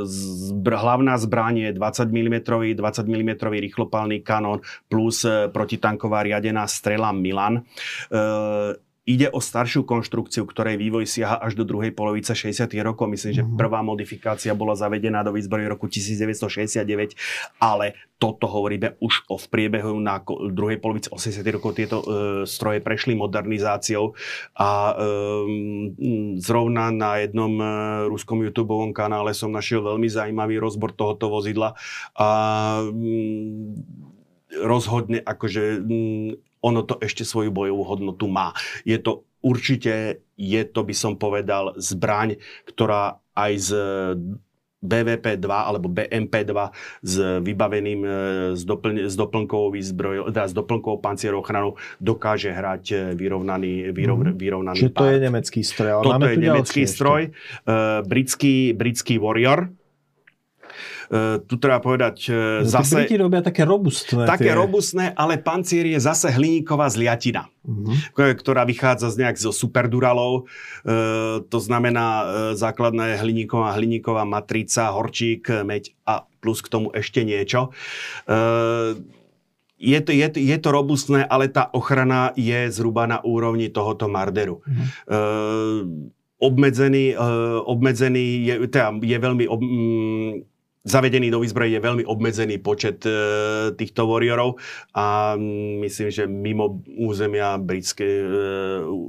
zbr, 0.05 0.75
hlavná 0.77 1.15
zbraň 1.19 1.71
je 1.71 1.71
20 1.73 2.11
mm, 2.11 2.37
20 2.75 3.07
mm 3.07 3.31
rýchlopálny 3.41 4.21
kanón 4.27 4.61
plus 4.91 5.23
e, 5.25 5.49
protitanková 5.49 6.27
riadená 6.27 6.67
strela 6.67 7.15
Milan. 7.15 7.63
Ide 9.07 9.31
o 9.31 9.39
staršiu 9.39 9.87
konštrukciu, 9.87 10.43
ktorej 10.51 10.83
vývoj 10.83 11.07
siaha 11.07 11.39
až 11.39 11.55
do 11.55 11.63
druhej 11.63 11.95
polovice 11.95 12.35
60. 12.35 12.67
rokov. 12.83 13.07
Myslím, 13.07 13.33
že 13.39 13.47
mhm. 13.47 13.55
prvá 13.55 13.79
modifikácia 13.87 14.51
bola 14.51 14.75
zavedená 14.75 15.23
do 15.23 15.31
výzbroji 15.31 15.71
roku 15.71 15.87
1969, 15.87 17.15
ale 17.63 17.95
toto 18.19 18.51
hovoríme 18.51 18.99
už 18.99 19.31
o 19.31 19.39
v 19.39 19.47
priebehu 19.47 19.95
na 20.03 20.19
druhej 20.51 20.83
polovici 20.83 21.07
80. 21.07 21.39
rokov. 21.55 21.79
Tieto 21.79 22.03
e, 22.03 22.07
stroje 22.51 22.83
prešli 22.83 23.15
modernizáciou 23.15 24.19
a 24.59 24.91
e, 24.91 24.95
zrovna 26.43 26.91
na 26.91 27.23
jednom 27.23 27.53
e, 27.63 27.65
ruskom 28.11 28.43
YouTube 28.43 28.75
kanále 28.91 29.37
som 29.39 29.55
našiel 29.55 29.87
veľmi 29.87 30.11
zaujímavý 30.11 30.59
rozbor 30.59 30.91
tohoto 30.91 31.31
vozidla 31.31 31.79
a 32.19 32.29
rozhodne 34.57 35.21
akože 35.21 35.85
ono 36.67 36.83
to 36.83 36.99
ešte 36.99 37.23
svoju 37.23 37.55
bojovú 37.55 37.87
hodnotu 37.87 38.27
má. 38.27 38.51
Je 38.83 38.99
to 38.99 39.23
určite, 39.39 40.27
je 40.35 40.63
to 40.67 40.81
by 40.83 40.95
som 40.95 41.15
povedal, 41.15 41.79
zbraň, 41.79 42.43
ktorá 42.67 43.23
aj 43.39 43.53
z 43.63 43.71
BVP 44.87 45.41
2 45.41 45.49
alebo 45.49 45.89
BMP 45.89 46.47
2 46.47 47.03
s 47.03 47.15
vybaveným 47.43 48.01
e, 48.05 48.11
s, 48.55 48.63
doplň, 48.63 49.09
s 49.09 49.15
doplnkovou 49.19 49.73
výzbrojou, 49.73 50.31
teda 50.31 50.47
s 50.47 50.55
doplnkovou 50.55 51.01
pancierovou 51.03 51.43
ochranou 51.43 51.75
dokáže 51.99 52.53
hrať 52.53 52.85
e, 52.93 52.97
vyrovnaný, 53.19 53.91
vyrov, 53.91 54.21
mm. 54.23 54.37
vyrovnaný 54.37 54.79
Čiže 54.79 54.95
to 54.95 55.07
je 55.11 55.19
nemecký 55.19 55.61
stroj. 55.65 55.91
Ale 55.91 56.03
Toto 56.05 56.15
máme 56.15 56.29
je 56.29 56.37
nemecký 56.39 56.83
stroj. 56.85 57.23
Uh, 57.67 58.05
britský, 58.07 58.77
britský 58.77 59.17
Warrior, 59.19 59.73
tu 61.47 61.55
treba 61.63 61.79
povedať 61.79 62.17
uh, 62.29 62.37
no, 62.61 62.69
zase... 62.69 63.07
Briti 63.07 63.17
robia 63.17 63.41
také 63.43 63.63
robustné. 63.63 64.27
Také 64.27 64.51
tie... 64.51 64.59
robustné, 64.59 65.05
ale 65.15 65.39
pancier 65.39 65.87
je 65.87 66.03
zase 66.03 66.35
hliníková 66.35 66.91
zliatina, 66.91 67.47
uh-huh. 67.63 68.35
ktorá 68.35 68.67
vychádza 68.67 69.15
z 69.15 69.23
nejak 69.23 69.39
zo 69.39 69.55
superduralov. 69.55 70.51
Uh, 70.83 71.47
to 71.47 71.63
znamená 71.63 72.07
uh, 72.07 72.27
základná 72.59 73.15
je 73.15 73.23
hliníková, 73.23 73.79
hliníková 73.79 74.27
matrica, 74.27 74.91
horčík, 74.91 75.47
meď 75.63 75.95
a 76.03 76.27
plus 76.43 76.63
k 76.63 76.71
tomu 76.71 76.91
ešte 76.91 77.23
niečo. 77.23 77.71
Uh, 78.27 78.99
je 79.77 80.01
to, 80.01 80.11
je, 80.11 80.27
je 80.41 80.57
to 80.57 80.73
robustné, 80.73 81.21
ale 81.29 81.53
tá 81.53 81.69
ochrana 81.71 82.33
je 82.33 82.73
zhruba 82.73 83.05
na 83.05 83.21
úrovni 83.21 83.69
tohoto 83.69 84.09
Marderu. 84.09 84.65
Uh-huh. 84.65 84.87
Uh, 85.07 85.81
obmedzený, 86.37 87.17
uh, 87.17 87.65
obmedzený 87.65 88.25
je, 88.45 88.55
teda 88.69 88.93
je 89.01 89.17
veľmi 89.17 89.45
ob, 89.49 89.61
zavedený 90.87 91.35
do 91.35 91.43
výzbroje 91.43 91.75
je 91.75 91.83
veľmi 91.83 92.05
obmedzený 92.07 92.63
počet 92.63 93.03
e, 93.03 93.11
týchto 93.75 94.07
warriorov 94.07 94.55
a 94.95 95.35
myslím, 95.83 96.09
že 96.15 96.31
mimo 96.31 96.87
územia 96.95 97.59
britské 97.59 98.07
e, 98.07 98.27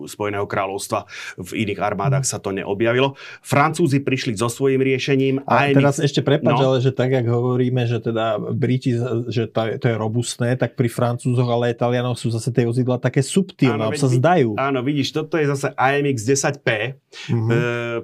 Spojeného 0.09 0.49
kráľovstva 0.49 1.05
v 1.38 1.51
iných 1.67 1.78
armádach 1.78 2.25
sa 2.25 2.41
to 2.41 2.49
neobjavilo. 2.49 3.13
Francúzi 3.45 4.01
prišli 4.01 4.34
so 4.34 4.49
svojím 4.49 4.82
riešením. 4.82 5.45
A 5.45 5.69
aj 5.69 5.71
teraz 5.78 5.95
my... 6.01 6.09
ešte 6.09 6.25
prepáč, 6.25 6.57
no. 6.57 6.73
ale 6.73 6.78
že 6.82 6.89
tak, 6.89 7.13
jak 7.13 7.28
hovoríme, 7.30 7.86
že 7.86 8.01
teda 8.01 8.41
Briti, 8.41 8.97
že 9.30 9.45
to, 9.45 9.78
to 9.78 9.86
je 9.86 9.95
robustné, 9.95 10.57
tak 10.57 10.73
pri 10.73 10.89
Francúzoch, 10.89 11.45
ale 11.45 11.75
aj 11.75 11.86
Talianoch 11.86 12.17
sú 12.17 12.34
zase 12.34 12.49
tie 12.49 12.65
vozidla 12.65 12.97
také 12.97 13.21
subtilné, 13.21 13.93
áno, 13.93 13.93
sa 13.93 14.09
zdajú. 14.09 14.57
Áno, 14.57 14.82
vidíš, 14.82 15.13
toto 15.13 15.38
je 15.38 15.45
zase 15.45 15.69
AMX 15.78 16.17
10P. 16.25 16.97
Mm-hmm. 17.30 17.49
E, 17.53 17.57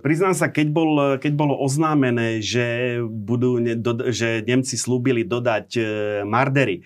priznám 0.03 0.37
sa, 0.37 0.53
keď, 0.53 0.67
bol, 0.69 0.91
keď 1.17 1.33
bolo 1.33 1.57
oznámené, 1.57 2.37
že 2.43 2.99
budú 3.01 3.62
že 4.11 4.43
Nemci 4.43 4.75
slúbili 4.75 5.23
dodať 5.25 5.67
e, 5.75 5.81
Mardery 6.27 6.79
e, 6.79 6.81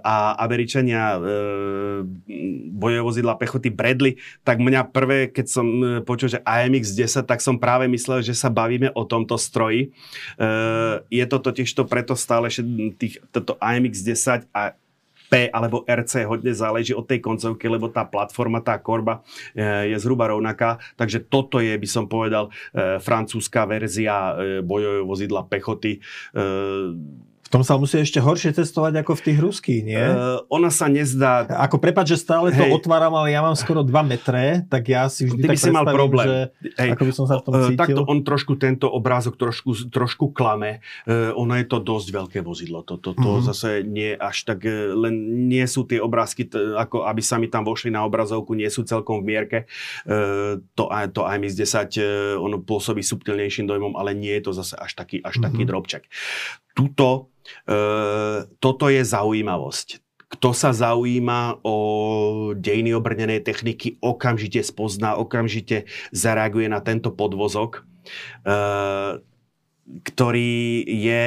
a 0.00 0.36
Američania 0.38 1.16
e, 1.16 1.18
bojové 2.74 3.02
vozidla 3.02 3.38
pechoty 3.40 3.72
Bradley, 3.72 4.20
tak 4.42 4.60
mňa 4.60 4.90
prvé, 4.92 5.32
keď 5.32 5.46
som 5.48 5.66
e, 5.66 6.00
počul, 6.04 6.34
že 6.36 6.42
AMX-10, 6.44 7.24
tak 7.24 7.40
som 7.40 7.56
práve 7.56 7.88
myslel, 7.88 8.20
že 8.20 8.36
sa 8.36 8.52
bavíme 8.52 8.92
o 8.92 9.02
tomto 9.06 9.40
stroji. 9.40 9.88
E, 10.36 10.48
je 11.08 11.24
to 11.24 11.38
totiž 11.40 11.68
to 11.72 11.84
preto 11.88 12.14
stále, 12.18 12.52
že 12.52 12.62
toto 13.32 13.56
AMX-10 13.58 14.50
a 14.52 14.76
P 15.28 15.48
alebo 15.50 15.82
RC 15.84 16.28
hodne 16.28 16.52
záleží 16.52 16.92
od 16.92 17.08
tej 17.08 17.20
koncovky, 17.20 17.66
lebo 17.66 17.88
tá 17.90 18.04
platforma, 18.04 18.60
tá 18.60 18.76
korba 18.78 19.24
e, 19.56 19.92
je 19.92 19.96
zhruba 20.00 20.30
rovnaká. 20.30 20.78
Takže 20.94 21.26
toto 21.26 21.58
je, 21.58 21.74
by 21.74 21.88
som 21.88 22.04
povedal, 22.06 22.52
e, 22.72 23.00
francúzska 23.00 23.64
verzia 23.64 24.36
e, 24.36 24.60
bojového 24.60 25.06
vozidla 25.08 25.46
pechoty 25.46 26.00
tom 27.54 27.62
sa 27.62 27.78
musí 27.78 28.02
ešte 28.02 28.18
horšie 28.18 28.50
testovať 28.50 29.06
ako 29.06 29.14
v 29.14 29.22
tých 29.30 29.38
ruských, 29.38 29.82
nie? 29.86 30.02
Uh, 30.02 30.42
ona 30.50 30.74
sa 30.74 30.90
nezdá... 30.90 31.46
Ako 31.46 31.78
prepáč, 31.78 32.18
že 32.18 32.26
stále 32.26 32.50
to 32.50 32.66
otváram, 32.74 33.14
ale 33.14 33.30
ja 33.30 33.46
mám 33.46 33.54
skoro 33.54 33.86
2 33.86 33.94
metre, 34.02 34.66
tak 34.66 34.90
ja 34.90 35.06
si 35.06 35.30
vždy 35.30 35.46
Ty 35.46 35.48
tak 35.54 35.54
by 35.54 35.62
si 35.62 35.70
mal 35.70 35.86
problém. 35.86 36.26
že 36.26 36.38
Hej. 36.74 36.90
ako 36.98 37.02
by 37.06 37.12
som 37.14 37.24
sa 37.30 37.38
v 37.38 37.42
tom 37.46 37.52
uh, 37.54 37.62
cítil. 37.70 37.78
Takto 37.78 38.02
on 38.10 38.18
trošku 38.26 38.58
tento 38.58 38.90
obrázok 38.90 39.38
trošku, 39.38 39.70
trošku 39.86 40.34
klame. 40.34 40.82
Uh, 41.06 41.30
ono 41.38 41.54
je 41.54 41.66
to 41.70 41.78
dosť 41.78 42.08
veľké 42.10 42.38
vozidlo. 42.42 42.82
To, 42.90 42.98
to, 42.98 43.14
to 43.14 43.30
uh-huh. 43.38 43.46
zase 43.46 43.86
nie 43.86 44.18
až 44.18 44.50
tak, 44.50 44.66
len 44.66 45.46
nie 45.46 45.62
sú 45.70 45.86
tie 45.86 46.02
obrázky, 46.02 46.50
t- 46.50 46.58
ako 46.58 47.06
aby 47.06 47.22
sa 47.22 47.38
mi 47.38 47.46
tam 47.46 47.62
vošli 47.62 47.94
na 47.94 48.02
obrazovku, 48.02 48.58
nie 48.58 48.66
sú 48.66 48.82
celkom 48.82 49.22
v 49.22 49.30
mierke. 49.30 49.58
Uh, 50.02 50.58
to, 50.74 50.90
to 51.14 51.22
IMX-10 51.22 52.02
uh, 52.02 52.42
ono 52.42 52.58
pôsobí 52.58 53.06
subtilnejším 53.06 53.70
dojmom, 53.70 53.94
ale 53.94 54.10
nie 54.10 54.34
je 54.42 54.50
to 54.50 54.52
zase 54.58 54.74
až 54.74 54.98
taký, 54.98 55.22
až 55.22 55.38
uh-huh. 55.38 55.46
taký 55.46 55.62
drobček. 55.62 56.10
Tuto 56.74 57.34
E, 57.64 57.78
toto 58.60 58.88
je 58.88 59.02
zaujímavosť. 59.04 60.00
Kto 60.34 60.50
sa 60.50 60.74
zaujíma 60.74 61.62
o 61.62 61.76
dejiny 62.58 62.90
obrnenej 62.96 63.44
techniky, 63.46 64.02
okamžite 64.02 64.66
spozná, 64.66 65.14
okamžite 65.14 65.86
zareaguje 66.10 66.66
na 66.66 66.82
tento 66.82 67.14
podvozok, 67.14 67.84
e, 68.42 68.52
ktorý 70.02 70.82
je 70.82 71.22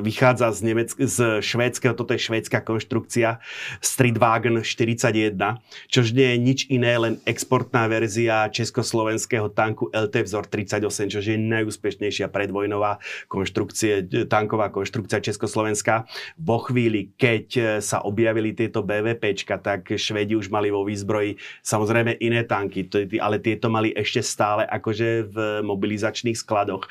vychádza 0.00 0.52
z, 0.52 0.62
Nemeck- 0.62 1.02
z 1.02 1.42
švédskeho, 1.42 1.94
toto 1.98 2.14
je 2.14 2.22
švédska 2.22 2.62
konštrukcia 2.62 3.42
Streetwagen 3.82 4.62
41, 4.62 5.58
čož 5.90 6.06
nie 6.14 6.34
je 6.34 6.38
nič 6.38 6.60
iné, 6.70 6.94
len 6.94 7.14
exportná 7.26 7.90
verzia 7.90 8.46
československého 8.48 9.50
tanku 9.50 9.90
LT 9.90 10.14
vzor 10.22 10.46
38, 10.46 11.10
čož 11.10 11.24
je 11.26 11.38
najúspešnejšia 11.38 12.30
predvojnová 12.30 13.02
konštrukcie, 13.26 14.06
tanková 14.30 14.70
konštrukcia 14.70 15.18
Československá. 15.18 16.06
Vo 16.38 16.62
chvíli, 16.62 17.10
keď 17.18 17.46
e, 17.56 17.62
sa 17.82 18.06
objavili 18.06 18.54
tieto 18.54 18.86
BVPčka, 18.86 19.58
tak 19.58 19.90
Švedi 19.90 20.38
už 20.38 20.54
mali 20.54 20.70
vo 20.70 20.86
výzbroji 20.86 21.34
samozrejme 21.66 22.22
iné 22.22 22.46
tanky, 22.46 22.86
ale 23.18 23.42
tieto 23.42 23.66
mali 23.66 23.90
ešte 23.90 24.22
stále 24.22 24.62
akože 24.70 25.08
v 25.26 25.36
mobilizačných 25.66 26.38
skladoch. 26.38 26.86
E, 26.86 26.88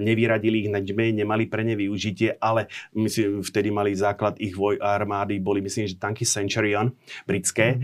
nevyradili 0.00 0.64
ich 0.64 0.72
na 0.72 0.80
nemali 0.80 1.33
mali 1.34 1.50
pre 1.50 1.66
ne 1.66 1.74
využitie, 1.74 2.38
ale 2.38 2.70
myslím, 2.94 3.42
vtedy 3.42 3.74
mali 3.74 3.90
základ 3.98 4.38
ich 4.38 4.54
voj 4.54 4.78
armády, 4.78 5.42
boli 5.42 5.58
myslím, 5.58 5.90
že 5.90 5.98
tanky 5.98 6.22
Centurion 6.22 6.94
britské, 7.26 7.74
mm. 7.74 7.82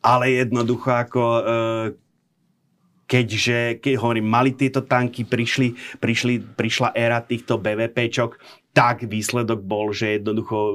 ale 0.00 0.40
jednoducho 0.40 0.88
ako 0.88 1.22
e, 1.36 1.42
keďže, 3.08 3.84
keď 3.84 3.94
hovorím, 4.00 4.28
mali 4.28 4.56
tieto 4.56 4.84
tanky, 4.84 5.24
prišli, 5.24 6.00
prišli, 6.00 6.56
prišla 6.56 6.92
éra 6.96 7.20
týchto 7.20 7.56
BVPčok, 7.60 8.40
tak 8.78 9.10
výsledok 9.10 9.58
bol, 9.66 9.90
že 9.90 10.22
jednoducho 10.22 10.56
e, 10.56 10.74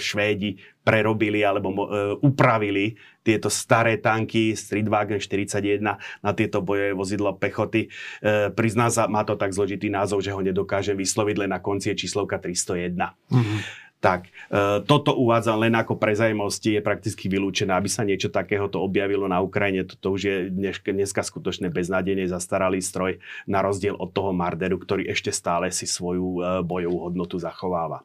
Švédi 0.00 0.56
prerobili 0.80 1.44
alebo 1.44 1.68
e, 1.68 2.16
upravili 2.24 2.96
tieto 3.20 3.52
staré 3.52 4.00
tanky 4.00 4.56
Streetwagen 4.56 5.20
41 5.20 5.84
na 6.24 6.30
tieto 6.32 6.64
bojové 6.64 6.96
vozidlo 6.96 7.36
pechoty. 7.36 7.92
E, 8.24 8.48
prizná 8.56 8.88
sa, 8.88 9.04
má 9.04 9.20
to 9.20 9.36
tak 9.36 9.52
zložitý 9.52 9.92
názov, 9.92 10.24
že 10.24 10.32
ho 10.32 10.40
nedokážem 10.40 10.96
vysloviť, 10.96 11.44
len 11.44 11.52
na 11.52 11.60
konci 11.60 11.92
je 11.92 12.08
číslovka 12.08 12.40
301. 12.40 12.96
Mm-hmm. 12.96 13.83
Tak, 14.04 14.28
e, 14.28 14.84
toto 14.84 15.16
uvádza 15.16 15.56
len 15.56 15.72
ako 15.72 15.96
pre 15.96 16.12
zaujímavosti, 16.12 16.76
je 16.76 16.84
prakticky 16.84 17.24
vylúčené, 17.24 17.72
aby 17.72 17.88
sa 17.88 18.04
niečo 18.04 18.28
takéhoto 18.28 18.84
objavilo 18.84 19.24
na 19.24 19.40
Ukrajine. 19.40 19.88
Toto 19.88 20.12
už 20.12 20.20
je 20.20 20.36
dnes, 20.52 20.76
dneska 20.76 21.24
skutočne 21.24 21.72
beznádejne 21.72 22.28
zastaralý 22.28 22.84
stroj, 22.84 23.16
na 23.48 23.64
rozdiel 23.64 23.96
od 23.96 24.12
toho 24.12 24.36
Marderu, 24.36 24.76
ktorý 24.76 25.08
ešte 25.08 25.32
stále 25.32 25.72
si 25.72 25.88
svoju 25.88 26.28
e, 26.36 26.40
bojovú 26.60 27.08
hodnotu 27.08 27.40
zachováva. 27.40 28.04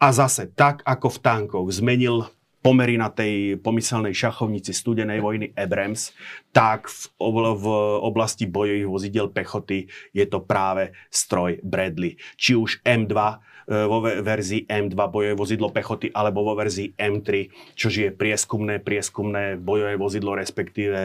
A 0.00 0.16
zase, 0.16 0.48
tak 0.48 0.80
ako 0.88 1.12
v 1.12 1.18
tankoch 1.20 1.68
zmenil 1.76 2.24
pomery 2.64 2.96
na 2.96 3.12
tej 3.12 3.60
pomyselnej 3.60 4.16
šachovnici 4.16 4.72
studenej 4.72 5.20
vojny 5.20 5.52
Abrams, 5.52 6.16
tak 6.56 6.88
v, 6.88 7.12
v 7.60 7.66
oblasti 8.00 8.48
bojových 8.48 8.88
vozidel 8.88 9.28
pechoty 9.28 9.92
je 10.16 10.24
to 10.24 10.40
práve 10.40 10.96
stroj 11.12 11.60
Bradley. 11.60 12.16
Či 12.40 12.56
už 12.56 12.80
M2 12.80 13.12
E, 13.12 13.53
vo 13.68 13.98
verzii 14.04 14.68
M2 14.68 14.96
bojové 14.96 15.34
vozidlo 15.34 15.68
pechoty 15.72 16.12
alebo 16.12 16.44
vo 16.44 16.54
verzii 16.56 16.96
M3, 16.96 17.28
čo 17.74 17.88
je 17.88 18.12
prieskumné, 18.12 18.80
prieskumné 18.80 19.56
bojové 19.56 19.96
vozidlo, 19.96 20.36
respektíve 20.36 21.00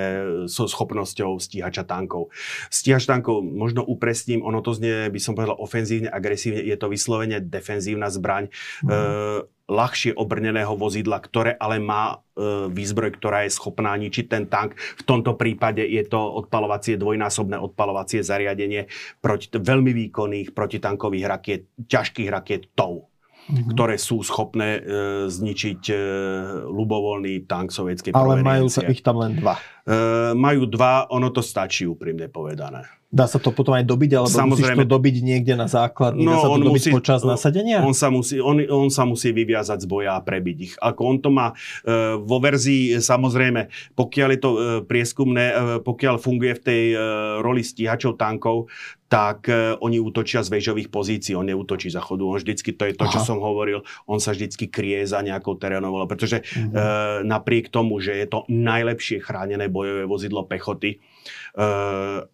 so 0.51 0.67
schopnosťou 0.67 1.39
stíhača 1.39 1.87
tankov. 1.87 2.31
Stíhač 2.67 3.07
tankov 3.07 3.41
možno 3.41 3.83
upresním, 3.83 4.43
ono 4.43 4.59
to 4.59 4.75
znie, 4.75 5.07
by 5.07 5.19
som 5.21 5.33
povedal, 5.33 5.55
ofenzívne, 5.55 6.11
agresívne, 6.11 6.61
je 6.61 6.75
to 6.75 6.87
vyslovene 6.91 7.39
defenzívna 7.39 8.11
zbraň. 8.11 8.51
Mm. 8.83 8.89
E, 8.91 8.97
ľahšie 9.69 10.17
obrneného 10.17 10.73
vozidla, 10.73 11.21
ktoré 11.21 11.53
ale 11.55 11.77
má 11.77 12.17
e, 12.17 12.67
výzbroj, 12.73 13.21
ktorá 13.21 13.45
je 13.45 13.53
schopná 13.53 13.93
ničiť 13.93 14.25
ten 14.25 14.43
tank. 14.49 14.73
V 14.75 15.03
tomto 15.05 15.37
prípade 15.37 15.85
je 15.85 16.03
to 16.09 16.17
odpalovacie, 16.17 16.97
dvojnásobné 16.97 17.55
odpalovacie 17.61 18.25
zariadenie 18.25 18.89
proti 19.21 19.53
veľmi 19.53 19.93
výkonných 19.93 20.57
protitankových 20.57 21.25
rakiet, 21.29 21.61
ťažkých 21.85 22.29
rakiet 22.33 22.73
TOW 22.73 23.09
mm-hmm. 23.49 23.71
ktoré 23.73 23.95
sú 23.97 24.21
schopné 24.21 24.69
e, 24.77 24.81
zničiť 25.29 25.81
e, 25.89 25.95
ľubovoľný 26.69 27.49
tank 27.49 27.73
sovietskej 27.73 28.13
Ale 28.13 28.45
majú 28.45 28.69
sa 28.69 28.85
ich 28.85 29.01
tam 29.01 29.17
len 29.21 29.37
dva. 29.37 29.57
E, 29.85 30.33
majú 30.37 30.69
dva, 30.69 31.09
ono 31.09 31.33
to 31.33 31.41
stačí 31.41 31.89
úprimne 31.89 32.29
povedané. 32.29 32.98
Dá 33.09 33.25
sa 33.25 33.41
to 33.41 33.49
potom 33.49 33.73
aj 33.73 33.89
dobiť, 33.89 34.21
alebo 34.21 34.29
Samozrejme, 34.29 34.85
musíš 34.85 34.85
to 34.85 34.93
dobiť 34.93 35.15
niekde 35.25 35.53
na 35.57 35.65
základni? 35.65 36.29
No, 36.29 36.37
Dá 36.37 36.45
sa 36.45 36.49
to 36.53 36.61
dobiť 36.61 36.83
musí, 36.85 36.91
počas 36.93 37.25
nasadenia? 37.25 37.81
On 37.81 37.89
sa, 37.97 38.13
musí, 38.13 38.37
on, 38.37 38.61
on 38.69 38.93
sa 38.93 39.01
musí 39.09 39.33
vyviazať 39.33 39.81
z 39.81 39.87
boja 39.89 40.13
a 40.13 40.21
prebiť 40.21 40.57
ich. 40.61 40.73
Ako 40.77 41.01
on 41.09 41.17
to 41.17 41.33
má 41.33 41.57
e, 41.81 42.21
vo 42.21 42.37
verzii, 42.37 43.01
samozrejme, 43.01 43.65
pokiaľ 43.97 44.29
je 44.29 44.39
to 44.39 44.51
e, 44.53 44.59
prieskumné, 44.85 45.45
e, 45.49 45.53
pokiaľ 45.81 46.21
funguje 46.21 46.53
v 46.53 46.61
tej 46.61 46.83
e, 46.93 46.97
roli 47.41 47.65
stíhačov 47.65 48.13
tankov, 48.13 48.69
tak 49.09 49.49
e, 49.49 49.73
oni 49.81 49.97
útočia 49.97 50.45
z 50.45 50.53
väžových 50.53 50.93
pozícií, 50.93 51.33
on 51.33 51.49
neútočí 51.49 51.89
za 51.89 51.99
chodu, 51.99 52.29
on 52.29 52.37
vždycky, 52.37 52.77
to 52.77 52.85
je 52.85 52.93
to, 52.93 53.09
Aha. 53.09 53.13
čo 53.17 53.19
som 53.25 53.41
hovoril, 53.41 53.81
on 54.05 54.21
sa 54.21 54.37
vždycky 54.37 54.69
krie 54.69 55.01
za 55.09 55.25
nejakou 55.25 55.57
terénovou, 55.57 56.05
pretože 56.05 56.45
mhm. 56.45 56.71
e, 56.71 56.79
napriek 57.25 57.73
tomu, 57.73 57.97
že 57.97 58.13
je 58.13 58.27
to 58.29 58.45
najlepšie 58.47 59.19
chránené 59.19 59.67
bojové 59.67 60.05
vozidlo 60.05 60.45
pechoty, 60.45 61.01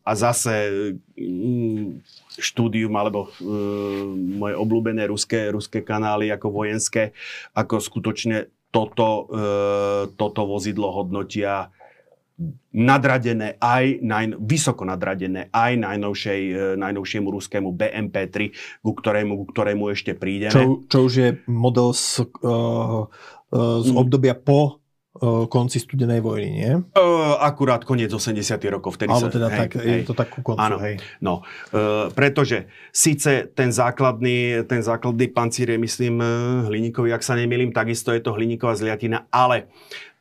a 0.05 0.11
zase 0.13 0.69
mm, 1.17 2.03
štúdium 2.35 2.93
alebo 2.93 3.31
moje 4.13 4.55
obľúbené 4.59 5.07
ruské, 5.07 5.49
ruské 5.49 5.81
kanály 5.81 6.29
ako 6.29 6.51
vojenské, 6.51 7.15
ako 7.55 7.79
skutočne 7.79 8.51
toto, 8.69 9.31
toto 10.19 10.41
vozidlo 10.45 10.91
hodnotia 10.91 11.71
nadradené 12.75 13.55
aj, 13.63 14.03
naj, 14.03 14.35
vysoko 14.43 14.83
nadradené 14.83 15.47
aj 15.55 15.79
najnovšej, 15.79 16.41
najnovšiemu 16.75 17.27
ruskému 17.31 17.71
BMP-3, 17.71 18.35
ku 18.83 18.91
ktorému, 18.91 19.39
ku 19.39 19.45
ktorému 19.47 19.87
ešte 19.95 20.11
prídeme. 20.11 20.51
Čo, 20.51 20.83
čo 20.91 20.97
už 21.07 21.13
je 21.15 21.29
model 21.47 21.95
z, 21.95 22.27
uh, 22.43 23.07
z 23.55 23.89
mm. 23.91 23.95
obdobia 23.95 24.35
po 24.35 24.83
konci 25.47 25.79
studenej 25.79 26.19
vojny, 26.19 26.49
nie? 26.51 26.73
Uh, 26.91 27.39
akurát 27.39 27.79
koniec 27.87 28.11
80 28.11 28.59
rokov. 28.67 28.99
Vtedy 28.99 29.15
Ale 29.15 29.23
sa, 29.23 29.27
teda 29.31 29.47
hej, 29.47 29.59
tak, 29.63 29.69
hej, 29.79 30.03
je 30.03 30.07
to 30.11 30.11
tak 30.11 30.27
ku 30.27 30.43
koncu, 30.43 30.59
áno, 30.59 30.75
hej. 30.83 30.99
No, 31.23 31.39
uh, 31.71 32.11
pretože 32.11 32.67
síce 32.91 33.47
ten 33.55 33.71
základný, 33.71 34.67
ten 34.67 34.83
základný 34.83 35.31
pancír 35.31 35.71
je, 35.71 35.79
myslím, 35.79 36.19
hliníkový, 36.67 37.15
ak 37.15 37.23
sa 37.23 37.39
nemýlim, 37.39 37.71
takisto 37.71 38.11
je 38.11 38.19
to 38.19 38.35
hliníková 38.35 38.75
zliatina, 38.75 39.23
ale 39.31 39.71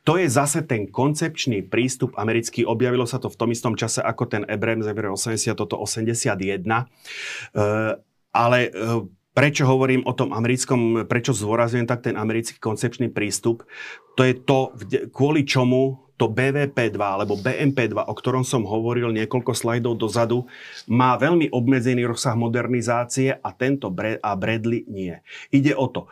to 0.05 0.21
je 0.21 0.29
zase 0.29 0.61
ten 0.69 0.85
koncepčný 0.85 1.65
prístup 1.65 2.13
americký. 2.15 2.61
Objavilo 2.61 3.09
sa 3.09 3.17
to 3.17 3.25
v 3.27 3.37
tom 3.41 3.49
istom 3.49 3.73
čase 3.73 4.05
ako 4.05 4.29
ten 4.29 4.43
Abrams 4.45 4.85
80, 4.85 5.57
toto 5.57 5.81
81. 5.81 6.37
Uh, 6.61 7.97
ale 8.29 8.69
uh, 8.69 9.01
Prečo 9.35 9.67
hovorím 9.67 10.07
o 10.07 10.15
tom 10.15 10.31
americkom, 10.31 11.03
prečo 11.11 11.35
zdôrazňujem 11.35 11.91
tak 11.91 12.07
ten 12.07 12.15
americký 12.15 12.55
koncepčný 12.55 13.11
prístup? 13.11 13.67
To 14.15 14.23
je 14.23 14.31
to, 14.31 14.71
kvôli 15.11 15.43
čomu 15.43 16.07
to 16.15 16.31
BVP2 16.31 16.95
alebo 16.95 17.35
BMP2, 17.35 17.99
o 17.99 18.15
ktorom 18.15 18.47
som 18.47 18.63
hovoril 18.63 19.11
niekoľko 19.11 19.51
slajdov 19.51 19.99
dozadu, 19.99 20.47
má 20.87 21.19
veľmi 21.19 21.51
obmedzený 21.51 22.07
rozsah 22.07 22.31
modernizácie 22.39 23.35
a 23.35 23.49
tento 23.51 23.91
a 24.23 24.31
Bradley 24.39 24.87
nie. 24.87 25.19
Ide 25.51 25.75
o 25.75 25.91
to, 25.91 26.07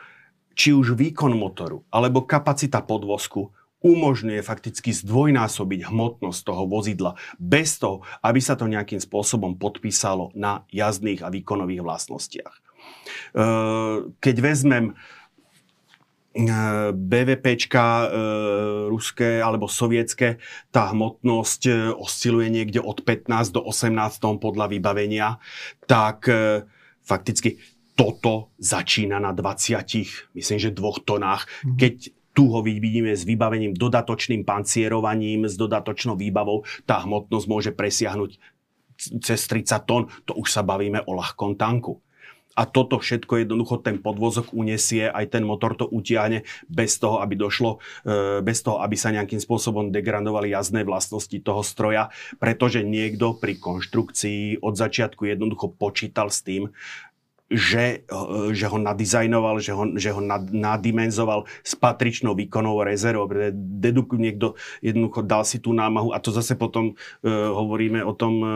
či 0.51 0.75
už 0.75 0.99
výkon 0.99 1.31
motoru 1.31 1.87
alebo 1.95 2.27
kapacita 2.27 2.83
podvozku 2.83 3.55
umožňuje 3.83 4.39
fakticky 4.39 4.95
zdvojnásobiť 4.95 5.91
hmotnosť 5.91 6.39
toho 6.47 6.63
vozidla 6.65 7.19
bez 7.35 7.77
toho, 7.77 8.01
aby 8.23 8.39
sa 8.39 8.55
to 8.55 8.71
nejakým 8.71 9.03
spôsobom 9.03 9.59
podpísalo 9.59 10.31
na 10.33 10.63
jazdných 10.71 11.21
a 11.21 11.29
výkonových 11.29 11.83
vlastnostiach. 11.83 12.55
Keď 14.23 14.35
vezmem 14.39 14.95
BVPčka 16.93 17.85
e, 17.85 18.07
ruské 18.89 19.37
alebo 19.37 19.69
sovietské, 19.69 20.41
tá 20.73 20.89
hmotnosť 20.89 21.61
e, 21.69 21.71
osciluje 21.93 22.49
niekde 22.49 22.81
od 22.81 23.05
15 23.05 23.53
do 23.53 23.61
18 23.61 24.17
tón 24.17 24.41
podľa 24.41 24.73
vybavenia, 24.73 25.37
tak 25.85 26.25
e, 26.25 26.65
fakticky 27.05 27.61
toto 27.93 28.49
začína 28.57 29.21
na 29.21 29.29
20, 29.29 30.33
myslím, 30.33 30.57
že 30.57 30.73
dvoch 30.73 31.05
tonách, 31.05 31.45
mm. 31.61 31.77
keď 31.77 31.93
tu 32.33 32.49
ho 32.49 32.59
vidíme 32.65 33.13
s 33.13 33.23
vybavením 33.23 33.77
dodatočným 33.77 34.43
pancierovaním, 34.43 35.45
s 35.45 35.55
dodatočnou 35.55 36.17
výbavou, 36.17 36.65
tá 36.89 37.05
hmotnosť 37.05 37.45
môže 37.47 37.71
presiahnuť 37.71 38.41
cez 38.97 39.39
30 39.49 39.89
tón, 39.89 40.03
to 40.25 40.33
už 40.37 40.49
sa 40.49 40.61
bavíme 40.65 41.01
o 41.05 41.11
ľahkom 41.13 41.57
tanku. 41.57 42.01
A 42.53 42.69
toto 42.69 43.01
všetko 43.01 43.41
jednoducho 43.41 43.81
ten 43.81 43.97
podvozok 43.97 44.53
unesie, 44.53 45.09
aj 45.09 45.33
ten 45.33 45.41
motor 45.41 45.73
to 45.73 45.89
utiahne 45.89 46.45
bez 46.69 47.01
toho, 47.01 47.17
aby 47.17 47.33
došlo, 47.33 47.81
e, 48.05 48.45
bez 48.45 48.61
toho, 48.61 48.77
aby 48.77 48.93
sa 48.93 49.09
nejakým 49.09 49.41
spôsobom 49.41 49.89
degradovali 49.89 50.53
jazdné 50.53 50.85
vlastnosti 50.85 51.33
toho 51.41 51.65
stroja, 51.65 52.13
pretože 52.37 52.85
niekto 52.85 53.33
pri 53.33 53.57
konštrukcii 53.57 54.61
od 54.61 54.77
začiatku 54.77 55.25
jednoducho 55.25 55.73
počítal 55.73 56.29
s 56.29 56.45
tým, 56.45 56.69
že, 57.53 58.03
eh, 58.03 58.49
že 58.51 58.65
ho 58.65 58.77
nadizajnoval, 58.81 59.61
že 59.61 59.71
ho, 59.71 59.85
že 59.93 60.09
ho 60.09 60.19
nad, 60.19 60.41
nadimenzoval 60.49 61.45
s 61.61 61.77
patričnou 61.77 62.33
výkonovou 62.33 62.83
rezervou. 62.83 63.29
Deduk 63.53 64.17
niekto 64.17 64.57
jednoducho 64.81 65.21
dal 65.21 65.45
si 65.45 65.61
tú 65.61 65.71
námahu 65.71 66.11
a 66.11 66.17
to 66.17 66.33
zase 66.33 66.57
potom 66.57 66.93
uh, 66.93 67.29
hovoríme 67.53 68.01
o 68.01 68.13
tom 68.17 68.33
uh, 68.41 68.49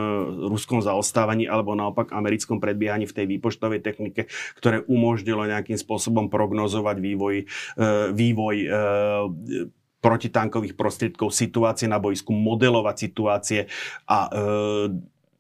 ruskom 0.50 0.82
zaostávaní 0.82 1.45
alebo 1.45 1.78
naopak 1.78 2.10
americkom 2.12 2.58
predbiehaní 2.58 3.06
v 3.06 3.16
tej 3.16 3.26
výpočtovej 3.38 3.86
technike, 3.86 4.26
ktoré 4.58 4.82
umožnilo 4.89 5.45
nejakým 5.45 5.78
spôsobom 5.78 6.28
prognozovať 6.34 6.98
vývoj, 6.98 7.36
uh, 7.45 8.10
vývoj 8.12 8.56
uh, 8.66 9.70
protitankových 10.02 10.78
prostriedkov, 10.78 11.34
situácie 11.34 11.89
na 11.89 11.98
boisku, 11.98 12.32
modelovať 12.32 12.95
situácie 12.95 13.60
a 14.06 14.18
e, 14.24 14.32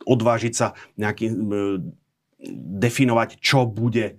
odvážiť 0.03 0.53
sa 0.53 0.73
nejakým 0.97 1.31
e, 1.31 1.55
definovať, 2.45 3.41
čo 3.41 3.65
bude 3.65 4.05
e, 4.05 4.13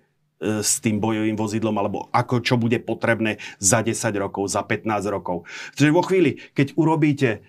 s 0.63 0.83
tým 0.83 0.99
bojovým 0.99 1.39
vozidlom, 1.39 1.75
alebo 1.79 2.11
ako, 2.11 2.43
čo 2.43 2.59
bude 2.59 2.83
potrebné 2.83 3.39
za 3.63 3.83
10 3.83 3.95
rokov, 4.19 4.51
za 4.51 4.67
15 4.67 5.15
rokov. 5.15 5.47
Čiže 5.79 5.95
vo 5.95 6.03
chvíli, 6.03 6.39
keď 6.55 6.75
urobíte, 6.75 7.47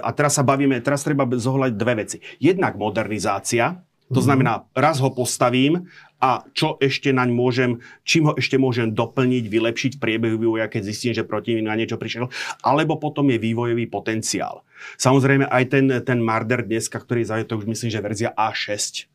a 0.00 0.10
teraz 0.16 0.40
sa 0.40 0.44
bavíme, 0.44 0.80
teraz 0.80 1.04
treba 1.04 1.28
zohľať 1.28 1.72
dve 1.76 1.94
veci. 2.00 2.16
Jednak 2.40 2.80
modernizácia, 2.80 3.84
to 4.10 4.18
mhm. 4.18 4.26
znamená, 4.26 4.52
raz 4.74 4.98
ho 4.98 5.10
postavím 5.14 5.86
a 6.20 6.44
čo 6.52 6.76
ešte 6.82 7.14
naň 7.14 7.32
môžem, 7.32 7.80
čím 8.04 8.28
ho 8.28 8.32
ešte 8.36 8.60
môžem 8.60 8.92
doplniť, 8.92 9.44
vylepšiť 9.48 9.92
v 9.96 10.02
priebehu 10.02 10.36
vývoja, 10.36 10.68
keď 10.68 10.82
zistím, 10.84 11.12
že 11.16 11.24
proti 11.24 11.62
na 11.62 11.72
niečo 11.78 11.96
prišiel, 11.96 12.28
alebo 12.60 13.00
potom 13.00 13.24
je 13.32 13.40
vývojový 13.40 13.88
potenciál. 13.88 14.66
Samozrejme 15.00 15.48
aj 15.48 15.64
ten, 15.72 15.86
ten 16.04 16.18
Marder 16.20 16.66
dneska, 16.66 17.00
ktorý 17.00 17.24
je 17.24 17.48
to 17.48 17.56
už 17.56 17.64
myslím, 17.68 17.88
že 17.88 18.04
verzia 18.04 18.30
A6, 18.36 19.08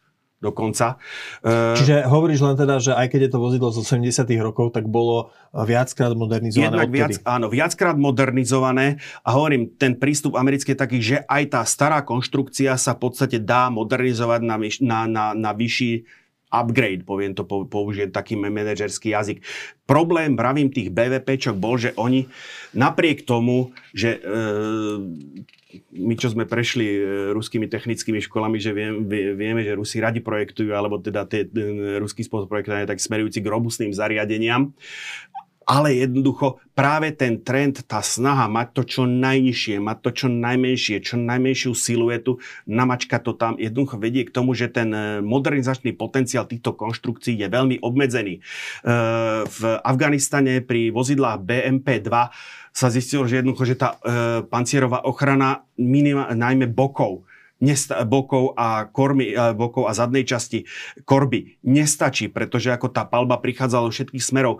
dokonca. 0.45 1.01
E, 1.41 1.73
Čiže 1.81 2.05
hovoríš 2.05 2.45
len 2.45 2.53
teda, 2.53 2.77
že 2.77 2.93
aj 2.93 3.07
keď 3.09 3.19
je 3.25 3.31
to 3.33 3.39
vozidlo 3.41 3.69
z 3.73 3.81
80 3.81 4.29
rokov, 4.45 4.77
tak 4.77 4.85
bolo 4.85 5.33
viackrát 5.49 6.13
modernizované 6.13 6.69
Jednak 6.69 6.89
viac, 6.93 7.17
áno, 7.25 7.49
viackrát 7.49 7.97
modernizované 7.97 9.01
a 9.25 9.33
hovorím, 9.33 9.73
ten 9.73 9.97
prístup 9.97 10.37
americký 10.37 10.77
je 10.77 10.79
taký, 10.79 10.97
že 11.01 11.17
aj 11.25 11.43
tá 11.49 11.61
stará 11.65 12.05
konštrukcia 12.05 12.77
sa 12.77 12.93
v 12.93 13.09
podstate 13.09 13.41
dá 13.41 13.73
modernizovať 13.73 14.41
na, 14.45 14.55
na, 14.61 14.99
na, 15.09 15.25
na 15.33 15.51
vyšší 15.55 16.24
upgrade, 16.61 17.03
poviem 17.03 17.35
to, 17.35 17.43
použijem 17.45 18.11
taký 18.11 18.39
manažerský 18.39 19.11
jazyk. 19.11 19.43
Problém, 19.85 20.33
vravím, 20.33 20.71
tých 20.71 20.89
BVPčok 20.89 21.55
bol, 21.59 21.77
že 21.77 21.93
oni 21.99 22.25
napriek 22.73 23.27
tomu, 23.27 23.75
že 23.93 24.17
e, 24.17 24.19
my, 25.93 26.13
čo 26.17 26.31
sme 26.31 26.47
prešli 26.47 26.87
e, 26.87 26.99
ruskými 27.35 27.69
technickými 27.69 28.23
školami, 28.23 28.57
že 28.57 28.71
viem, 28.73 29.05
vieme, 29.35 29.61
že 29.61 29.77
Rusi 29.77 30.01
radi 30.01 30.23
projektujú, 30.23 30.73
alebo 30.73 30.97
teda 30.97 31.27
ten 31.27 31.51
ruský 32.01 32.25
spôsob 32.25 32.49
projektovania 32.49 32.89
tak 32.89 33.03
smerujúci 33.03 33.43
k 33.43 33.51
robustným 33.51 33.91
zariadeniam 33.93 34.73
ale 35.65 35.97
jednoducho 35.97 36.61
práve 36.77 37.09
ten 37.09 37.41
trend, 37.41 37.81
tá 37.89 38.05
snaha 38.05 38.45
mať 38.45 38.67
to 38.77 38.81
čo 38.85 39.03
najnižšie, 39.09 39.81
mať 39.81 39.97
to 40.05 40.09
čo 40.13 40.27
najmenšie, 40.29 41.01
čo 41.01 41.17
najmenšiu 41.17 41.73
siluetu, 41.73 42.37
namačka 42.69 43.17
to 43.17 43.33
tam, 43.33 43.57
jednoducho 43.57 43.97
vedie 43.97 44.29
k 44.29 44.31
tomu, 44.31 44.53
že 44.53 44.69
ten 44.69 44.93
e, 44.93 45.01
modernizačný 45.25 45.97
potenciál 45.97 46.45
týchto 46.45 46.77
konštrukcií 46.77 47.41
je 47.41 47.49
veľmi 47.49 47.81
obmedzený. 47.81 48.39
E, 48.39 48.41
v 49.45 49.59
Afganistane 49.81 50.61
pri 50.61 50.93
vozidlách 50.93 51.41
BMP-2 51.41 52.13
sa 52.75 52.87
zistilo, 52.93 53.25
že 53.25 53.41
jednoducho, 53.41 53.65
že 53.65 53.75
tá 53.81 53.97
e, 53.97 54.45
pancierová 54.45 55.01
ochrana 55.09 55.65
minima, 55.81 56.29
najmä 56.29 56.69
bokov, 56.69 57.25
bokov 58.05 58.51
a 58.59 58.91
kormy, 58.91 59.31
bokov 59.55 59.87
a 59.87 59.95
zadnej 59.95 60.27
časti 60.27 60.67
korby 61.07 61.55
nestačí, 61.63 62.27
pretože 62.27 62.67
ako 62.67 62.91
tá 62.91 63.07
palba 63.07 63.39
prichádzala 63.39 63.87
do 63.87 63.95
všetkých 63.95 64.21
smerov, 64.27 64.59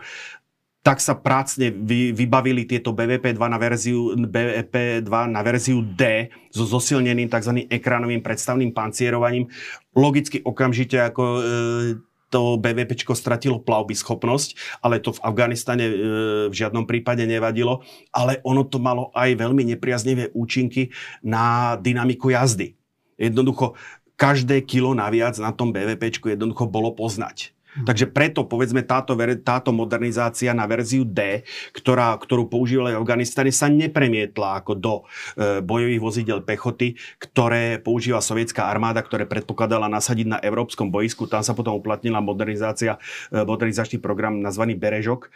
tak 0.85 1.01
sa 1.01 1.17
prácne 1.17 1.73
vy, 1.73 2.13
vybavili 2.13 2.69
tieto 2.69 2.93
BVP2 2.93 3.41
na 3.41 3.57
verziu, 3.57 4.13
BVP2 4.13 5.09
na 5.33 5.41
verziu 5.41 5.81
D 5.81 6.29
so 6.53 6.61
zosilneným 6.61 7.25
tzv. 7.25 7.65
ekranovým 7.73 8.21
predstavným 8.21 8.69
pancierovaním. 8.69 9.49
Logicky 9.97 10.45
okamžite 10.45 11.01
ako 11.01 11.23
e, 11.25 11.41
to 12.29 12.61
BVP 12.61 13.01
stratilo 13.17 13.57
plavby 13.65 13.97
schopnosť, 13.97 14.77
ale 14.85 15.01
to 15.01 15.17
v 15.17 15.23
Afganistane 15.25 15.85
e, 15.89 15.93
v 16.51 16.53
žiadnom 16.53 16.85
prípade 16.85 17.25
nevadilo, 17.25 17.81
ale 18.13 18.37
ono 18.45 18.61
to 18.61 18.77
malo 18.77 19.09
aj 19.17 19.41
veľmi 19.41 19.65
nepriaznivé 19.73 20.29
účinky 20.37 20.93
na 21.25 21.81
dynamiku 21.81 22.29
jazdy. 22.29 22.77
Jednoducho, 23.17 23.73
každé 24.21 24.61
kilo 24.61 24.93
naviac 24.93 25.33
na 25.41 25.49
tom 25.49 25.73
BVP 25.73 26.13
jednoducho 26.13 26.69
bolo 26.69 26.93
poznať. 26.93 27.54
Takže 27.83 28.07
preto, 28.07 28.47
povedzme, 28.47 28.87
táto, 28.87 29.19
táto 29.43 29.75
modernizácia 29.75 30.55
na 30.55 30.63
verziu 30.63 31.03
D, 31.03 31.43
ktorá, 31.75 32.15
ktorú 32.15 32.47
používali 32.47 32.95
v 32.95 33.03
Afganistane, 33.03 33.51
sa 33.51 33.67
nepremietla 33.67 34.63
ako 34.63 34.71
do 34.79 34.93
e, 35.35 35.59
bojových 35.59 35.99
vozidel 35.99 36.39
pechoty, 36.39 36.95
ktoré 37.19 37.83
používa 37.83 38.23
sovietská 38.23 38.71
armáda, 38.71 39.03
ktoré 39.03 39.27
predpokladala 39.27 39.91
nasadiť 39.91 40.27
na 40.31 40.37
európskom 40.39 40.87
boisku. 40.87 41.27
Tam 41.27 41.43
sa 41.43 41.51
potom 41.51 41.75
uplatnila 41.75 42.23
modernizácia, 42.23 42.95
e, 43.27 43.43
modernizačný 43.43 43.99
program 43.99 44.39
nazvaný 44.39 44.79
Berežok, 44.79 45.27
e, 45.27 45.29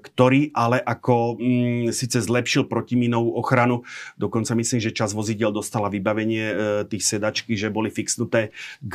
ktorý 0.00 0.56
ale 0.56 0.80
ako 0.80 1.36
mm, 1.36 1.92
síce 1.92 2.24
zlepšil 2.24 2.72
protiminovú 2.72 3.36
ochranu, 3.36 3.84
dokonca 4.16 4.56
myslím, 4.56 4.80
že 4.80 4.96
čas 4.96 5.12
vozidel 5.12 5.52
dostala 5.52 5.92
vybavenie 5.92 6.46
e, 6.48 6.54
tých 6.88 7.04
sedačky, 7.04 7.52
že 7.52 7.68
boli 7.68 7.92
fixnuté 7.92 8.56
k, 8.80 8.94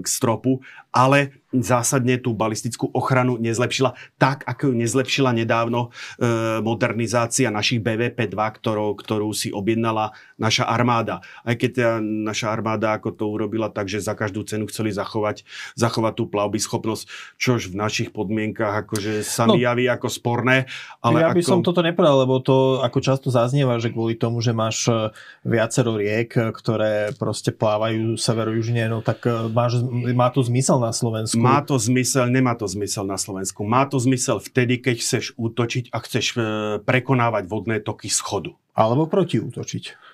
k 0.00 0.06
stropu, 0.08 0.64
ale 0.94 1.43
zásadne 1.60 2.18
tú 2.18 2.34
balistickú 2.34 2.90
ochranu 2.90 3.38
nezlepšila 3.38 3.94
tak, 4.18 4.42
ako 4.48 4.72
ju 4.72 4.74
nezlepšila 4.74 5.30
nedávno 5.36 5.90
e, 6.18 6.58
modernizácia 6.64 7.52
našich 7.54 7.78
BVP-2, 7.84 8.34
ktorú, 8.34 8.98
ktorú 8.98 9.30
si 9.30 9.54
objednala 9.54 10.16
naša 10.34 10.66
armáda. 10.66 11.22
Aj 11.46 11.54
keď 11.54 11.70
tá 11.70 11.90
naša 12.02 12.50
armáda 12.50 12.98
ako 12.98 13.14
to 13.14 13.24
urobila 13.30 13.70
tak, 13.70 13.86
že 13.86 14.02
za 14.02 14.18
každú 14.18 14.42
cenu 14.48 14.66
chceli 14.66 14.90
zachovať, 14.90 15.46
zachovať 15.78 16.12
tú 16.18 16.24
plavby 16.26 16.58
schopnosť, 16.58 17.04
čož 17.38 17.70
v 17.70 17.78
našich 17.78 18.10
podmienkach 18.10 18.86
akože 18.86 19.22
sa 19.22 19.46
mi 19.46 19.62
no, 19.62 19.64
javí 19.68 19.86
ako 19.86 20.08
sporné. 20.10 20.66
Ale 21.04 21.22
ja 21.22 21.30
by 21.30 21.42
ako... 21.42 21.50
som 21.50 21.60
toto 21.62 21.84
nepovedal, 21.84 22.24
lebo 22.26 22.40
to 22.40 22.80
ako 22.80 22.98
často 23.04 23.28
zaznieva, 23.28 23.78
že 23.78 23.92
kvôli 23.92 24.18
tomu, 24.18 24.40
že 24.40 24.56
máš 24.56 24.88
e, 24.88 25.12
viacero 25.44 25.94
riek, 25.94 26.34
ktoré 26.34 27.12
proste 27.14 27.52
plávajú 27.54 28.16
severo-južne, 28.18 28.88
no 28.88 29.04
tak 29.04 29.28
e, 29.28 29.52
máš, 29.52 29.84
má 30.16 30.32
to 30.32 30.40
zmysel 30.42 30.80
na 30.80 30.90
Slovensku. 30.90 31.43
Má 31.44 31.60
to 31.60 31.76
zmysel, 31.76 32.32
nemá 32.32 32.56
to 32.56 32.64
zmysel 32.64 33.04
na 33.04 33.20
Slovensku. 33.20 33.60
Má 33.68 33.84
to 33.84 34.00
zmysel 34.00 34.40
vtedy, 34.40 34.80
keď 34.80 34.96
chceš 35.04 35.24
útočiť 35.36 35.92
a 35.92 36.00
chceš 36.00 36.26
e, 36.34 36.40
prekonávať 36.80 37.44
vodné 37.44 37.84
toky 37.84 38.08
schodu. 38.08 38.56
Alebo 38.72 39.04
protiútočiť. 39.04 40.13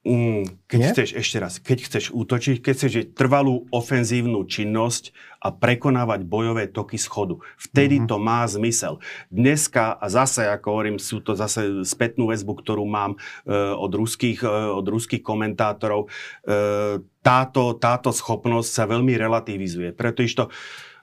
Mm, 0.00 0.64
keď 0.64 0.78
Nie? 0.80 0.90
chceš, 0.96 1.08
ešte 1.12 1.36
raz, 1.36 1.60
keď 1.60 1.78
chceš 1.84 2.04
útočiť, 2.08 2.64
keď 2.64 2.72
chceš 2.72 2.92
trvalú 3.12 3.68
ofenzívnu 3.68 4.48
činnosť 4.48 5.12
a 5.44 5.52
prekonávať 5.52 6.24
bojové 6.24 6.72
toky 6.72 6.96
schodu, 6.96 7.44
vtedy 7.60 8.00
mm-hmm. 8.00 8.08
to 8.08 8.16
má 8.16 8.40
zmysel. 8.48 8.96
Dneska, 9.28 10.00
a 10.00 10.06
zase, 10.08 10.48
ako 10.48 10.66
hovorím, 10.72 10.96
sú 10.96 11.20
to 11.20 11.36
zase 11.36 11.84
spätnú 11.84 12.32
väzbu, 12.32 12.64
ktorú 12.64 12.88
mám 12.88 13.20
e, 13.44 13.52
od, 13.76 13.92
ruských, 13.92 14.40
e, 14.40 14.48
od 14.72 14.88
ruských 14.88 15.20
komentátorov, 15.20 16.08
e, 16.08 16.08
táto, 17.20 17.76
táto 17.76 18.08
schopnosť 18.08 18.70
sa 18.72 18.88
veľmi 18.88 19.20
relativizuje. 19.20 19.92
Pretože 19.92 20.32
to, 20.32 20.44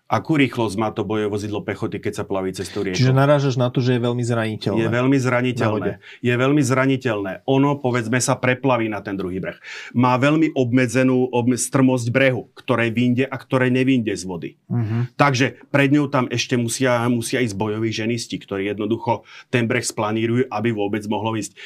akú 0.07 0.39
rýchlosť 0.39 0.75
má 0.79 0.89
to 0.95 1.03
bojové 1.03 1.27
vozidlo 1.27 1.59
pechoty, 1.67 1.99
keď 1.99 2.23
sa 2.23 2.23
plaví 2.23 2.55
cez 2.55 2.71
tú 2.71 2.79
rieku? 2.79 2.95
Čiže 2.95 3.11
narážaš 3.11 3.59
na 3.59 3.67
to, 3.67 3.83
že 3.83 3.99
je 3.99 4.01
veľmi 4.01 4.23
zraniteľné. 4.23 4.79
Je 4.79 4.87
veľmi 4.87 5.17
zraniteľné. 5.19 5.91
Je 6.23 6.33
veľmi 6.33 6.63
zraniteľné. 6.63 7.31
Ono, 7.43 7.75
povedzme, 7.75 8.15
sa 8.23 8.39
preplaví 8.39 8.87
na 8.87 9.03
ten 9.03 9.19
druhý 9.19 9.43
breh. 9.43 9.59
Má 9.91 10.15
veľmi 10.15 10.55
obmedzenú 10.55 11.27
obme- 11.35 11.59
strmosť 11.59 12.07
brehu, 12.07 12.47
ktorej 12.55 12.95
vinde 12.95 13.27
a 13.27 13.35
ktorej 13.35 13.67
nevinde 13.67 14.15
z 14.15 14.23
vody. 14.23 14.49
Mhm. 14.71 15.19
Takže 15.19 15.67
pred 15.67 15.91
ňou 15.91 16.07
tam 16.07 16.31
ešte 16.31 16.55
musia, 16.55 17.03
musia 17.11 17.43
ísť 17.43 17.59
bojoví 17.59 17.91
ženisti, 17.91 18.39
ktorí 18.39 18.71
jednoducho 18.71 19.27
ten 19.51 19.67
breh 19.67 19.83
splanírujú, 19.83 20.47
aby 20.47 20.69
vôbec 20.71 21.03
mohlo 21.11 21.35
ísť. 21.35 21.51
E, 21.51 21.57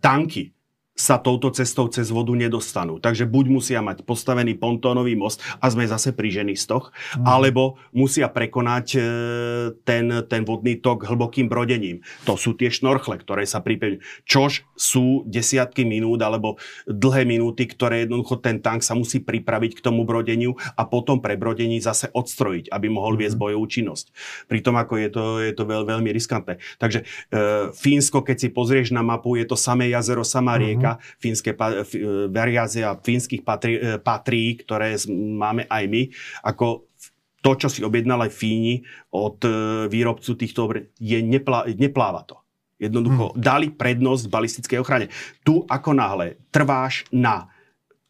tanky 0.00 0.53
sa 0.94 1.18
touto 1.18 1.50
cestou 1.50 1.90
cez 1.90 2.06
vodu 2.14 2.30
nedostanú. 2.30 3.02
Takže 3.02 3.26
buď 3.26 3.46
musia 3.50 3.82
mať 3.82 4.06
postavený 4.06 4.54
pontónový 4.54 5.18
most 5.18 5.42
a 5.58 5.66
sme 5.66 5.90
zase 5.90 6.14
pri 6.14 6.30
ženistoch, 6.30 6.94
mm. 7.18 7.26
alebo 7.26 7.82
musia 7.90 8.30
prekonať 8.30 8.86
e, 8.94 8.98
ten, 9.82 10.22
ten 10.30 10.42
vodný 10.46 10.78
tok 10.78 11.02
hlbokým 11.10 11.50
brodením. 11.50 12.06
To 12.30 12.38
sú 12.38 12.54
tie 12.54 12.70
šnorchle, 12.70 13.18
ktoré 13.18 13.42
sa 13.42 13.58
pripevňujú. 13.58 14.00
Čož 14.22 14.62
sú 14.78 15.26
desiatky 15.26 15.82
minút 15.82 16.22
alebo 16.22 16.62
dlhé 16.86 17.26
minúty, 17.26 17.66
ktoré 17.66 18.06
jednoducho 18.06 18.38
ten 18.38 18.62
tank 18.62 18.86
sa 18.86 18.94
musí 18.94 19.18
pripraviť 19.18 19.82
k 19.82 19.84
tomu 19.84 20.06
brodeniu 20.06 20.54
a 20.78 20.86
potom 20.86 21.18
pre 21.18 21.34
brodení 21.34 21.82
zase 21.82 22.06
odstrojiť, 22.14 22.70
aby 22.70 22.86
mohol 22.86 23.18
viesť 23.18 23.34
bojovú 23.34 23.66
činnosť. 23.66 24.14
Pritom 24.46 24.78
ako 24.78 24.94
je 25.02 25.08
to, 25.10 25.24
je 25.42 25.52
to 25.58 25.64
veľ, 25.66 25.90
veľmi 25.90 26.14
riskantné. 26.14 26.62
Takže 26.78 27.02
e, 27.02 27.04
Fínsko, 27.74 28.22
keď 28.22 28.46
si 28.46 28.48
pozrieš 28.54 28.94
na 28.94 29.02
mapu, 29.02 29.34
je 29.34 29.42
to 29.42 29.58
samé 29.58 29.90
jazero, 29.90 30.22
samá 30.22 30.54
rieka, 30.54 30.83
fínske 31.18 31.56
pa- 31.56 31.82
e, 31.82 31.84
variázia 32.30 32.96
fínskych 33.00 33.42
patrí, 33.42 33.80
e, 33.80 33.96
patrí, 34.00 34.60
ktoré 34.60 34.96
máme 35.12 35.64
aj 35.68 35.84
my, 35.88 36.02
ako 36.44 36.88
to, 37.44 37.50
čo 37.60 37.68
si 37.68 37.80
objednal 37.84 38.24
aj 38.24 38.32
Fíni 38.32 38.80
od 39.12 39.36
e, 39.44 39.48
výrobcu 39.92 40.32
týchto 40.32 40.60
obr- 40.64 40.88
je 40.96 41.20
neplá, 41.20 41.68
nepláva 41.76 42.24
to. 42.24 42.40
Jednoducho 42.80 43.32
hmm. 43.32 43.38
dali 43.38 43.68
prednosť 43.70 44.24
balistickej 44.32 44.78
ochrane. 44.82 45.06
Tu 45.46 45.62
ako 45.62 45.90
náhle 45.94 46.40
trváš 46.50 47.06
na 47.14 47.53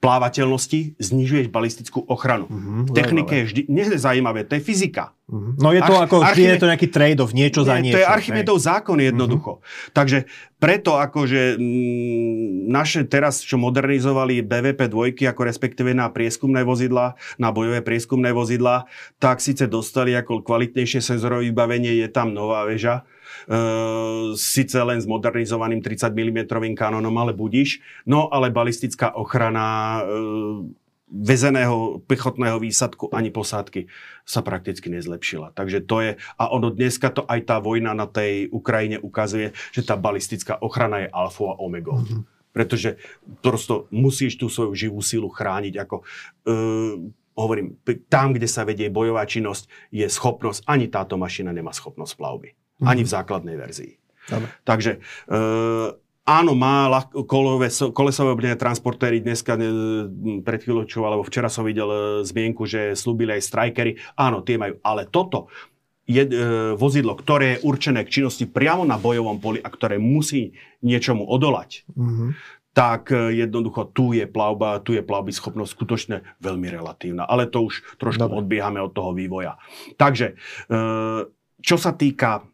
plávateľnosti, 0.05 0.81
znižuješ 0.99 1.49
balistickú 1.49 2.05
ochranu. 2.05 2.45
Mhm, 2.47 2.81
V 2.85 2.91
technike 2.93 3.35
je 3.35 3.45
vždy, 3.45 3.61
nie 3.67 3.85
je 3.87 3.97
zaujímavé, 3.97 4.45
to 4.45 4.55
je 4.55 4.63
fyzika. 4.63 5.17
Mhm. 5.25 5.57
No 5.57 5.73
je 5.73 5.81
to 5.81 5.89
Arch- 5.91 6.05
ako, 6.05 6.17
vždy 6.23 6.29
je 6.37 6.47
Archime- 6.47 6.61
to 6.61 6.69
nejaký 6.69 6.89
trade-off, 6.89 7.33
niečo 7.33 7.61
za 7.63 7.75
Nie, 7.75 7.83
niečo. 7.83 7.97
To 7.97 8.03
je 8.03 8.13
Archimedov 8.13 8.57
zákon 8.59 8.99
jednoducho. 8.99 9.53
Mhm. 9.55 9.63
Takže 9.91 10.19
preto 10.55 10.91
akože 10.95 11.57
mm, 11.57 12.35
naše 12.67 13.05
teraz, 13.05 13.41
čo 13.41 13.57
modernizovali 13.57 14.41
BVP 14.41 14.87
dvojky, 14.87 15.25
ako 15.25 15.45
respektíve 15.45 15.93
na 15.93 16.09
prieskumné 16.09 16.61
vozidla, 16.63 17.17
na 17.37 17.49
bojové 17.49 17.81
prieskumné 17.81 18.31
vozidla, 18.31 18.85
tak 19.17 19.41
síce 19.41 19.65
dostali 19.65 20.13
ako 20.13 20.41
kvalitnejšie 20.41 21.01
senzorové 21.01 21.49
vybavenie, 21.49 21.97
je 21.97 22.09
tam 22.09 22.31
nová 22.31 22.65
väža, 22.65 23.09
síce 24.35 24.79
len 24.81 24.99
s 25.01 25.07
modernizovaným 25.07 25.81
30 25.85 26.11
mm 26.11 26.41
kanónom, 26.75 27.15
ale 27.19 27.37
budíš, 27.37 27.83
no 28.09 28.29
ale 28.33 28.49
balistická 28.51 29.15
ochrana 29.15 30.01
e, 30.01 30.83
väzeného 31.15 32.03
pechotného 32.11 32.59
výsadku 32.59 33.13
ani 33.15 33.31
posádky 33.31 33.87
sa 34.27 34.43
prakticky 34.43 34.91
nezlepšila. 34.91 35.55
Takže 35.55 35.85
to 35.87 35.97
je, 36.03 36.11
a 36.19 36.45
ono 36.51 36.75
dneska 36.75 37.13
to 37.15 37.23
aj 37.29 37.41
tá 37.47 37.57
vojna 37.63 37.95
na 37.95 38.11
tej 38.11 38.51
Ukrajine 38.51 38.99
ukazuje, 38.99 39.55
že 39.71 39.87
tá 39.87 39.95
balistická 39.95 40.59
ochrana 40.59 41.07
je 41.07 41.09
alfa 41.13 41.55
a 41.55 41.61
omega. 41.63 41.95
Mm-hmm. 41.95 42.21
Pretože 42.55 42.99
prosto 43.43 43.91
musíš 43.91 44.39
tú 44.39 44.47
svoju 44.47 44.73
živú 44.79 45.03
sílu 45.03 45.27
chrániť. 45.27 45.75
Ako, 45.75 46.07
uh, 46.47 47.03
hovorím, 47.35 47.83
tam, 48.07 48.31
kde 48.31 48.47
sa 48.47 48.63
vedie 48.63 48.87
bojová 48.95 49.27
činnosť, 49.27 49.91
je 49.91 50.07
schopnosť, 50.07 50.63
ani 50.71 50.87
táto 50.87 51.19
mašina 51.19 51.51
nemá 51.51 51.75
schopnosť 51.75 52.15
plavby. 52.15 52.55
Mm-hmm. 52.75 52.89
Ani 52.89 53.03
v 53.03 53.11
základnej 53.11 53.57
verzii. 53.57 53.93
Dobre. 54.25 54.49
Takže 54.63 54.99
e, 55.27 55.39
áno, 56.25 56.53
má 56.55 56.89
ľah- 56.89 57.13
kolové, 57.25 57.69
so- 57.69 57.91
kolesové 57.91 58.33
obrnené 58.33 58.57
transportéry. 58.57 59.21
Dneska, 59.21 59.55
e, 59.55 59.63
pred 60.41 60.61
chvíľočou, 60.61 61.03
alebo 61.03 61.23
včera 61.23 61.47
som 61.47 61.63
videl 61.63 61.87
e, 61.87 61.97
zmienku, 62.23 62.65
že 62.65 62.93
slúbili 62.93 63.31
aj 63.31 63.43
strajkery. 63.45 63.95
Áno, 64.15 64.41
tie 64.41 64.57
majú. 64.57 64.81
Ale 64.81 65.07
toto 65.07 65.47
je 66.03 66.21
e, 66.21 66.31
vozidlo, 66.73 67.15
ktoré 67.15 67.57
je 67.57 67.63
určené 67.63 68.03
k 68.03 68.13
činnosti 68.13 68.45
priamo 68.45 68.83
na 68.83 68.97
bojovom 68.97 69.39
poli 69.39 69.57
a 69.57 69.69
ktoré 69.69 69.97
musí 69.97 70.53
niečomu 70.81 71.25
odolať, 71.25 71.87
Mhm. 71.93 72.27
tak 72.73 73.09
e, 73.09 73.39
jednoducho 73.39 73.87
tu 73.87 74.11
je 74.11 74.25
plavba, 74.25 74.81
tu 74.81 74.93
je 74.93 75.01
plavby 75.01 75.31
schopnosť 75.31 75.71
skutočne 75.71 76.17
veľmi 76.39 76.69
relatívna. 76.69 77.23
Ale 77.23 77.47
to 77.47 77.63
už 77.63 77.87
trošku 77.97 78.27
Dobre. 78.27 78.41
odbiehame 78.41 78.81
od 78.81 78.91
toho 78.91 79.13
vývoja. 79.13 79.57
Takže, 79.95 80.35
e, 80.67 80.83
čo 81.61 81.77
sa 81.77 81.93
týka 81.93 82.45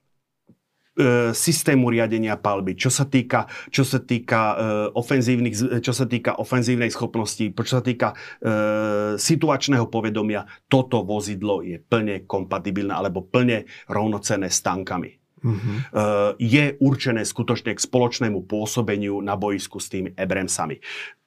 systému 1.32 1.90
riadenia 1.90 2.36
palby, 2.36 2.76
čo 2.76 2.92
sa 2.92 3.06
týka, 3.06 3.46
čo 3.70 3.82
sa 3.82 4.00
týka, 4.02 4.40
e, 4.40 4.54
ofenzívnych, 4.94 5.82
čo 5.82 5.92
sa 5.92 6.04
týka 6.06 6.38
ofenzívnej 6.38 6.90
schopnosti, 6.92 7.44
čo 7.52 7.74
sa 7.78 7.84
týka 7.84 8.12
e, 8.12 8.16
situačného 9.16 9.86
povedomia, 9.88 10.44
toto 10.68 11.02
vozidlo 11.02 11.64
je 11.64 11.80
plne 11.80 12.24
kompatibilné 12.28 12.92
alebo 12.92 13.26
plne 13.26 13.66
rovnocenné 13.88 14.48
s 14.48 14.60
tankami. 14.60 15.10
E, 15.10 15.50
je 16.36 16.64
určené 16.80 17.24
skutočne 17.24 17.72
k 17.72 17.80
spoločnému 17.80 18.44
pôsobeniu 18.44 19.24
na 19.24 19.40
boisku 19.40 19.80
s 19.80 19.88
tými 19.88 20.12
Abramsami. 20.12 20.76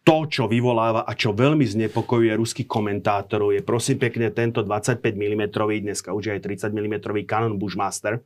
To, 0.04 0.28
čo 0.28 0.52
vyvoláva 0.52 1.08
a 1.08 1.16
čo 1.16 1.32
veľmi 1.32 1.64
znepokojuje 1.64 2.36
ruských 2.36 2.68
komentátorov, 2.68 3.56
je 3.56 3.64
prosím 3.64 4.04
pekne 4.04 4.36
tento 4.36 4.60
25 4.60 5.00
mm, 5.00 5.44
dneska 5.56 6.12
už 6.12 6.36
aj 6.36 6.44
30 6.44 6.76
mm 6.76 6.96
Canon 7.24 7.56
Bushmaster, 7.56 8.20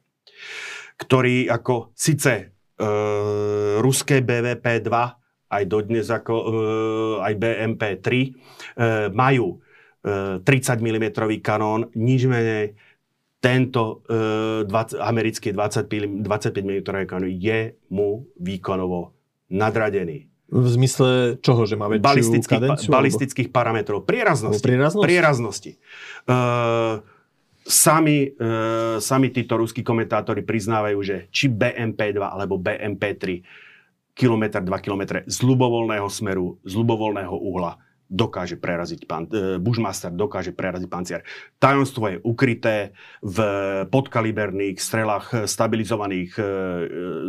ktorý 0.98 1.48
ako 1.54 1.94
síce 1.94 2.34
e, 2.34 2.46
ruské 3.80 4.26
BVP-2 4.26 4.90
aj 5.48 5.64
dodnes 5.70 6.08
ako 6.12 6.34
e, 6.36 6.52
aj 7.24 7.34
BMP-3 7.40 8.08
e, 8.12 8.30
majú 9.16 9.62
e, 10.04 10.44
30 10.44 10.82
mm 10.82 11.06
kanón, 11.40 11.88
nič 11.96 12.28
menej 12.28 12.76
tento 13.38 14.04
e, 14.10 14.66
20, 14.68 15.00
americký 15.00 15.54
25, 15.54 16.26
25 16.26 16.52
mm 16.52 16.82
kanón 17.08 17.32
je 17.32 17.78
mu 17.94 18.28
výkonovo 18.42 19.16
nadradený. 19.48 20.28
V 20.48 20.68
zmysle 20.80 21.44
čoho, 21.44 21.68
že 21.68 21.76
má 21.76 21.92
väčšiu 21.92 22.08
Balistických, 22.08 22.60
pa, 22.60 22.68
kadenciu? 22.72 22.92
balistických 22.92 23.50
parametrov. 23.52 24.08
Prieraznosti. 24.08 24.64
Alebo 24.64 24.68
prieraznosť? 24.68 25.04
Prieraznosti. 25.04 25.72
E, 26.24 26.38
sami, 27.68 28.32
e, 28.32 28.50
sami 29.04 29.28
títo 29.30 29.60
ruskí 29.60 29.84
komentátori 29.84 30.42
priznávajú, 30.42 31.00
že 31.04 31.18
či 31.30 31.52
BMP-2 31.52 32.18
alebo 32.24 32.56
BMP-3 32.56 33.44
kilometr, 34.16 34.64
2 34.64 34.72
kilometre 34.82 35.28
z 35.28 35.38
ľubovoľného 35.44 36.08
smeru, 36.08 36.58
z 36.64 36.74
ľubovoľného 36.74 37.36
uhla 37.36 37.87
dokáže 38.08 38.56
preraziť 38.56 39.04
pan, 39.04 39.28
e, 39.28 39.60
Bushmaster 39.60 40.12
dokáže 40.12 40.56
preraziť 40.56 40.90
pancier. 40.90 41.22
Tajomstvo 41.60 42.08
je 42.08 42.18
ukryté 42.24 42.96
v 43.20 43.38
podkaliberných 43.92 44.80
strelách 44.80 45.26
e, 45.32 45.36
stabilizovaných 45.46 46.32
e, 46.40 46.44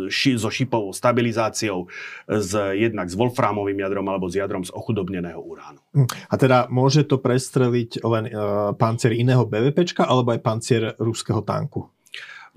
ši, 0.07 0.39
so 0.39 0.47
šipovou 0.47 0.95
stabilizáciou 0.95 1.91
s, 2.27 2.51
jednak 2.55 3.11
s 3.11 3.15
wolframovým 3.19 3.79
jadrom 3.79 4.07
alebo 4.07 4.31
s 4.31 4.39
jadrom 4.39 4.63
z 4.63 4.71
ochudobneného 4.71 5.39
uránu. 5.39 5.79
Hm. 5.93 6.07
A 6.31 6.35
teda 6.39 6.57
môže 6.71 7.03
to 7.03 7.19
prestreliť 7.19 8.01
len 8.05 8.25
uh, 8.29 8.71
pancier 8.77 9.13
iného 9.13 9.43
BVPčka 9.43 10.07
alebo 10.07 10.31
aj 10.31 10.39
pancier 10.41 10.83
ruského 10.97 11.43
tanku? 11.43 11.91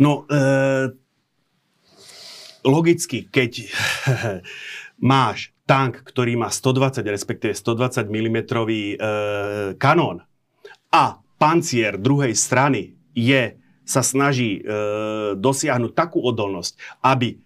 No, 0.00 0.24
e, 0.26 0.88
logicky, 2.64 3.28
keď 3.28 3.68
máš 5.12 5.51
tank, 5.66 6.02
ktorý 6.02 6.34
má 6.36 6.50
120, 6.50 7.06
respektíve 7.06 7.54
120 7.54 8.10
mm 8.10 8.38
e, 8.38 8.94
kanón 9.78 10.26
a 10.90 11.22
pancier 11.38 11.96
druhej 11.98 12.34
strany 12.34 12.98
je, 13.14 13.56
sa 13.82 14.02
snaží 14.02 14.60
e, 14.60 14.62
dosiahnuť 15.38 15.92
takú 15.94 16.22
odolnosť, 16.22 17.02
aby 17.02 17.38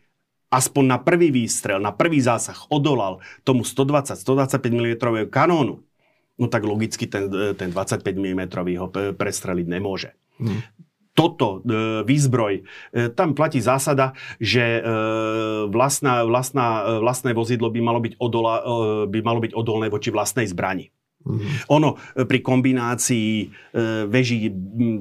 aspoň 0.53 0.85
na 0.85 0.99
prvý 1.01 1.33
výstrel, 1.33 1.81
na 1.83 1.93
prvý 1.93 2.23
zásah 2.23 2.57
odolal 2.69 3.21
tomu 3.43 3.65
120-125 3.65 4.61
mm 4.61 4.93
kanónu, 5.29 5.83
no 6.37 6.47
tak 6.49 6.63
logicky 6.65 7.09
ten, 7.09 7.29
e, 7.29 7.53
ten 7.57 7.73
25 7.73 8.05
mm 8.05 8.43
ho 8.81 8.89
pe- 8.89 9.13
prestreliť 9.13 9.67
nemôže. 9.69 10.13
Hm. 10.41 10.61
Toto 11.17 11.65
e, 11.65 12.05
výzbroj, 12.05 12.55
e, 12.61 12.63
tam 13.17 13.33
platí 13.33 13.59
zásada, 13.65 14.13
že 14.37 14.61
e, 14.61 14.81
vlastná, 15.73 16.29
vlastná, 16.29 17.01
vlastné 17.01 17.33
vozidlo 17.33 17.73
by 17.73 17.81
malo 17.81 18.05
byť, 18.05 18.21
odola, 18.21 18.55
by 19.09 19.19
malo 19.25 19.41
byť 19.41 19.57
odolné 19.57 19.89
voči 19.89 20.13
vlastnej 20.13 20.45
zbrani. 20.45 20.93
Mm-hmm. 21.27 21.75
Ono 21.75 21.99
e, 22.15 22.23
pri 22.23 22.39
kombinácii 22.39 23.31
e, 23.43 23.47
veží, 24.07 24.47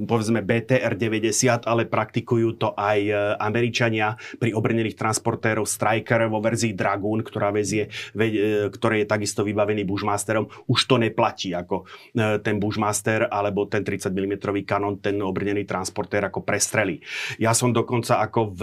povedzme, 0.09 0.41
BTR-90, 0.41 1.69
ale 1.69 1.85
praktikujú 1.85 2.57
to 2.57 2.73
aj 2.73 2.99
e, 2.99 3.13
Američania 3.37 4.17
pri 4.41 4.57
obrnených 4.57 4.97
transportérov 4.97 5.69
Striker 5.69 6.25
vo 6.25 6.41
verzii 6.41 6.73
Dragoon, 6.73 7.21
ktorá 7.21 7.53
vezie, 7.53 7.93
ve, 8.17 8.25
e, 8.31 8.37
ktorý 8.73 9.05
je 9.05 9.07
takisto 9.07 9.45
vybavený 9.45 9.85
Bushmasterom. 9.85 10.49
Už 10.65 10.79
to 10.89 10.97
neplatí 10.97 11.53
ako 11.53 11.85
e, 12.15 12.41
ten 12.41 12.57
Bushmaster 12.57 13.29
alebo 13.29 13.69
ten 13.69 13.85
30 13.85 14.09
mm 14.09 14.35
kanon, 14.65 14.97
ten 14.97 15.21
obrnený 15.21 15.67
transportér 15.67 16.31
ako 16.31 16.41
prestrelí. 16.41 17.03
Ja 17.37 17.53
som 17.53 17.75
dokonca 17.75 18.23
ako 18.23 18.55
v, 18.55 18.61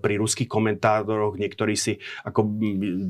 pri 0.00 0.14
ruských 0.16 0.48
komentátoroch, 0.48 1.36
niektorí 1.36 1.74
si 1.74 1.98
ako 2.22 2.46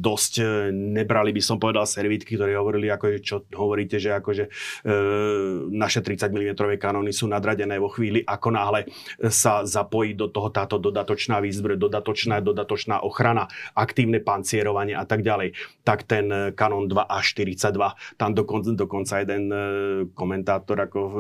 dosť 0.01 0.33
e, 0.41 0.45
nebrali, 0.73 1.31
by 1.37 1.43
som 1.45 1.61
povedal, 1.61 1.85
servítky, 1.85 2.35
ktorí 2.35 2.57
hovorili, 2.57 2.89
ako, 2.89 3.21
čo 3.21 3.37
hovorí 3.53 3.76
hovoríte, 3.77 4.01
že 4.01 4.17
akože 4.17 4.45
e, 4.49 4.51
naše 5.69 6.01
30 6.01 6.33
mm 6.33 6.81
kanóny 6.81 7.13
sú 7.13 7.29
nadradené 7.29 7.77
vo 7.77 7.93
chvíli, 7.93 8.25
ako 8.25 8.49
náhle 8.49 8.89
sa 9.29 9.69
zapojí 9.69 10.17
do 10.17 10.33
toho 10.33 10.49
táto 10.49 10.81
dodatočná 10.81 11.45
výzbroj, 11.45 11.77
dodatočná, 11.77 12.41
dodatočná 12.41 13.05
ochrana, 13.05 13.53
aktívne 13.77 14.25
pancierovanie 14.25 14.97
a 14.97 15.05
tak 15.05 15.21
ďalej, 15.21 15.53
tak 15.85 16.09
ten 16.09 16.57
kanón 16.57 16.89
2 16.89 17.05
a 17.05 17.21
42, 17.21 18.17
tam 18.17 18.33
dokonca, 18.33 18.73
dokonca 18.73 19.21
jeden 19.21 19.53
e, 19.53 19.59
komentátor 20.17 20.89
ako 20.89 21.01
e, 21.05 21.17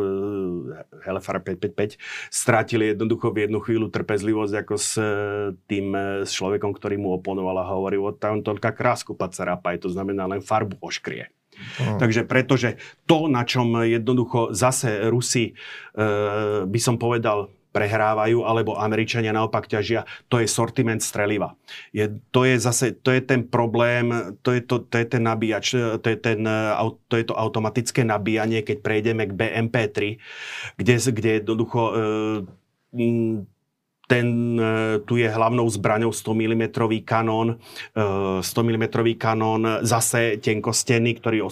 Helfar 1.04 1.44
555 1.44 2.00
strátil 2.32 2.88
jednoducho 2.88 3.36
v 3.36 3.44
jednu 3.44 3.60
chvíľu 3.60 3.92
trpezlivosť 3.92 4.54
ako 4.64 4.74
s 4.80 4.96
e, 4.96 5.04
tým 5.68 5.92
s 6.24 6.32
človekom, 6.32 6.72
ktorý 6.72 6.96
mu 6.96 7.12
oponoval 7.20 7.60
a 7.60 7.68
hovoril, 7.68 8.16
tam 8.16 8.40
toľká 8.40 8.72
krásku 8.72 9.12
pacarapaj, 9.12 9.84
to 9.84 9.92
znamená 9.92 10.24
len 10.24 10.40
farbu 10.40 10.80
oškrie. 10.80 11.35
Oh. 11.80 11.96
Takže 11.96 12.28
pretože 12.28 12.76
to, 13.08 13.32
na 13.32 13.44
čom 13.48 13.80
jednoducho 13.80 14.52
zase 14.52 15.08
Rusi, 15.08 15.52
e, 15.52 15.54
by 16.68 16.80
som 16.80 17.00
povedal, 17.00 17.48
prehrávajú, 17.76 18.40
alebo 18.40 18.80
Američania 18.80 19.36
naopak 19.36 19.68
ťažia, 19.68 20.08
to 20.32 20.40
je 20.40 20.48
sortiment 20.48 21.04
streliva. 21.04 21.60
Je, 21.92 22.08
to 22.32 22.48
je 22.48 22.56
zase, 22.56 22.96
to 23.04 23.12
je 23.12 23.20
ten 23.20 23.44
problém, 23.44 24.32
to 24.40 24.56
je, 24.56 24.64
to, 24.64 24.80
to 24.88 24.96
je 24.96 25.04
ten 25.04 25.20
nabíjač, 25.20 25.76
to 26.00 26.08
je, 26.08 26.16
ten, 26.16 26.40
to 27.12 27.14
je 27.20 27.24
to 27.28 27.36
automatické 27.36 28.00
nabíjanie, 28.00 28.64
keď 28.64 28.80
prejdeme 28.80 29.28
k 29.28 29.36
BMP3, 29.36 29.96
kde, 30.80 30.94
kde 31.12 31.30
jednoducho 31.44 31.80
e, 31.84 31.96
ten 34.06 34.54
e, 34.54 34.98
tu 35.02 35.18
je 35.18 35.26
hlavnou 35.26 35.66
zbraňou 35.66 36.14
100 36.14 36.30
mm 36.30 36.62
kanón, 37.02 37.58
100 37.94 38.42
mm 38.42 38.86
kanón, 39.18 39.82
zase 39.82 40.38
tenkostenný, 40.38 41.18
ktorý, 41.18 41.42
o, 41.42 41.50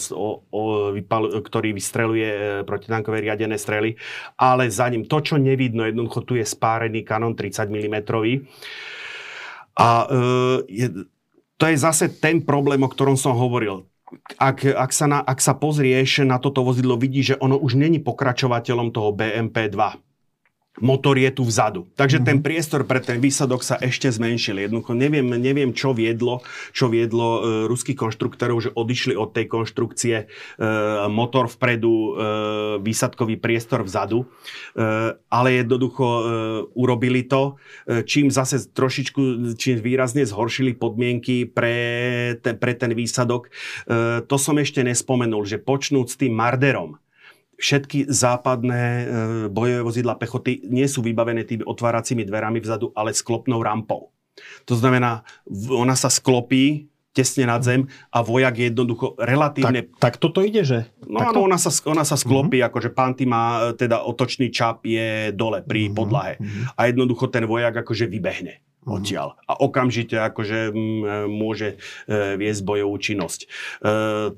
o, 0.51 0.63
vypal, 0.95 1.43
ktorý 1.43 1.75
vystreluje 1.75 2.29
e, 2.31 2.41
protitankové 2.63 3.27
riadené 3.27 3.59
strely, 3.59 3.99
ale 4.39 4.71
za 4.71 4.87
ním 4.87 5.05
to, 5.11 5.19
čo 5.19 5.35
nevidno, 5.35 5.83
jednoducho 5.83 6.23
tu 6.23 6.39
je 6.39 6.47
spárený 6.47 7.03
kanón 7.03 7.35
30 7.35 7.67
mm. 7.67 7.97
A 9.75 10.07
e, 10.07 11.03
to 11.59 11.65
je 11.67 11.77
zase 11.77 12.07
ten 12.23 12.39
problém, 12.39 12.79
o 12.87 12.91
ktorom 12.91 13.19
som 13.19 13.35
hovoril. 13.35 13.83
Ak, 14.39 14.63
ak, 14.63 14.95
sa 14.95 15.11
na, 15.11 15.19
ak 15.27 15.43
sa 15.43 15.59
pozrieš 15.59 16.23
na 16.23 16.39
toto 16.39 16.63
vozidlo, 16.63 16.95
vidíš, 16.95 17.35
že 17.35 17.41
ono 17.43 17.59
už 17.59 17.75
není 17.75 17.99
pokračovateľom 17.99 18.95
toho 18.95 19.11
BMP-2 19.11 20.14
motor 20.83 21.15
je 21.15 21.31
tu 21.31 21.47
vzadu. 21.47 21.87
Takže 21.95 22.19
mm-hmm. 22.19 22.29
ten 22.29 22.39
mhm. 22.43 22.45
priestor 22.45 22.81
pre 22.83 22.99
ten 22.99 23.23
výsadok 23.23 23.63
sa 23.63 23.79
ešte 23.79 24.11
zmenšil. 24.11 24.67
Jednoducho 24.67 24.99
neviem, 24.99 25.27
neviem 25.39 25.71
čo 25.71 25.95
viedlo, 25.95 26.43
čo 26.75 26.91
viedlo 26.91 27.27
e, 27.27 27.41
ruských 27.71 27.95
konštruktorov, 27.95 28.59
že 28.59 28.75
odišli 28.75 29.15
od 29.15 29.31
tej 29.31 29.47
konštrukcie 29.47 30.17
e, 30.19 30.27
motor 31.07 31.47
vpredu, 31.47 31.95
e, 31.95 32.11
výsadkový 32.83 33.39
priestor 33.39 33.87
vzadu, 33.87 34.27
e, 34.75 35.15
ale 35.15 35.49
jednoducho 35.55 36.07
e, 36.07 36.23
urobili 36.75 37.23
to, 37.23 37.55
e, 37.87 38.03
čím 38.03 38.35
zase 38.35 38.67
trošičku, 38.75 39.55
čím 39.55 39.79
výrazne 39.79 40.27
zhoršili 40.27 40.75
podmienky 40.75 41.47
pre, 41.47 41.77
te, 42.43 42.51
pre 42.59 42.75
ten 42.75 42.91
výsadok. 42.99 43.47
E, 43.47 43.51
to 44.27 44.37
som 44.43 44.59
ešte 44.59 44.83
nespomenul, 44.83 45.47
že 45.47 45.63
počnúť 45.63 46.07
s 46.11 46.19
tým 46.19 46.35
Marderom, 46.35 46.99
všetky 47.59 48.11
západné 48.11 48.83
e, 48.83 49.05
bojové 49.51 49.83
vozidla 49.83 50.15
pechoty 50.19 50.67
nie 50.69 50.87
sú 50.87 51.03
vybavené 51.03 51.47
tými 51.47 51.65
otváracími 51.65 52.27
dverami 52.27 52.59
vzadu, 52.61 52.91
ale 52.95 53.15
sklopnou 53.15 53.63
rampou. 53.63 54.11
To 54.67 54.75
znamená, 54.75 55.23
ona 55.71 55.95
sa 55.95 56.11
sklopí 56.11 56.91
tesne 57.15 57.47
nad 57.47 57.63
zem 57.63 57.87
a 58.11 58.19
vojak 58.27 58.59
je 58.59 58.65
jednoducho 58.75 59.15
relatívne... 59.23 59.87
Tak, 59.87 60.03
tak 60.03 60.15
toto 60.19 60.43
ide, 60.43 60.67
že? 60.67 60.91
No 61.07 61.23
áno, 61.23 61.47
ona 61.47 61.55
sa, 61.63 61.71
ona 61.87 62.03
sa 62.03 62.19
sklopí, 62.19 62.59
mm-hmm. 62.59 62.71
akože 62.75 62.91
panty 62.91 63.25
má, 63.25 63.71
e, 63.71 63.79
teda 63.79 64.03
otočný 64.03 64.51
čap 64.51 64.83
je 64.83 65.31
dole 65.31 65.63
pri 65.63 65.87
mm-hmm. 65.89 65.97
podlahe. 65.97 66.35
Mm-hmm. 66.43 66.75
A 66.75 66.81
jednoducho 66.91 67.31
ten 67.31 67.47
vojak 67.47 67.87
akože 67.87 68.11
vybehne. 68.11 68.59
Odtiaľ. 68.85 69.41
A 69.49 69.57
okamžite 69.65 70.13
akože 70.21 70.77
môže 71.25 71.81
e, 72.05 72.37
viesť 72.37 72.61
bojovú 72.69 73.01
činnosť. 73.01 73.41
E, 73.41 73.47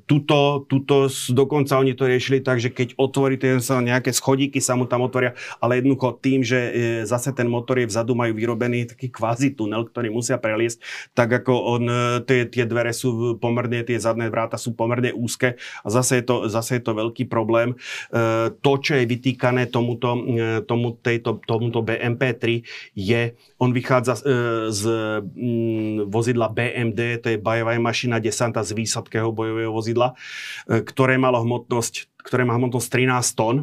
tuto, 0.06 0.62
tuto 0.70 1.10
dokonca 1.34 1.74
oni 1.82 1.98
to 1.98 2.06
riešili 2.06 2.38
tak, 2.38 2.62
že 2.62 2.70
keď 2.70 2.94
otvoríte 2.94 3.58
sa 3.58 3.82
nejaké 3.82 4.14
schodíky 4.14 4.62
sa 4.62 4.78
mu 4.78 4.86
tam 4.86 5.02
otvoria, 5.02 5.34
ale 5.58 5.82
jednoducho 5.82 6.22
tým, 6.22 6.46
že 6.46 6.60
e, 6.62 6.70
zase 7.02 7.34
ten 7.34 7.50
motor 7.50 7.82
je 7.82 7.90
vzadu, 7.90 8.14
majú 8.14 8.38
vyrobený 8.38 8.86
taký 8.94 9.10
kvázi 9.10 9.50
tunel, 9.58 9.82
ktorý 9.82 10.14
musia 10.14 10.38
preliesť, 10.38 10.78
tak 11.18 11.42
ako 11.42 11.52
on, 11.66 11.84
tie, 12.22 12.46
tie 12.46 12.70
dvere 12.70 12.94
sú 12.94 13.34
pomerne, 13.42 13.82
tie 13.82 13.98
zadné 13.98 14.30
vráta 14.30 14.54
sú 14.54 14.78
pomerne 14.78 15.10
úzke 15.10 15.58
a 15.82 15.88
zase 15.90 16.22
je 16.22 16.24
to, 16.24 16.36
zase 16.46 16.78
je 16.78 16.82
to 16.86 16.94
veľký 16.94 17.26
problém. 17.26 17.74
To, 18.62 18.72
čo 18.78 18.92
je 18.94 19.04
vytýkané 19.04 19.68
tomuto, 19.74 20.14
tomu, 20.64 20.94
tejto, 21.02 21.42
tomuto 21.44 21.82
BMP3 21.82 22.62
je, 22.94 23.22
on 23.56 23.72
vychádza 23.72 24.20
z 24.68 24.82
mm, 25.20 26.12
vozidla 26.12 26.52
BMD, 26.52 27.24
to 27.24 27.26
je 27.32 27.38
bajová 27.40 27.76
mašina 27.80 28.20
desanta 28.20 28.60
z 28.60 28.76
výsadkého 28.76 29.32
bojového 29.32 29.72
vozidla, 29.72 30.12
e, 30.68 30.84
ktoré 30.84 31.16
malo 31.16 31.40
hmotnosť, 31.40 32.20
ktoré 32.20 32.44
má 32.44 32.56
hmotnosť 32.60 32.88
13 32.92 33.38
tón. 33.38 33.56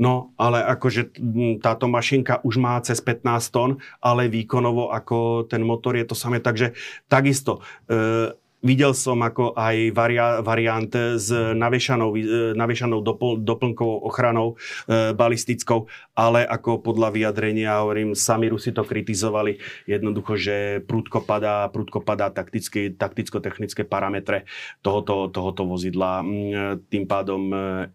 No, 0.00 0.32
ale 0.40 0.64
akože 0.64 1.12
mm, 1.18 1.60
táto 1.60 1.84
mašinka 1.90 2.40
už 2.40 2.56
má 2.56 2.78
cez 2.80 3.02
15 3.02 3.52
tón, 3.52 3.70
ale 4.00 4.32
výkonovo 4.32 4.94
ako 4.94 5.44
ten 5.50 5.60
motor 5.60 5.98
je 5.98 6.06
to 6.08 6.16
samé. 6.16 6.40
Takže 6.40 6.72
takisto 7.10 7.60
e, 7.90 8.32
Videl 8.60 8.92
som 8.92 9.16
ako 9.24 9.56
aj 9.56 9.76
varia, 9.96 10.44
variant 10.44 10.92
s 11.16 11.32
navešanou, 11.32 12.12
e, 12.12 12.52
navešanou 12.52 13.00
dopl, 13.00 13.40
doplnkovou 13.40 14.04
ochranou 14.04 14.60
e, 14.84 15.16
balistickou, 15.16 15.88
ale 16.12 16.44
ako 16.44 16.84
podľa 16.84 17.08
vyjadrenia, 17.08 17.80
hovorím, 17.80 18.12
sami 18.12 18.52
Rusi 18.52 18.76
to 18.76 18.84
kritizovali, 18.84 19.56
jednoducho, 19.88 20.36
že 20.36 20.56
prúdko 20.84 21.24
padá, 21.24 21.72
prúdko 21.72 22.04
padá 22.04 22.28
takticko-technické 22.28 23.88
parametre 23.88 24.44
tohoto, 24.84 25.32
tohoto 25.32 25.64
vozidla, 25.64 26.20
mm, 26.20 26.92
tým 26.92 27.04
pádom 27.08 27.42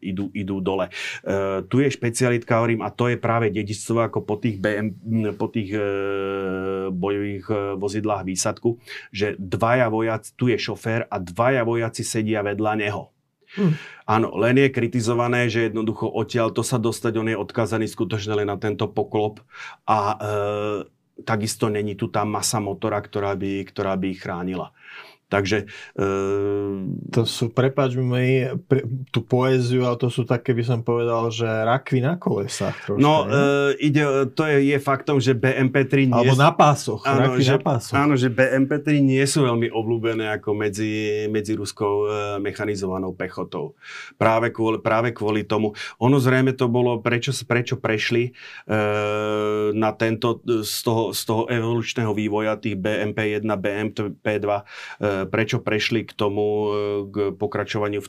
idú, 0.02 0.34
idú 0.34 0.66
dole. 0.66 0.90
E, 1.22 1.62
tu 1.70 1.78
je 1.78 1.94
špecialitka, 1.94 2.58
hovorím, 2.58 2.82
a 2.82 2.90
to 2.90 3.14
je 3.14 3.22
práve 3.22 3.54
dedičstvo 3.54 4.02
ako 4.02 4.26
po 4.26 4.42
tých, 4.42 4.58
BM, 4.58 4.98
po 5.38 5.46
tých 5.46 5.78
e, 5.78 5.82
bojových 6.90 7.78
vozidlách 7.78 8.26
výsadku, 8.26 8.82
že 9.14 9.38
dvaja 9.38 9.94
vojaci, 9.94 10.34
tu 10.34 10.50
je 10.50 10.55
je 10.56 10.72
šofér 10.72 11.12
a 11.12 11.20
dvaja 11.20 11.68
vojaci 11.68 12.02
sedia 12.08 12.40
vedľa 12.42 12.74
neho. 12.80 13.12
Hm. 13.56 13.74
Áno, 14.10 14.36
len 14.42 14.58
je 14.58 14.74
kritizované, 14.74 15.48
že 15.48 15.70
jednoducho 15.70 16.10
odtiaľ 16.10 16.52
to 16.52 16.66
sa 16.66 16.82
dostať, 16.82 17.14
on 17.16 17.30
je 17.32 17.38
odkázaný 17.38 17.88
skutočne 17.88 18.34
len 18.36 18.50
na 18.50 18.58
tento 18.58 18.90
poklop 18.90 19.42
a 19.88 19.98
e, 20.00 20.16
takisto 21.24 21.72
není 21.72 21.96
tu 21.96 22.12
tá 22.12 22.28
masa 22.28 22.60
motora, 22.60 23.00
ktorá 23.00 23.38
by, 23.38 23.64
ktorá 23.70 23.96
by 23.96 24.08
ich 24.12 24.20
chránila. 24.20 24.76
Takže... 25.26 25.66
E... 25.98 26.08
To 27.12 27.26
sú, 27.26 27.50
prepáč 27.50 27.98
mi 27.98 28.46
pre, 28.70 28.86
tú 29.10 29.26
poéziu, 29.26 29.88
ale 29.90 29.98
to 29.98 30.14
sú 30.14 30.22
také, 30.22 30.54
by 30.54 30.64
som 30.64 30.80
povedal, 30.86 31.34
že 31.34 31.48
rakvy 31.48 32.06
na 32.06 32.14
kolesách 32.20 32.76
troška. 32.86 33.02
No, 33.02 33.26
e, 33.26 33.74
ide, 33.82 34.30
to 34.38 34.46
je, 34.46 34.76
je 34.76 34.78
faktom, 34.78 35.18
že 35.18 35.34
BMP3 35.34 35.94
nie... 36.12 36.14
Alebo 36.14 36.38
na 36.38 36.54
pásoch, 36.54 37.02
áno, 37.08 37.34
rakvy 37.34 37.42
že, 37.42 37.56
na 37.58 37.60
pásoch. 37.60 37.96
Áno, 37.98 38.14
že 38.14 38.30
BMP3 38.30 39.02
nie 39.02 39.24
sú 39.26 39.48
veľmi 39.50 39.74
obľúbené 39.74 40.30
ako 40.38 40.54
medzi, 40.54 41.26
medzi 41.32 41.58
ruskou 41.58 42.06
e, 42.06 42.38
mechanizovanou 42.44 43.18
pechotou. 43.18 43.74
Práve 44.22 44.54
kvôli, 44.54 44.78
práve 44.84 45.10
kvôli 45.10 45.42
tomu. 45.42 45.74
Ono 45.98 46.22
zrejme 46.22 46.54
to 46.54 46.70
bolo, 46.70 47.02
prečo, 47.02 47.34
prečo 47.50 47.82
prešli 47.82 48.30
e, 48.30 48.32
na 49.74 49.90
tento, 49.98 50.44
z 50.46 50.78
toho, 50.86 51.10
z 51.16 51.22
toho 51.26 51.44
evolučného 51.50 52.14
vývoja 52.14 52.60
tých 52.62 52.78
BMP1, 52.78 53.42
BMP2 53.42 54.46
e, 54.46 54.64
prečo 55.32 55.64
prešli 55.64 56.04
k 56.04 56.12
tomu, 56.12 56.46
k 57.10 57.32
pokračovaniu 57.36 58.04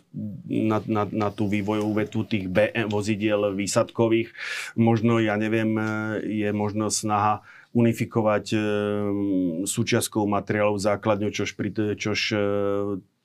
na, 0.47 0.83
na, 0.85 1.05
na 1.07 1.29
tú 1.31 1.47
vývojovú 1.47 1.93
vetu 1.97 2.27
tých 2.27 2.51
BM 2.51 2.91
vozidiel 2.91 3.55
výsadkových. 3.55 4.35
Možno, 4.75 5.23
ja 5.23 5.39
neviem, 5.39 5.77
je 6.27 6.51
možno 6.51 6.91
snaha 6.91 7.47
unifikovať 7.77 8.45
e, 8.57 8.59
súčiastkou 9.69 10.25
materiálov 10.25 10.81
základňu, 10.81 11.29
čož, 11.29 11.53
čož 12.01 12.21
e, 12.33 12.39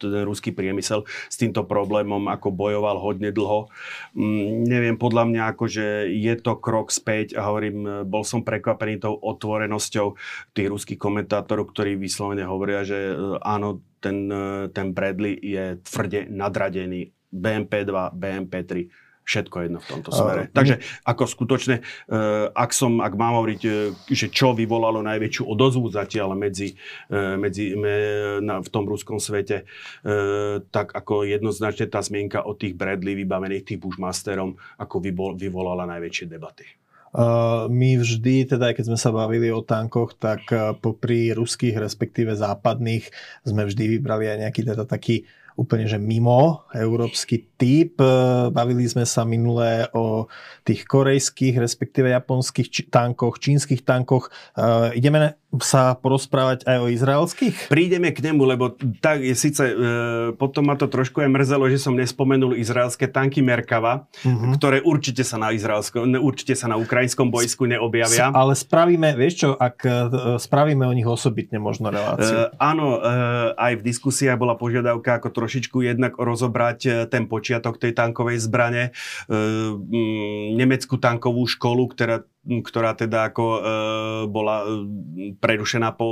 ten 0.01 0.25
ruský 0.25 0.49
priemysel 0.49 1.05
s 1.29 1.35
týmto 1.37 1.63
problémom 1.69 2.25
ako 2.27 2.49
bojoval 2.49 2.97
hodne 2.97 3.29
dlho. 3.29 3.69
Mm, 4.17 4.65
neviem, 4.65 4.95
podľa 4.97 5.29
mňa 5.29 5.41
akože 5.53 6.09
je 6.09 6.33
to 6.41 6.57
krok 6.57 6.89
späť 6.89 7.37
a 7.37 7.45
hovorím, 7.47 8.07
bol 8.09 8.25
som 8.25 8.41
prekvapený 8.41 9.01
tou 9.01 9.13
otvorenosťou 9.13 10.17
tých 10.57 10.67
ruských 10.67 10.99
komentátorov, 10.99 11.69
ktorí 11.71 11.95
vyslovene 11.95 12.43
hovoria, 12.43 12.81
že 12.81 13.13
e, 13.13 13.37
áno, 13.45 13.85
ten, 14.01 14.27
e, 14.27 14.67
ten 14.73 14.91
Bradley 14.91 15.37
je 15.37 15.77
tvrde 15.85 16.27
nadradený 16.33 17.13
BMP2, 17.31 17.91
BMP3 18.17 18.71
všetko 19.21 19.55
jedno 19.63 19.79
v 19.79 19.87
tomto 19.87 20.09
smere. 20.09 20.41
Uh, 20.47 20.53
Takže 20.53 20.75
ako 21.05 21.23
skutočne, 21.29 21.81
uh, 21.81 22.49
ak 22.51 22.71
som, 22.73 22.99
ak 22.99 23.13
mám 23.15 23.41
hovoriť, 23.41 23.61
uh, 23.65 23.73
že 24.09 24.27
čo 24.33 24.51
vyvolalo 24.57 24.99
najväčšiu 25.05 25.43
odozvu 25.45 25.89
zatiaľ 25.93 26.33
medzi, 26.33 26.73
uh, 27.09 27.37
medzi 27.37 27.77
me, 27.77 27.95
na, 28.41 28.59
v 28.59 28.69
tom 28.69 28.85
ruskom 28.89 29.21
svete, 29.21 29.63
tak 30.71 30.91
ako 30.91 31.23
jednoznačne 31.23 31.87
tá 31.87 32.01
zmienka 32.01 32.43
o 32.43 32.57
tých 32.57 32.73
Bradley 32.75 33.13
vybavených 33.23 33.63
tých 33.63 33.79
Bushmasterom, 33.79 34.57
ako 34.81 34.95
vyvol, 34.99 35.31
vyvolala 35.37 35.87
najväčšie 35.87 36.25
debaty. 36.27 36.65
Uh, 37.11 37.67
my 37.67 37.99
vždy, 37.99 38.47
teda 38.47 38.71
aj 38.71 38.79
keď 38.79 38.85
sme 38.87 38.99
sa 38.99 39.11
bavili 39.11 39.51
o 39.51 39.59
tankoch, 39.59 40.15
tak 40.15 40.47
uh, 40.55 40.71
popri 40.79 41.35
ruských, 41.35 41.75
respektíve 41.75 42.31
západných, 42.39 43.11
sme 43.43 43.67
vždy 43.67 43.99
vybrali 43.99 44.31
aj 44.31 44.37
nejaký 44.47 44.61
teda 44.63 44.87
taký 44.87 45.27
úplne 45.61 45.85
že 45.85 46.01
mimo 46.01 46.65
európsky 46.73 47.45
typ. 47.61 48.01
E, 48.01 48.09
bavili 48.49 48.89
sme 48.89 49.05
sa 49.05 49.21
minulé 49.21 49.85
o 49.93 50.25
tých 50.65 50.89
korejských, 50.89 51.61
respektíve 51.61 52.09
japonských 52.09 52.67
či- 52.73 52.89
tankoch, 52.89 53.37
čínskych 53.37 53.85
tankoch. 53.85 54.33
Uh, 54.57 54.93
ideme 54.97 55.37
sa 55.59 55.99
porozprávať 55.99 56.63
aj 56.63 56.77
o 56.79 56.87
izraelských? 56.87 57.67
Prídeme 57.67 58.15
k 58.15 58.23
nemu, 58.23 58.39
lebo 58.47 58.71
tak 59.03 59.19
je 59.19 59.35
síce, 59.35 59.59
e, 59.59 59.75
potom 60.39 60.71
ma 60.71 60.79
to 60.79 60.87
trošku 60.87 61.19
aj 61.19 61.27
mrzelo, 61.27 61.67
že 61.67 61.75
som 61.75 61.91
nespomenul 61.91 62.55
izraelské 62.55 63.11
tanky 63.11 63.43
Merkava, 63.43 64.07
uh-huh. 64.23 64.55
ktoré 64.55 64.79
určite 64.79 65.27
sa 65.27 65.35
na 65.35 65.51
izraelskom, 65.51 66.07
určite 66.23 66.55
sa 66.55 66.71
na 66.71 66.79
ukrajinskom 66.79 67.27
bojsku 67.27 67.67
neobjavia. 67.67 68.31
Ale 68.31 68.55
spravíme, 68.55 69.11
vieš 69.19 69.43
čo, 69.43 69.49
ak 69.59 69.77
e, 69.83 69.91
spravíme 70.39 70.87
o 70.87 70.95
nich 70.95 71.07
osobitne 71.07 71.59
možno 71.59 71.91
reláciu. 71.91 72.47
E, 72.47 72.55
áno, 72.55 72.95
e, 72.95 73.11
aj 73.59 73.73
v 73.75 73.85
diskusiách 73.91 74.39
bola 74.39 74.55
požiadavka 74.55 75.19
ako 75.19 75.35
trošičku 75.51 75.83
jednak 75.83 76.15
rozobrať 76.15 76.79
e, 76.87 76.91
ten 77.11 77.27
počiatok 77.27 77.75
tej 77.75 77.91
tankovej 77.91 78.39
zbrane, 78.39 78.95
e, 79.27 79.35
nemeckú 80.55 80.95
tankovú 80.95 81.43
školu, 81.43 81.91
ktorá 81.91 82.23
ktorá 82.41 82.97
teda 82.97 83.29
ako 83.29 83.45
e, 83.45 83.59
bola 84.25 84.65
e, 84.65 84.67
prerušená 85.37 85.93
po 85.93 86.07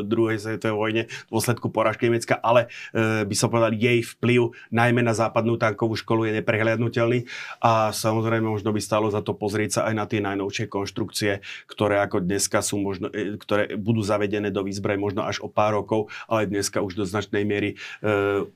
druhej 0.00 0.40
svetovej 0.40 0.76
vojne 0.76 1.02
v 1.28 1.30
dôsledku 1.30 1.68
porážky 1.68 2.08
Nemecka, 2.08 2.40
ale 2.40 2.72
e, 2.96 3.28
by 3.28 3.34
som 3.36 3.52
povedal, 3.52 3.76
jej 3.76 4.00
vplyv 4.00 4.56
najmä 4.72 5.04
na 5.04 5.12
západnú 5.12 5.60
tankovú 5.60 5.92
školu 5.92 6.24
je 6.24 6.40
neprehľadnutelný 6.40 7.28
a 7.60 7.92
samozrejme 7.92 8.48
možno 8.48 8.72
by 8.72 8.80
stalo 8.80 9.12
za 9.12 9.20
to 9.20 9.36
pozrieť 9.36 9.80
sa 9.80 9.92
aj 9.92 9.94
na 9.94 10.04
tie 10.08 10.24
najnovšie 10.24 10.72
konštrukcie, 10.72 11.44
ktoré 11.68 12.00
ako 12.00 12.24
dneska 12.24 12.64
sú 12.64 12.80
možno, 12.80 13.12
e, 13.12 13.36
ktoré 13.36 13.76
budú 13.76 14.00
zavedené 14.00 14.48
do 14.48 14.64
výzbroj 14.64 14.96
možno 14.96 15.28
až 15.28 15.44
o 15.44 15.52
pár 15.52 15.76
rokov, 15.76 16.08
ale 16.24 16.48
dneska 16.48 16.80
už 16.80 16.96
do 16.96 17.04
značnej 17.04 17.44
miery 17.44 17.76
e, 18.00 18.10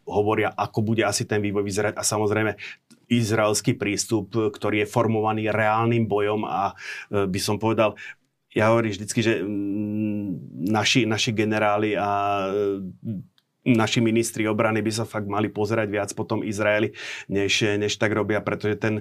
hovoria, 0.08 0.48
ako 0.56 0.80
bude 0.80 1.04
asi 1.04 1.28
ten 1.28 1.44
vývoj 1.44 1.60
vyzerať 1.60 2.00
a 2.00 2.02
samozrejme 2.02 2.56
izraelský 3.08 3.74
prístup, 3.74 4.32
ktorý 4.32 4.84
je 4.84 4.92
formovaný 4.92 5.48
reálnym 5.48 6.04
bojom 6.04 6.44
a 6.44 6.72
e, 7.08 7.24
by 7.24 7.40
som 7.40 7.56
povedal, 7.56 7.96
ja 8.52 8.72
hovorím 8.72 8.92
vždycky, 8.96 9.20
že 9.20 9.40
mm, 9.44 10.68
naši, 10.72 11.04
naši 11.04 11.36
generáli 11.36 11.96
a 11.96 12.08
naši 13.68 14.00
ministri 14.00 14.48
obrany 14.48 14.80
by 14.80 14.92
sa 14.92 15.04
fakt 15.04 15.28
mali 15.28 15.52
pozerať 15.52 15.88
viac 15.92 16.10
po 16.16 16.24
tom 16.24 16.40
Izraeli, 16.40 16.96
než, 17.28 17.76
než 17.76 18.00
tak 18.00 18.16
robia, 18.16 18.40
pretože 18.40 18.80
ten, 18.80 18.94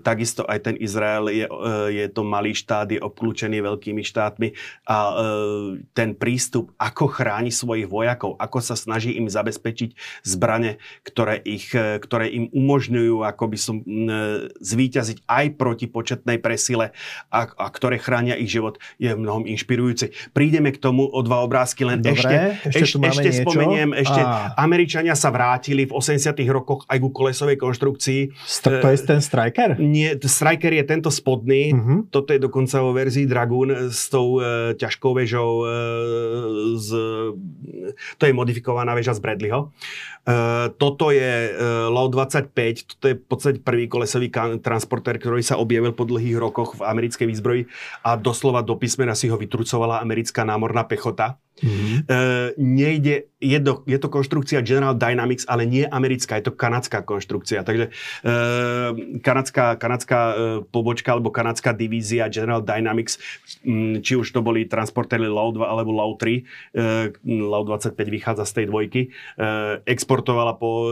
takisto 0.00 0.46
aj 0.48 0.58
ten 0.72 0.76
Izrael 0.80 1.28
je, 1.28 1.46
e, 1.46 1.52
je 1.92 2.06
to 2.08 2.22
malý 2.24 2.56
štát, 2.56 2.88
je 2.88 3.00
obklúčený 3.00 3.60
veľkými 3.60 4.00
štátmi 4.00 4.56
a 4.88 4.96
e, 4.96 5.12
ten 5.92 6.16
prístup, 6.16 6.72
ako 6.80 7.10
chráni 7.10 7.52
svojich 7.52 7.88
vojakov, 7.90 8.38
ako 8.40 8.58
sa 8.64 8.74
snaží 8.78 9.14
im 9.16 9.28
zabezpečiť 9.28 10.22
zbrane, 10.24 10.80
ktoré, 11.04 11.40
ich, 11.44 11.72
e, 11.76 12.00
ktoré 12.00 12.32
im 12.32 12.48
umožňujú 12.52 13.22
ako 13.26 13.44
by 13.50 13.58
som 13.58 13.76
zvíťaziť 14.60 15.26
aj 15.26 15.46
proti 15.58 15.86
početnej 15.90 16.38
presile 16.38 16.94
a, 17.28 17.48
a 17.48 17.66
ktoré 17.68 17.98
chránia 17.98 18.38
ich 18.38 18.52
život, 18.52 18.78
je 19.00 19.12
mnohom 19.12 19.44
inšpirujúci. 19.48 20.14
Prídeme 20.30 20.70
k 20.70 20.78
tomu 20.78 21.08
o 21.08 21.20
dva 21.24 21.42
obrázky, 21.42 21.82
len 21.82 22.00
Dobre, 22.00 22.14
ešte, 22.16 22.36
ešte, 22.70 22.98
ešte, 23.02 23.06
ešte 23.10 23.30
spomeniem, 23.42 23.90
ešte 24.06 24.22
a... 24.22 24.54
Američania 24.62 25.18
sa 25.18 25.34
vrátili 25.34 25.84
v 25.84 25.92
80 25.92 26.38
rokoch 26.48 26.86
aj 26.86 26.98
ku 27.02 27.10
kolesovej 27.10 27.58
konštrukcii. 27.58 28.20
St- 28.46 28.80
to 28.80 28.88
je 28.88 28.98
ten 29.02 29.20
Striker? 29.20 29.74
Nie, 29.82 30.14
Striker 30.16 30.70
je 30.70 30.84
tento 30.86 31.10
spodný. 31.10 31.74
Uh-huh. 31.74 32.06
Toto 32.08 32.30
je 32.30 32.38
dokonca 32.38 32.78
vo 32.78 32.94
verzii 32.94 33.26
Dragoon 33.26 33.90
s 33.90 34.06
tou 34.06 34.38
e, 34.38 34.78
ťažkou 34.78 35.12
vežou. 35.18 35.66
E, 35.66 35.70
z, 36.78 36.88
to 38.16 38.22
je 38.24 38.32
modifikovaná 38.32 38.94
väža 38.94 39.18
z 39.18 39.20
Bradleyho. 39.20 39.74
Uh, 40.26 40.74
toto 40.74 41.14
je 41.14 41.54
uh, 41.54 41.86
Low 41.86 42.10
25, 42.10 42.50
toto 42.98 43.04
je 43.06 43.14
v 43.14 43.24
podstate 43.30 43.58
prvý 43.62 43.86
kolesový 43.86 44.26
kan- 44.26 44.58
transporter, 44.58 45.22
ktorý 45.22 45.38
sa 45.38 45.54
objavil 45.54 45.94
po 45.94 46.02
dlhých 46.02 46.34
rokoch 46.34 46.74
v 46.74 46.82
americkej 46.82 47.30
výzbroji 47.30 47.70
a 48.02 48.18
doslova 48.18 48.66
do 48.66 48.74
písmena 48.74 49.14
si 49.14 49.30
ho 49.30 49.38
vytrucovala 49.38 50.02
americká 50.02 50.42
námorná 50.42 50.82
pechota. 50.82 51.38
Mm-hmm. 51.56 51.98
Nejde, 52.56 53.32
je, 53.36 53.58
do, 53.60 53.84
je 53.84 53.98
to 54.00 54.08
konštrukcia 54.08 54.64
General 54.64 54.96
Dynamics, 54.96 55.44
ale 55.44 55.68
nie 55.68 55.84
americká, 55.84 56.40
je 56.40 56.48
to 56.48 56.54
kanadská 56.56 57.04
konštrukcia. 57.04 57.62
Takže 57.62 57.92
uh, 57.92 58.96
kanadská, 59.20 59.76
kanadská 59.76 60.20
uh, 60.20 60.34
pobočka 60.64 61.12
alebo 61.12 61.28
kanadská 61.28 61.76
divízia 61.76 62.32
General 62.32 62.64
Dynamics, 62.64 63.20
či 64.00 64.12
už 64.16 64.32
to 64.32 64.40
boli 64.40 64.64
transportéry 64.64 65.28
LAU 65.28 65.52
2 65.52 65.68
alebo 65.68 65.92
LAU 65.92 66.16
3, 66.16 66.42
uh, 66.80 67.12
LAU 67.24 67.64
25 67.68 67.92
vychádza 68.08 68.44
z 68.48 68.52
tej 68.62 68.66
dvojky, 68.72 69.00
exportovala 69.86 70.56
po 70.56 70.88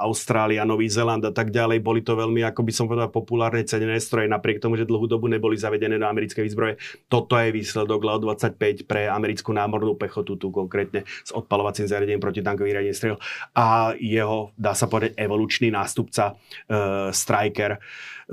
Austrália, 0.00 0.64
Nový 0.64 0.88
Zeland 0.88 1.22
a 1.28 1.32
tak 1.34 1.52
ďalej. 1.52 1.82
Boli 1.84 2.00
to 2.00 2.16
veľmi, 2.16 2.42
ako 2.46 2.64
by 2.64 2.72
som 2.72 2.86
povedal, 2.88 3.12
populárne 3.12 3.62
cenené 3.66 4.00
stroje, 4.00 4.26
napriek 4.26 4.62
tomu, 4.62 4.80
že 4.80 4.88
dlhú 4.88 5.06
dobu 5.06 5.28
neboli 5.28 5.60
zavedené 5.60 6.00
do 6.00 6.06
americkej 6.08 6.42
výzbroje. 6.46 6.80
Toto 7.06 7.36
je 7.36 7.52
výsledok 7.52 8.00
LAU 8.00 8.18
25 8.32 8.88
pre 8.88 9.06
americkú 9.06 9.52
námornú 9.52 9.69
námornú 9.70 9.94
pechotu, 9.94 10.34
tu 10.34 10.50
konkrétne 10.50 11.06
s 11.06 11.30
odpalovacím 11.30 11.86
zariadením 11.86 12.18
proti 12.18 12.42
tankovým 12.42 12.74
riadení 12.74 12.90
strel 12.90 13.14
a 13.54 13.94
jeho, 13.94 14.50
dá 14.58 14.74
sa 14.74 14.90
povedať, 14.90 15.14
evolučný 15.14 15.70
nástupca 15.70 16.34
uh, 16.34 17.14
Striker, 17.14 17.78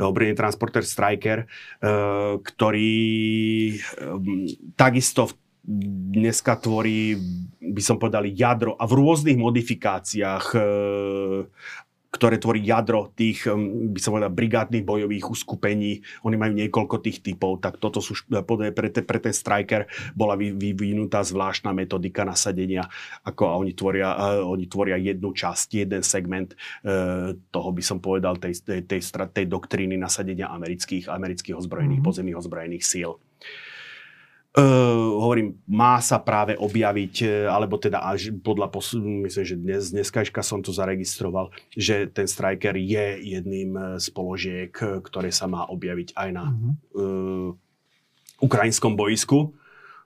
obrinný 0.01 0.33
transporter 0.33 0.81
Striker, 0.81 1.45
uh, 1.45 2.41
ktorý 2.41 2.97
um, 4.01 4.49
takisto 4.73 5.29
v 5.29 5.33
dneska 6.17 6.63
tvorí, 6.63 7.19
by 7.59 7.81
som 7.83 7.99
povedal, 7.99 8.23
jadro 8.31 8.79
a 8.79 8.87
v 8.87 9.03
rôznych 9.03 9.35
modifikáciách 9.35 10.55
ktoré 12.07 12.39
tvorí 12.39 12.63
jadro 12.63 13.11
tých, 13.13 13.45
by 13.91 13.99
som 13.99 14.15
povedal, 14.15 14.31
brigádnych 14.31 14.87
bojových 14.87 15.27
uskupení. 15.27 16.01
Oni 16.23 16.39
majú 16.39 16.55
niekoľko 16.55 16.95
tých 17.03 17.19
typov, 17.19 17.59
tak 17.59 17.77
toto 17.83 17.99
sú, 17.99 18.15
pre, 18.31 18.87
te, 18.89 19.03
pre 19.03 19.19
ten 19.19 19.35
striker 19.35 19.85
bola 20.15 20.39
vyvinutá 20.39 21.21
zvláštna 21.21 21.75
metodika 21.75 22.23
nasadenia, 22.23 22.87
ako 23.27 23.43
a 23.51 23.53
oni 23.59 23.71
tvoria, 23.75 24.09
uh, 24.15 24.41
oni 24.47 24.65
tvoria 24.71 24.95
jednu 24.95 25.35
časť, 25.35 25.67
jeden 25.83 26.01
segment 26.01 26.55
uh, 26.55 27.35
toho, 27.51 27.69
by 27.75 27.83
som 27.83 27.99
povedal, 27.99 28.39
tej, 28.39 28.63
tej, 28.63 28.81
tej, 28.87 29.01
tej 29.35 29.45
doktríny 29.45 29.99
nasadenia 29.99 30.47
amerických, 30.47 31.11
amerických 31.11 31.59
ozbrojených, 31.59 31.99
mm-hmm. 31.99 32.07
pozemných 32.07 32.39
ozbrojených 32.39 32.85
síl. 32.87 33.19
Uh, 34.57 35.21
hovorím, 35.21 35.61
má 35.69 36.01
sa 36.01 36.17
práve 36.17 36.57
objaviť, 36.57 37.15
e, 37.21 37.45
alebo 37.45 37.77
teda 37.77 38.01
až 38.01 38.33
podľa, 38.41 38.73
pos- 38.73 38.97
myslím, 38.97 39.45
že 39.45 39.53
dnes, 39.53 39.93
dneskajška 39.93 40.41
som 40.41 40.65
to 40.65 40.73
zaregistroval, 40.73 41.53
že 41.77 42.09
ten 42.09 42.25
striker 42.25 42.73
je 42.73 43.37
jedným 43.37 43.77
e, 43.77 43.81
z 44.01 44.09
položiek, 44.09 44.73
ktoré 44.73 45.29
sa 45.29 45.45
má 45.45 45.69
objaviť 45.69 46.17
aj 46.17 46.29
na 46.33 46.45
mm-hmm. 46.49 46.73
uh, 46.73 47.49
ukrajinskom 48.41 48.97
boisku. 48.97 49.53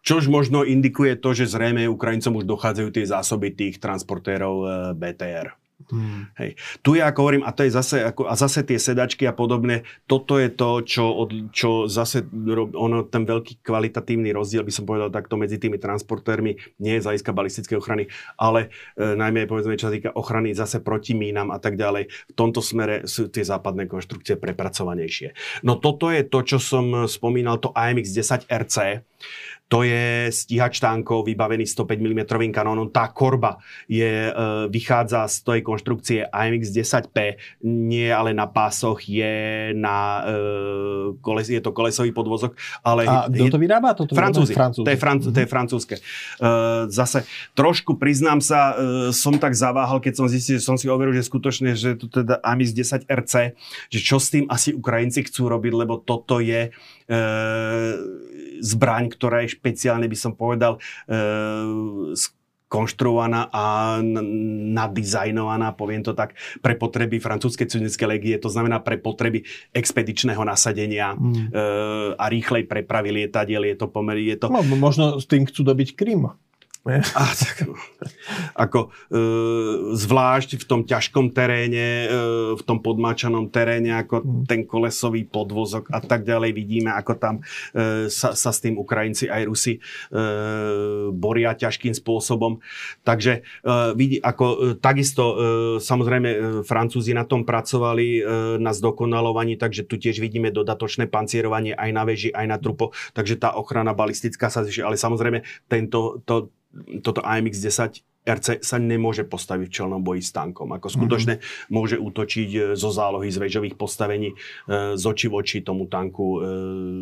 Čož 0.03 0.27
možno 0.27 0.67
indikuje 0.67 1.15
to, 1.15 1.31
že 1.31 1.47
zrejme 1.47 1.87
Ukrajincom 1.87 2.43
už 2.43 2.45
dochádzajú 2.49 2.89
tie 2.91 3.07
zásoby 3.07 3.55
tých 3.55 3.79
transportérov 3.79 4.67
BTR. 4.99 5.60
Hmm. 5.89 6.29
Hej. 6.37 6.59
Tu 6.85 7.01
ja 7.01 7.09
hovorím, 7.09 7.41
a 7.47 7.55
to 7.55 7.65
je 7.65 7.71
zase, 7.73 7.97
ako, 8.05 8.29
a 8.29 8.37
zase 8.37 8.61
tie 8.61 8.77
sedačky 8.77 9.25
a 9.25 9.33
podobne, 9.33 9.87
toto 10.05 10.37
je 10.37 10.53
to, 10.53 10.85
čo, 10.85 11.05
od, 11.07 11.29
čo 11.49 11.89
zase 11.89 12.27
ono, 12.75 13.07
ten 13.07 13.25
veľký 13.25 13.65
kvalitatívny 13.65 14.29
rozdiel, 14.35 14.61
by 14.61 14.73
som 14.73 14.85
povedal 14.85 15.09
takto 15.09 15.39
medzi 15.39 15.57
tými 15.57 15.81
transportérmi, 15.81 16.57
nie 16.77 16.93
je 16.99 17.03
z 17.03 17.23
balistickej 17.25 17.77
ochrany, 17.79 18.11
ale 18.37 18.69
e, 18.99 19.15
najmä 19.15 19.47
povedzme, 19.47 19.79
čo 19.79 19.89
sa 19.89 19.95
týka 19.95 20.11
ochrany 20.13 20.51
zase 20.51 20.83
proti 20.83 21.15
mínam 21.15 21.49
a 21.49 21.57
tak 21.57 21.79
ďalej. 21.79 22.11
V 22.11 22.33
tomto 22.35 22.59
smere 22.59 23.07
sú 23.07 23.31
tie 23.31 23.41
západné 23.41 23.87
konštrukcie 23.87 24.35
prepracovanejšie. 24.37 25.33
No 25.63 25.79
toto 25.79 26.11
je 26.11 26.27
to, 26.27 26.43
čo 26.43 26.57
som 26.59 27.07
spomínal, 27.07 27.57
to 27.57 27.71
AMX-10 27.73 28.51
RC 28.51 28.77
to 29.71 29.87
je 29.87 30.27
stíhač 30.35 30.83
tánkov 30.83 31.23
vybavený 31.31 31.63
105 31.63 31.95
mm 31.95 32.21
kanónom. 32.51 32.91
Tá 32.91 33.07
korba 33.07 33.63
je, 33.87 34.27
e, 34.27 34.31
vychádza 34.67 35.23
z 35.31 35.47
tej 35.47 35.59
konštrukcie 35.63 36.27
AMX-10P, 36.27 37.39
nie 37.63 38.11
ale 38.11 38.35
na 38.35 38.51
pásoch, 38.51 38.99
je 38.99 39.71
na 39.71 40.27
e, 40.27 40.35
koles, 41.23 41.47
je 41.47 41.63
to 41.63 41.71
kolesový 41.71 42.11
podvozok. 42.11 42.59
Ale 42.83 43.07
A 43.07 43.31
kto 43.31 43.55
to 43.55 43.59
vyrába? 43.63 43.95
Toto 43.95 44.11
Francúzi. 44.11 44.51
Francúzi. 44.51 44.83
To 44.83 44.91
je, 44.91 44.99
fran, 44.99 45.23
to 45.23 45.31
je 45.31 45.47
mhm. 45.47 45.53
francúzske. 45.55 45.95
E, 45.95 46.01
zase 46.91 47.23
trošku 47.55 47.95
priznám 47.95 48.43
sa, 48.43 48.75
som 49.15 49.39
tak 49.39 49.55
zaváhal, 49.55 50.03
keď 50.03 50.19
som 50.19 50.27
zistil, 50.27 50.59
že 50.59 50.67
som 50.67 50.75
si 50.75 50.91
overil, 50.91 51.15
že 51.15 51.23
skutočne, 51.23 51.79
že 51.79 51.95
to 51.95 52.11
teda 52.11 52.43
AMX-10 52.43 53.07
RC, 53.07 53.55
že 53.87 53.99
čo 54.03 54.19
s 54.19 54.35
tým 54.35 54.51
asi 54.51 54.75
Ukrajinci 54.75 55.23
chcú 55.31 55.47
robiť, 55.47 55.73
lebo 55.79 55.95
toto 56.03 56.43
je 56.43 56.75
zbraň, 58.61 59.11
ktorá 59.11 59.43
je 59.43 59.57
špeciálne, 59.57 60.05
by 60.05 60.17
som 60.17 60.37
povedal, 60.37 60.77
e, 61.09 62.13
konštruovaná 62.71 63.51
a 63.51 63.99
nadizajnovaná, 64.71 65.75
poviem 65.75 65.99
to 65.99 66.15
tak, 66.15 66.39
pre 66.63 66.79
potreby 66.79 67.19
francúzskej 67.19 67.67
cudzineckej 67.67 68.07
legie, 68.07 68.39
to 68.39 68.47
znamená 68.47 68.79
pre 68.79 68.95
potreby 68.95 69.43
expedičného 69.75 70.39
nasadenia 70.47 71.11
mm. 71.11 71.51
e, 71.51 71.67
a 72.15 72.25
rýchlej 72.31 72.71
prepravy 72.71 73.11
lietadiel. 73.11 73.67
Je 73.67 73.75
to 73.75 73.91
pomery, 73.91 74.31
je 74.31 74.39
to... 74.39 74.47
No, 74.47 74.63
možno 74.79 75.19
s 75.19 75.27
tým 75.27 75.43
chcú 75.43 75.67
dobiť 75.67 75.99
Krym. 75.99 76.31
A, 77.13 77.29
tak, 77.37 77.69
ako 78.57 78.89
e, 78.89 79.21
zvlášť 79.93 80.57
v 80.57 80.65
tom 80.65 80.81
ťažkom 80.81 81.29
teréne, 81.29 82.09
e, 82.09 82.57
v 82.57 82.61
tom 82.65 82.81
podmáčanom 82.81 83.53
teréne, 83.53 84.01
ako 84.01 84.25
mm. 84.25 84.49
ten 84.49 84.65
kolesový 84.65 85.29
podvozok 85.29 85.93
a 85.93 86.01
tak 86.01 86.25
ďalej 86.25 86.57
vidíme, 86.57 86.89
ako 86.89 87.13
tam 87.21 87.35
e, 87.77 88.09
sa, 88.09 88.33
sa 88.33 88.49
s 88.49 88.65
tým 88.65 88.81
Ukrajinci 88.81 89.29
aj 89.29 89.45
Rusi 89.45 89.77
e, 89.77 89.79
boria 91.13 91.53
ťažkým 91.53 91.93
spôsobom. 91.93 92.57
Takže 93.05 93.45
e, 93.61 93.71
vidí, 93.93 94.17
ako 94.17 94.45
e, 94.49 94.57
takisto 94.81 95.23
e, 95.23 95.35
samozrejme 95.85 96.29
e, 96.33 96.37
Francúzi 96.65 97.13
na 97.13 97.29
tom 97.29 97.45
pracovali 97.45 98.07
e, 98.17 98.21
na 98.57 98.73
zdokonalovaní, 98.73 99.53
takže 99.53 99.85
tu 99.85 100.01
tiež 100.01 100.17
vidíme 100.17 100.49
dodatočné 100.49 101.05
pancierovanie 101.13 101.77
aj 101.77 101.89
na 101.93 102.03
veži, 102.09 102.33
aj 102.33 102.45
na 102.49 102.57
trupo, 102.57 102.89
takže 103.13 103.37
tá 103.37 103.53
ochrana 103.53 103.93
balistická 103.93 104.49
sa 104.49 104.65
zvyšuje, 104.65 104.81
ale 104.81 104.97
samozrejme 104.97 105.45
tento, 105.69 106.25
to, 106.25 106.49
toto 107.03 107.19
AMX-10 107.21 108.03
RC 108.21 108.61
sa 108.61 108.77
nemôže 108.77 109.25
postaviť 109.25 109.65
v 109.65 109.73
čelnom 109.73 110.01
boji 110.05 110.21
s 110.21 110.29
tankom. 110.29 110.69
Ako 110.77 110.93
skutočne 110.93 111.41
mm-hmm. 111.41 111.73
môže 111.73 111.97
útočiť 111.97 112.49
e, 112.53 112.59
zo 112.77 112.93
zálohy 112.93 113.33
z 113.33 113.41
väžových 113.41 113.75
postavení 113.81 114.33
e, 114.33 114.35
z 114.93 115.03
oči 115.03 115.25
v 115.25 115.33
oči 115.41 115.57
tomu 115.65 115.89
tanku, 115.89 116.37
e, 116.37 116.39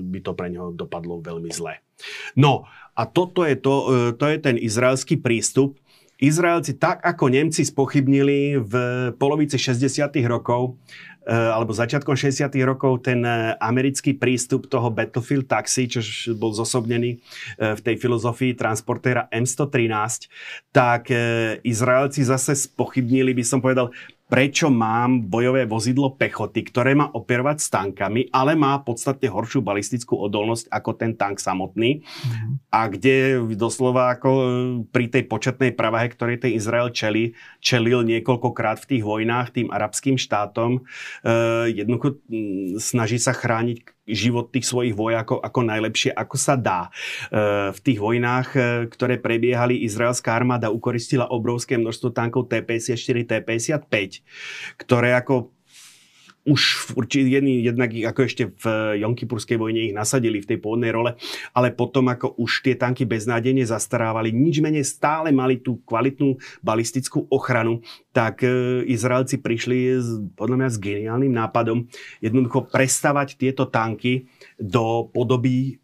by 0.08 0.20
to 0.24 0.32
pre 0.32 0.48
neho 0.48 0.72
dopadlo 0.72 1.20
veľmi 1.20 1.52
zle. 1.52 1.84
No 2.40 2.64
a 2.96 3.04
toto 3.04 3.44
je, 3.44 3.60
to, 3.60 3.76
to 4.16 4.26
je 4.28 4.38
ten 4.40 4.56
izraelský 4.56 5.20
prístup. 5.20 5.76
Izraelci 6.20 6.76
tak 6.76 7.00
ako 7.00 7.32
Nemci 7.32 7.64
spochybnili 7.64 8.60
v 8.60 8.74
polovici 9.16 9.56
60. 9.56 10.04
rokov 10.28 10.76
alebo 11.28 11.76
začiatkom 11.76 12.16
60. 12.16 12.50
rokov 12.64 13.04
ten 13.06 13.22
eh, 13.22 13.54
americký 13.60 14.16
prístup 14.16 14.72
toho 14.72 14.90
Battlefield 14.90 15.46
Taxi, 15.46 15.86
čo 15.86 16.00
bol 16.34 16.56
zosobnený 16.56 17.20
eh, 17.20 17.76
v 17.76 17.82
tej 17.84 17.96
filozofii 18.00 18.56
transportéra 18.56 19.28
M113, 19.30 20.32
tak 20.74 21.12
Izraelci 21.66 22.22
zase 22.22 22.54
spochybnili, 22.56 23.34
by 23.34 23.44
som 23.44 23.60
povedal, 23.60 23.90
prečo 24.30 24.70
mám 24.70 25.26
bojové 25.26 25.66
vozidlo 25.66 26.14
pechoty, 26.14 26.62
ktoré 26.62 26.94
má 26.94 27.10
operovať 27.10 27.58
s 27.58 27.68
tankami, 27.74 28.30
ale 28.30 28.54
má 28.54 28.78
podstatne 28.86 29.26
horšiu 29.26 29.66
balistickú 29.66 30.22
odolnosť 30.22 30.70
ako 30.70 30.92
ten 30.94 31.18
tank 31.18 31.42
samotný. 31.42 32.06
Mm-hmm. 32.06 32.52
A 32.70 32.80
kde 32.94 33.42
doslova 33.58 34.14
ako 34.14 34.30
e, 34.30 34.44
pri 34.94 35.10
tej 35.10 35.26
početnej 35.26 35.74
pravahe, 35.74 36.14
ktorej 36.14 36.46
ten 36.46 36.54
Izrael 36.54 36.94
čeli, 36.94 37.34
čelil 37.58 38.06
niekoľkokrát 38.06 38.78
v 38.86 38.90
tých 38.96 39.04
vojnách 39.04 39.50
tým 39.50 39.74
arabským 39.74 40.22
štátom, 40.22 40.86
eh, 41.26 41.74
jednoducho 41.74 42.22
snaží 42.78 43.18
sa 43.18 43.34
chrániť 43.34 43.82
život 44.12 44.50
tých 44.50 44.66
svojich 44.66 44.96
vojakov 44.98 45.42
ako 45.42 45.60
najlepšie, 45.66 46.12
ako 46.14 46.36
sa 46.36 46.56
dá. 46.58 46.88
E, 46.88 47.72
v 47.74 47.80
tých 47.80 48.00
vojnách, 48.02 48.48
e, 48.56 48.60
ktoré 48.90 49.22
prebiehali, 49.22 49.86
izraelská 49.86 50.34
armáda 50.34 50.74
ukoristila 50.74 51.30
obrovské 51.30 51.78
množstvo 51.78 52.10
tankov 52.12 52.50
T-54, 52.50 53.18
T-55, 53.26 53.94
ktoré 54.82 55.14
ako 55.18 55.59
už 56.50 56.94
určite 56.98 57.30
jedný, 57.30 57.62
jednak 57.62 57.94
ako 57.94 58.20
ešte 58.26 58.50
v 58.50 58.66
Jonkipurskej 59.06 59.62
vojne 59.62 59.86
ich 59.86 59.94
nasadili 59.94 60.42
v 60.42 60.50
tej 60.50 60.58
pôvodnej 60.58 60.90
role, 60.90 61.14
ale 61.54 61.70
potom 61.70 62.10
ako 62.10 62.34
už 62.42 62.66
tie 62.66 62.74
tanky 62.74 63.06
beznádejne 63.06 63.62
zastarávali, 63.70 64.34
nič 64.34 64.58
menej 64.60 64.82
stále 64.82 65.30
mali 65.30 65.62
tú 65.62 65.78
kvalitnú 65.86 66.42
balistickú 66.66 67.30
ochranu, 67.30 67.86
tak 68.10 68.42
e, 68.42 68.84
Izraelci 68.90 69.38
prišli 69.38 69.78
s, 70.02 70.08
podľa 70.34 70.56
mňa 70.66 70.70
s 70.74 70.78
geniálnym 70.82 71.34
nápadom 71.34 71.86
jednoducho 72.20 72.66
prestavať 72.66 73.38
tieto 73.38 73.70
tanky 73.70 74.26
do 74.58 75.08
podoby 75.14 75.78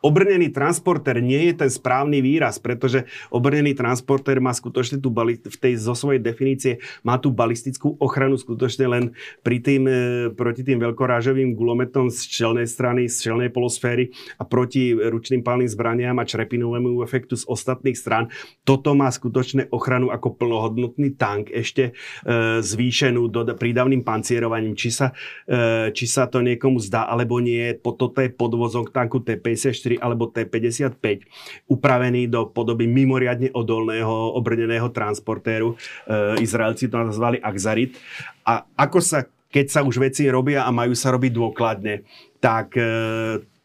Obrnený 0.00 0.48
transporter 0.48 1.20
nie 1.20 1.52
je 1.52 1.64
ten 1.64 1.70
správny 1.70 2.24
výraz, 2.24 2.56
pretože 2.56 3.04
obrnený 3.28 3.76
transporter 3.76 4.40
má 4.40 4.56
skutočne 4.56 4.96
tú 4.96 5.12
bali- 5.12 5.36
v 5.36 5.56
tej 5.60 5.76
zo 5.76 5.92
svojej 5.92 6.20
definície 6.20 6.80
má 7.04 7.20
tú 7.20 7.28
balistickú 7.28 8.00
ochranu 8.00 8.40
skutočne 8.40 8.88
len 8.88 9.04
pri 9.44 9.60
tým, 9.60 9.82
e, 9.84 9.92
proti 10.32 10.64
tým 10.64 10.80
veľkorážovým 10.80 11.52
gulometom 11.52 12.08
z 12.08 12.32
čelnej 12.32 12.64
strany, 12.64 13.12
z 13.12 13.28
čelnej 13.28 13.52
polosféry 13.52 14.08
a 14.40 14.48
proti 14.48 14.96
ručným 14.96 15.44
palným 15.44 15.68
zbraniam 15.68 16.16
a 16.16 16.24
črepinovému 16.24 17.04
efektu 17.04 17.36
z 17.36 17.44
ostatných 17.44 17.96
strán. 17.96 18.32
Toto 18.64 18.96
má 18.96 19.12
skutočne 19.12 19.68
ochranu 19.68 20.08
ako 20.08 20.36
plnohodnotný 20.40 21.20
tank, 21.20 21.52
ešte 21.52 21.92
e, 22.24 22.62
zvýšenú 22.64 23.28
do, 23.28 23.44
prídavným 23.52 24.00
pancierovaním. 24.00 24.72
Či 24.72 24.90
sa, 24.96 25.06
e, 25.44 25.92
či 25.92 26.08
sa 26.08 26.24
to 26.24 26.40
niekomu 26.40 26.80
zdá, 26.80 27.04
alebo 27.04 27.36
nie, 27.36 27.76
po, 27.76 27.92
toto 27.92 28.24
je 28.24 28.32
podvozok 28.32 28.96
tanku 28.96 29.20
T-54 29.20 29.89
alebo 29.96 30.28
T55 30.28 31.26
upravený 31.66 32.30
do 32.30 32.46
podoby 32.52 32.84
mimoriadne 32.86 33.50
odolného 33.50 34.36
obrneného 34.36 34.92
transportéru. 34.92 35.74
E, 35.74 36.44
Izraelci 36.44 36.86
to 36.86 37.00
nazvali 37.00 37.40
Axarit. 37.40 37.96
A 38.44 38.62
ako 38.76 39.00
sa, 39.02 39.26
keď 39.50 39.66
sa 39.72 39.80
už 39.82 39.98
veci 39.98 40.28
robia 40.28 40.62
a 40.62 40.70
majú 40.70 40.92
sa 40.92 41.10
robiť 41.10 41.32
dôkladne, 41.32 42.04
tak 42.38 42.76
e, 42.76 42.86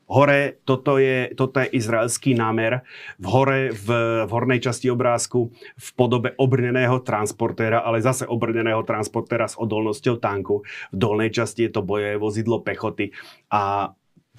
Hore, 0.05 0.61
toto 0.69 1.01
je, 1.01 1.33
toto 1.33 1.65
je 1.65 1.73
izraelský 1.73 2.37
námer. 2.37 2.85
V 3.17 3.25
hore, 3.25 3.73
v, 3.73 3.87
v 4.29 4.29
hornej 4.29 4.61
časti 4.61 4.85
obrázku 4.93 5.49
v 5.73 5.89
podobe 5.97 6.37
obrneného 6.37 7.01
transportéra, 7.01 7.81
ale 7.81 8.05
zase 8.05 8.29
obrneného 8.29 8.85
transportéra 8.85 9.49
s 9.49 9.57
odolnosťou 9.57 10.21
tanku. 10.21 10.61
V 10.93 10.97
dolnej 10.97 11.33
časti 11.33 11.65
je 11.65 11.73
to 11.73 11.81
bojové 11.81 12.21
vozidlo 12.21 12.61
pechoty 12.61 13.17
a 13.49 13.89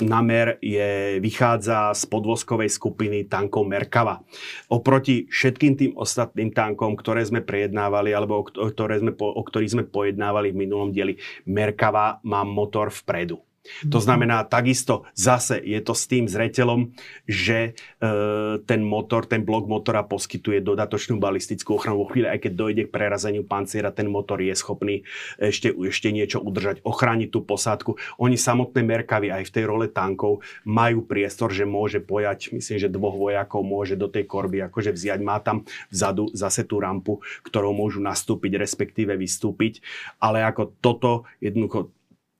Namer 0.04 0.60
je, 0.60 1.16
vychádza 1.24 1.96
z 1.96 2.02
podvozkovej 2.12 2.68
skupiny 2.68 3.24
tankov 3.24 3.64
Merkava. 3.64 4.20
Oproti 4.68 5.24
všetkým 5.32 5.72
tým 5.72 5.92
ostatným 5.96 6.52
tankom, 6.52 6.92
ktoré 7.00 7.24
sme 7.24 7.40
prejednávali, 7.40 8.12
alebo 8.12 8.44
o, 8.44 8.44
ktoré 8.44 9.00
sme, 9.00 9.16
o 9.16 9.42
ktorých 9.42 9.72
sme 9.72 9.84
pojednávali 9.88 10.52
v 10.52 10.60
minulom 10.68 10.92
dieli, 10.92 11.16
Merkava 11.48 12.20
má 12.28 12.44
motor 12.44 12.92
vpredu. 12.92 13.40
To 13.90 13.98
znamená, 13.98 14.46
takisto 14.46 15.04
zase 15.12 15.60
je 15.60 15.80
to 15.82 15.92
s 15.92 16.08
tým 16.08 16.26
zretelom, 16.26 16.94
že 17.28 17.72
e, 18.00 18.10
ten 18.62 18.80
motor, 18.82 19.26
ten 19.26 19.42
blok 19.42 19.68
motora 19.68 20.06
poskytuje 20.06 20.62
dodatočnú 20.62 21.18
balistickú 21.18 21.76
ochranu. 21.76 22.06
Vo 22.06 22.10
chvíli, 22.10 22.30
aj 22.30 22.46
keď 22.46 22.52
dojde 22.54 22.82
k 22.88 22.94
prerazeniu 22.94 23.42
panciera, 23.44 23.92
ten 23.92 24.08
motor 24.08 24.38
je 24.40 24.54
schopný 24.54 25.02
ešte, 25.36 25.72
ešte 25.72 26.08
niečo 26.14 26.38
udržať, 26.40 26.82
ochrániť 26.86 27.28
tú 27.32 27.42
posádku. 27.42 27.98
Oni 28.22 28.38
samotné 28.38 28.80
merkavy 28.82 29.32
aj 29.32 29.48
v 29.48 29.54
tej 29.54 29.64
role 29.66 29.86
tankov 29.90 30.44
majú 30.64 31.04
priestor, 31.04 31.50
že 31.50 31.68
môže 31.68 31.98
pojať, 31.98 32.54
myslím, 32.54 32.78
že 32.78 32.92
dvoch 32.92 33.16
vojakov 33.16 33.60
môže 33.66 33.98
do 33.98 34.06
tej 34.06 34.24
korby 34.28 34.62
akože 34.66 34.94
vziať. 34.94 35.20
Má 35.22 35.42
tam 35.42 35.66
vzadu 35.90 36.30
zase 36.32 36.64
tú 36.64 36.78
rampu, 36.78 37.20
ktorou 37.42 37.74
môžu 37.74 37.98
nastúpiť, 38.00 38.60
respektíve 38.60 39.16
vystúpiť. 39.18 39.80
Ale 40.22 40.44
ako 40.44 40.76
toto 40.78 41.10
jednoducho 41.42 41.95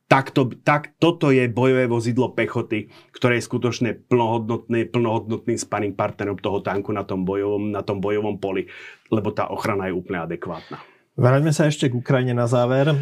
tak, 0.07 0.31
to, 0.31 0.55
tak 0.63 0.95
toto 1.03 1.35
je 1.35 1.51
bojové 1.51 1.91
vozidlo 1.91 2.31
pechoty, 2.31 2.91
ktoré 3.11 3.39
je 3.39 3.47
skutočne 3.47 3.91
plnohodnotný, 4.07 4.87
plnohodnotným 4.91 5.59
spanning 5.59 5.95
partnerom 5.99 6.39
toho 6.39 6.63
tanku 6.63 6.95
na 6.95 7.03
tom, 7.03 7.27
bojovom, 7.27 7.75
na 7.75 7.83
tom 7.83 7.99
bojovom 7.99 8.39
poli, 8.39 8.71
lebo 9.11 9.35
tá 9.35 9.51
ochrana 9.51 9.91
je 9.91 9.99
úplne 9.99 10.23
adekvátna. 10.23 10.96
Vráťme 11.17 11.49
sa 11.49 11.65
ešte 11.65 11.89
k 11.89 11.97
Ukrajine 11.97 12.37
na 12.37 12.45
záver. 12.45 12.93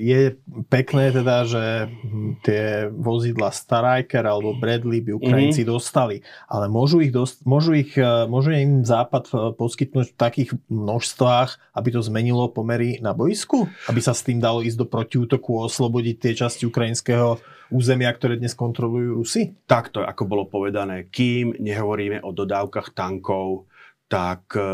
Je 0.00 0.32
pekné 0.72 1.12
teda, 1.12 1.44
že 1.44 1.92
tie 2.40 2.88
vozidla 2.88 3.52
Starajker 3.52 4.24
alebo 4.24 4.56
Bradley 4.56 5.04
by 5.04 5.12
Ukrajinci 5.12 5.60
mm-hmm. 5.60 5.76
dostali, 5.76 6.16
ale 6.48 6.72
môžu 6.72 7.04
ich, 7.04 7.12
dost, 7.12 7.44
môžu 7.44 7.76
ich 7.76 7.92
môžu 8.32 8.48
im 8.56 8.80
Západ 8.80 9.28
poskytnúť 9.60 10.16
v 10.16 10.16
takých 10.16 10.50
množstvách, 10.72 11.76
aby 11.76 11.88
to 11.92 12.00
zmenilo 12.00 12.48
pomery 12.48 12.96
na 13.04 13.12
boisku? 13.12 13.68
Aby 13.92 14.00
sa 14.00 14.16
s 14.16 14.24
tým 14.24 14.40
dalo 14.40 14.64
ísť 14.64 14.80
do 14.80 14.88
protiútoku, 14.88 15.68
oslobodiť 15.68 16.16
tie 16.16 16.32
časti 16.32 16.64
ukrajinského 16.64 17.36
územia, 17.68 18.08
ktoré 18.08 18.40
dnes 18.40 18.56
kontrolujú 18.56 19.20
Rusy? 19.20 19.52
Takto, 19.68 20.00
ako 20.00 20.22
bolo 20.24 20.44
povedané, 20.48 21.12
kým 21.12 21.60
nehovoríme 21.60 22.24
o 22.24 22.32
dodávkach 22.32 22.96
tankov, 22.96 23.68
tak 24.08 24.56
e, 24.56 24.66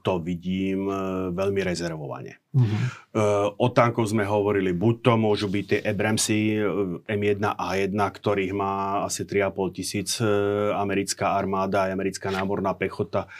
to 0.00 0.12
vidím 0.24 0.88
e, 0.88 0.96
veľmi 1.36 1.60
rezervovane. 1.60 2.39
Mm-hmm. 2.50 3.14
O 3.62 3.66
tankov 3.70 4.10
sme 4.10 4.26
hovorili, 4.26 4.74
buď 4.74 4.94
to 5.06 5.12
môžu 5.14 5.46
byť 5.46 5.64
tie 5.70 5.80
Abramsy 5.86 6.58
M1A1, 7.06 7.94
ktorých 7.94 8.52
má 8.58 9.06
asi 9.06 9.22
3,5 9.22 9.70
tisíc 9.70 10.18
americká 10.74 11.38
armáda 11.38 11.86
a 11.86 11.94
americká 11.94 12.34
námorná 12.34 12.74
pechota 12.74 13.30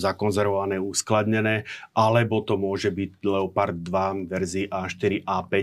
zakonzervované, 0.00 0.80
uskladnené, 0.80 1.68
alebo 1.92 2.40
to 2.40 2.56
môže 2.56 2.88
byť 2.88 3.20
Leopard 3.20 3.76
2 3.76 4.24
verzii 4.32 4.64
A4, 4.72 5.28
A5, 5.28 5.54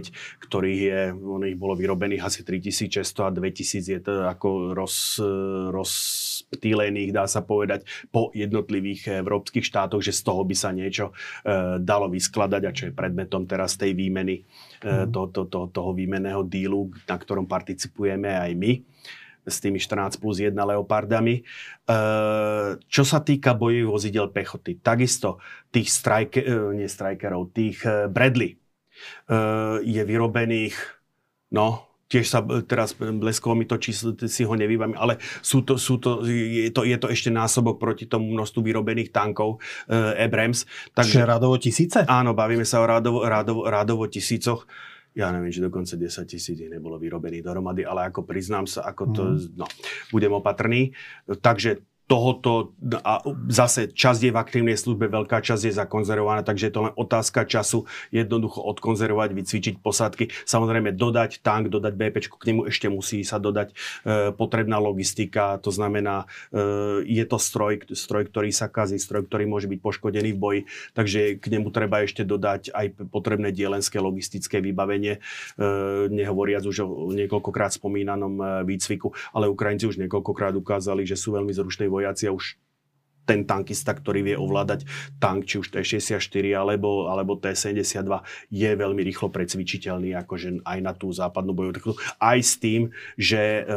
ktorých 0.45 0.81
je, 0.85 1.01
ich 1.49 1.57
bolo 1.57 1.73
vyrobených 1.73 2.21
asi 2.21 2.45
3600 2.45 3.29
a 3.29 3.31
2000 3.33 3.93
je 3.97 4.01
to 4.01 4.29
ako 4.29 4.77
roz, 4.77 5.17
roz 5.73 5.91
dá 7.09 7.25
sa 7.25 7.41
povedať, 7.41 7.85
po 8.13 8.29
jednotlivých 8.33 9.25
európskych 9.25 9.65
štátoch, 9.65 10.01
že 10.05 10.13
z 10.13 10.21
toho 10.21 10.41
by 10.45 10.55
sa 10.57 10.69
niečo 10.69 11.13
dalo 11.81 12.09
vyskladať 12.09 12.58
a 12.67 12.75
čo 12.75 12.89
je 12.89 12.93
predmetom 12.95 13.45
teraz 13.45 13.77
tej 13.79 13.95
výmeny, 13.95 14.43
e, 14.81 15.05
to, 15.11 15.31
to, 15.31 15.47
to, 15.47 15.71
toho 15.71 15.91
výmenného 15.93 16.43
dílu, 16.47 16.91
na 17.07 17.15
ktorom 17.15 17.45
participujeme 17.45 18.33
aj 18.35 18.51
my 18.55 18.71
s 19.49 19.57
tými 19.63 19.81
14 19.81 20.21
plus 20.21 20.43
1 20.43 20.53
Leopardami. 20.53 21.39
E, 21.39 21.43
čo 22.79 23.03
sa 23.07 23.19
týka 23.23 23.55
bojových 23.55 23.89
vozidel 23.89 24.27
pechoty, 24.29 24.79
takisto 24.79 25.39
tých 25.73 25.89
strajke, 25.89 26.39
e, 26.43 26.77
nie 26.77 26.87
strajkerov, 26.87 27.51
tých 27.51 27.83
Bradley 28.09 28.55
je 29.79 30.03
vyrobených 30.03 30.75
no, 31.55 31.88
tiež 32.09 32.25
sa 32.25 32.41
teraz 32.65 32.97
bleskovo 32.97 33.53
mi 33.53 33.69
to 33.69 33.77
číslo, 33.77 34.17
si 34.25 34.41
ho 34.41 34.53
nevývam, 34.57 34.97
ale 34.97 35.21
sú 35.45 35.61
to, 35.61 35.77
sú 35.77 36.01
to, 36.01 36.25
je, 36.25 36.73
to, 36.73 36.81
je 36.81 36.97
to 36.97 37.07
ešte 37.07 37.29
násobok 37.29 37.77
proti 37.77 38.09
tomu 38.09 38.33
množstvu 38.33 38.65
vyrobených 38.65 39.13
tankov 39.13 39.61
e, 39.85 40.17
Abrams. 40.17 40.65
Takže, 40.97 41.21
Čiže 41.21 41.29
rádovo 41.29 41.55
tisíce? 41.61 41.99
Áno, 42.09 42.33
bavíme 42.33 42.65
sa 42.65 42.81
o 42.81 42.85
rádovo, 42.89 43.21
rádovo, 43.23 43.61
rádovo 43.69 44.09
tisícoch 44.09 44.65
ja 45.17 45.33
neviem, 45.33 45.49
že 45.49 45.65
dokonca 45.65 45.97
10 45.97 46.05
tisíc 46.29 46.57
nebolo 46.69 47.01
vyrobených 47.01 47.41
dohromady, 47.41 47.81
ale 47.81 48.13
ako 48.13 48.23
priznám 48.29 48.69
sa, 48.69 48.85
ako 48.85 49.03
to, 49.09 49.23
mm. 49.25 49.57
no, 49.57 49.65
budem 50.13 50.31
opatrný. 50.31 50.93
Takže 51.25 51.81
tohoto, 52.09 52.73
a 53.05 53.21
zase 53.53 53.93
časť 53.93 54.19
je 54.25 54.31
v 54.33 54.41
aktívnej 54.41 54.73
službe, 54.73 55.05
veľká 55.13 55.45
časť 55.45 55.69
je 55.69 55.73
zakonzervovaná, 55.77 56.41
takže 56.41 56.67
je 56.67 56.73
to 56.73 56.81
len 56.89 56.93
otázka 56.97 57.45
času 57.45 57.85
jednoducho 58.09 58.65
odkonzervovať, 58.65 59.29
vycvičiť 59.37 59.75
posádky. 59.77 60.33
Samozrejme 60.49 60.97
dodať 60.97 61.45
tank, 61.45 61.69
dodať 61.69 61.93
BP, 61.93 62.15
k 62.33 62.43
nemu 62.49 62.65
ešte 62.65 62.89
musí 62.89 63.21
sa 63.21 63.37
dodať 63.37 63.69
e, 63.69 63.75
potrebná 64.33 64.81
logistika, 64.81 65.61
to 65.61 65.69
znamená, 65.69 66.25
e, 66.49 67.05
je 67.05 67.25
to 67.29 67.37
stroj, 67.37 67.85
stroj, 67.93 68.25
ktorý 68.33 68.49
sa 68.49 68.73
kazí, 68.73 68.97
stroj, 68.97 69.29
ktorý 69.29 69.45
môže 69.45 69.69
byť 69.69 69.77
poškodený 69.77 70.33
v 70.33 70.41
boji, 70.41 70.61
takže 70.97 71.37
k 71.37 71.45
nemu 71.45 71.69
treba 71.69 72.01
ešte 72.01 72.25
dodať 72.25 72.73
aj 72.73 73.05
potrebné 73.13 73.53
dielenské 73.53 74.01
logistické 74.01 74.65
vybavenie, 74.65 75.21
e, 75.21 75.69
nehovoriac 76.09 76.65
už 76.65 76.89
o 76.89 77.13
niekoľkokrát 77.13 77.77
spomínanom 77.77 78.33
e, 78.41 78.43
výcviku, 78.65 79.13
ale 79.29 79.45
Ukrajinci 79.45 79.85
už 79.85 80.01
niekoľkokrát 80.01 80.57
ukázali, 80.57 81.05
že 81.05 81.13
sú 81.13 81.37
veľmi 81.37 81.53
zručnej 81.53 81.98
vojaci 81.99 82.31
a 82.31 82.35
už 82.35 82.59
ten 83.29 83.45
tankista, 83.45 83.93
ktorý 83.93 84.25
vie 84.25 84.33
ovládať 84.33 84.89
tank, 85.21 85.45
či 85.45 85.61
už 85.61 85.69
T-64 85.69 86.57
alebo, 86.57 87.05
alebo 87.05 87.37
T-72, 87.37 88.09
je 88.49 88.69
veľmi 88.73 89.05
rýchlo 89.05 89.29
precvičiteľný 89.29 90.17
akože 90.25 90.65
aj 90.65 90.79
na 90.81 90.97
tú 90.97 91.13
západnú 91.13 91.53
bojovú 91.53 91.73
techniku. 91.77 91.95
Aj 92.17 92.41
s 92.41 92.57
tým, 92.57 92.89
že 93.13 93.61
e, 93.61 93.73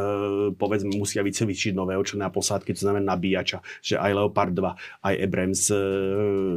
povedzme 0.57 0.97
musia 0.97 1.21
vycvičiť 1.21 1.77
nové 1.77 2.01
očné 2.01 2.25
posádky, 2.33 2.73
to 2.73 2.89
znamená 2.89 3.13
nabíjača, 3.13 3.61
že 3.85 4.01
aj 4.01 4.11
Leopard 4.17 4.57
2, 4.57 5.05
aj 5.05 5.15
Abrams 5.21 5.69
e, 5.69 5.77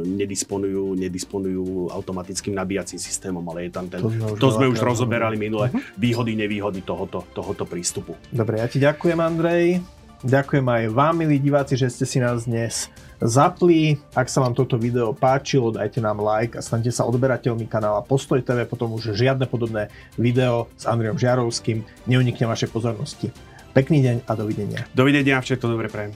nedisponujú, 0.08 0.96
nedisponujú 0.96 1.92
automatickým 1.92 2.56
nabíjacím 2.56 2.96
systémom, 2.96 3.44
ale 3.52 3.68
je 3.68 3.70
tam 3.76 3.92
ten... 3.92 4.00
To 4.00 4.40
to 4.40 4.48
sme 4.56 4.72
už 4.72 4.80
rozoberali 4.80 5.36
minule. 5.36 5.68
Uh-huh. 5.68 5.82
Výhody, 6.00 6.38
nevýhody 6.38 6.80
tohoto, 6.86 7.26
tohoto 7.34 7.68
prístupu. 7.68 8.14
Dobre, 8.30 8.62
ja 8.62 8.70
ti 8.70 8.78
ďakujem, 8.78 9.18
Andrej. 9.18 9.95
Ďakujem 10.26 10.66
aj 10.66 10.84
vám, 10.90 11.22
milí 11.22 11.38
diváci, 11.38 11.78
že 11.78 11.86
ste 11.86 12.02
si 12.02 12.18
nás 12.18 12.50
dnes 12.50 12.90
zapli. 13.22 13.94
Ak 14.10 14.26
sa 14.26 14.42
vám 14.42 14.58
toto 14.58 14.74
video 14.74 15.14
páčilo, 15.14 15.70
dajte 15.70 16.02
nám 16.02 16.18
like 16.18 16.58
a 16.58 16.62
stante 16.66 16.90
sa 16.90 17.06
odberateľmi 17.06 17.70
kanála 17.70 18.02
Postoj 18.02 18.42
TV, 18.42 18.66
potom 18.66 18.90
už 18.98 19.14
žiadne 19.14 19.46
podobné 19.46 19.86
video 20.18 20.66
s 20.74 20.82
Andrejom 20.82 21.14
Žiarovským 21.14 22.10
neunikne 22.10 22.42
vašej 22.50 22.74
pozornosti. 22.74 23.30
Pekný 23.70 24.02
deň 24.02 24.16
a 24.26 24.32
dovidenia. 24.34 24.82
Dovidenia, 24.98 25.38
všetko 25.38 25.70
dobre 25.70 25.86
prajem. 25.86 26.10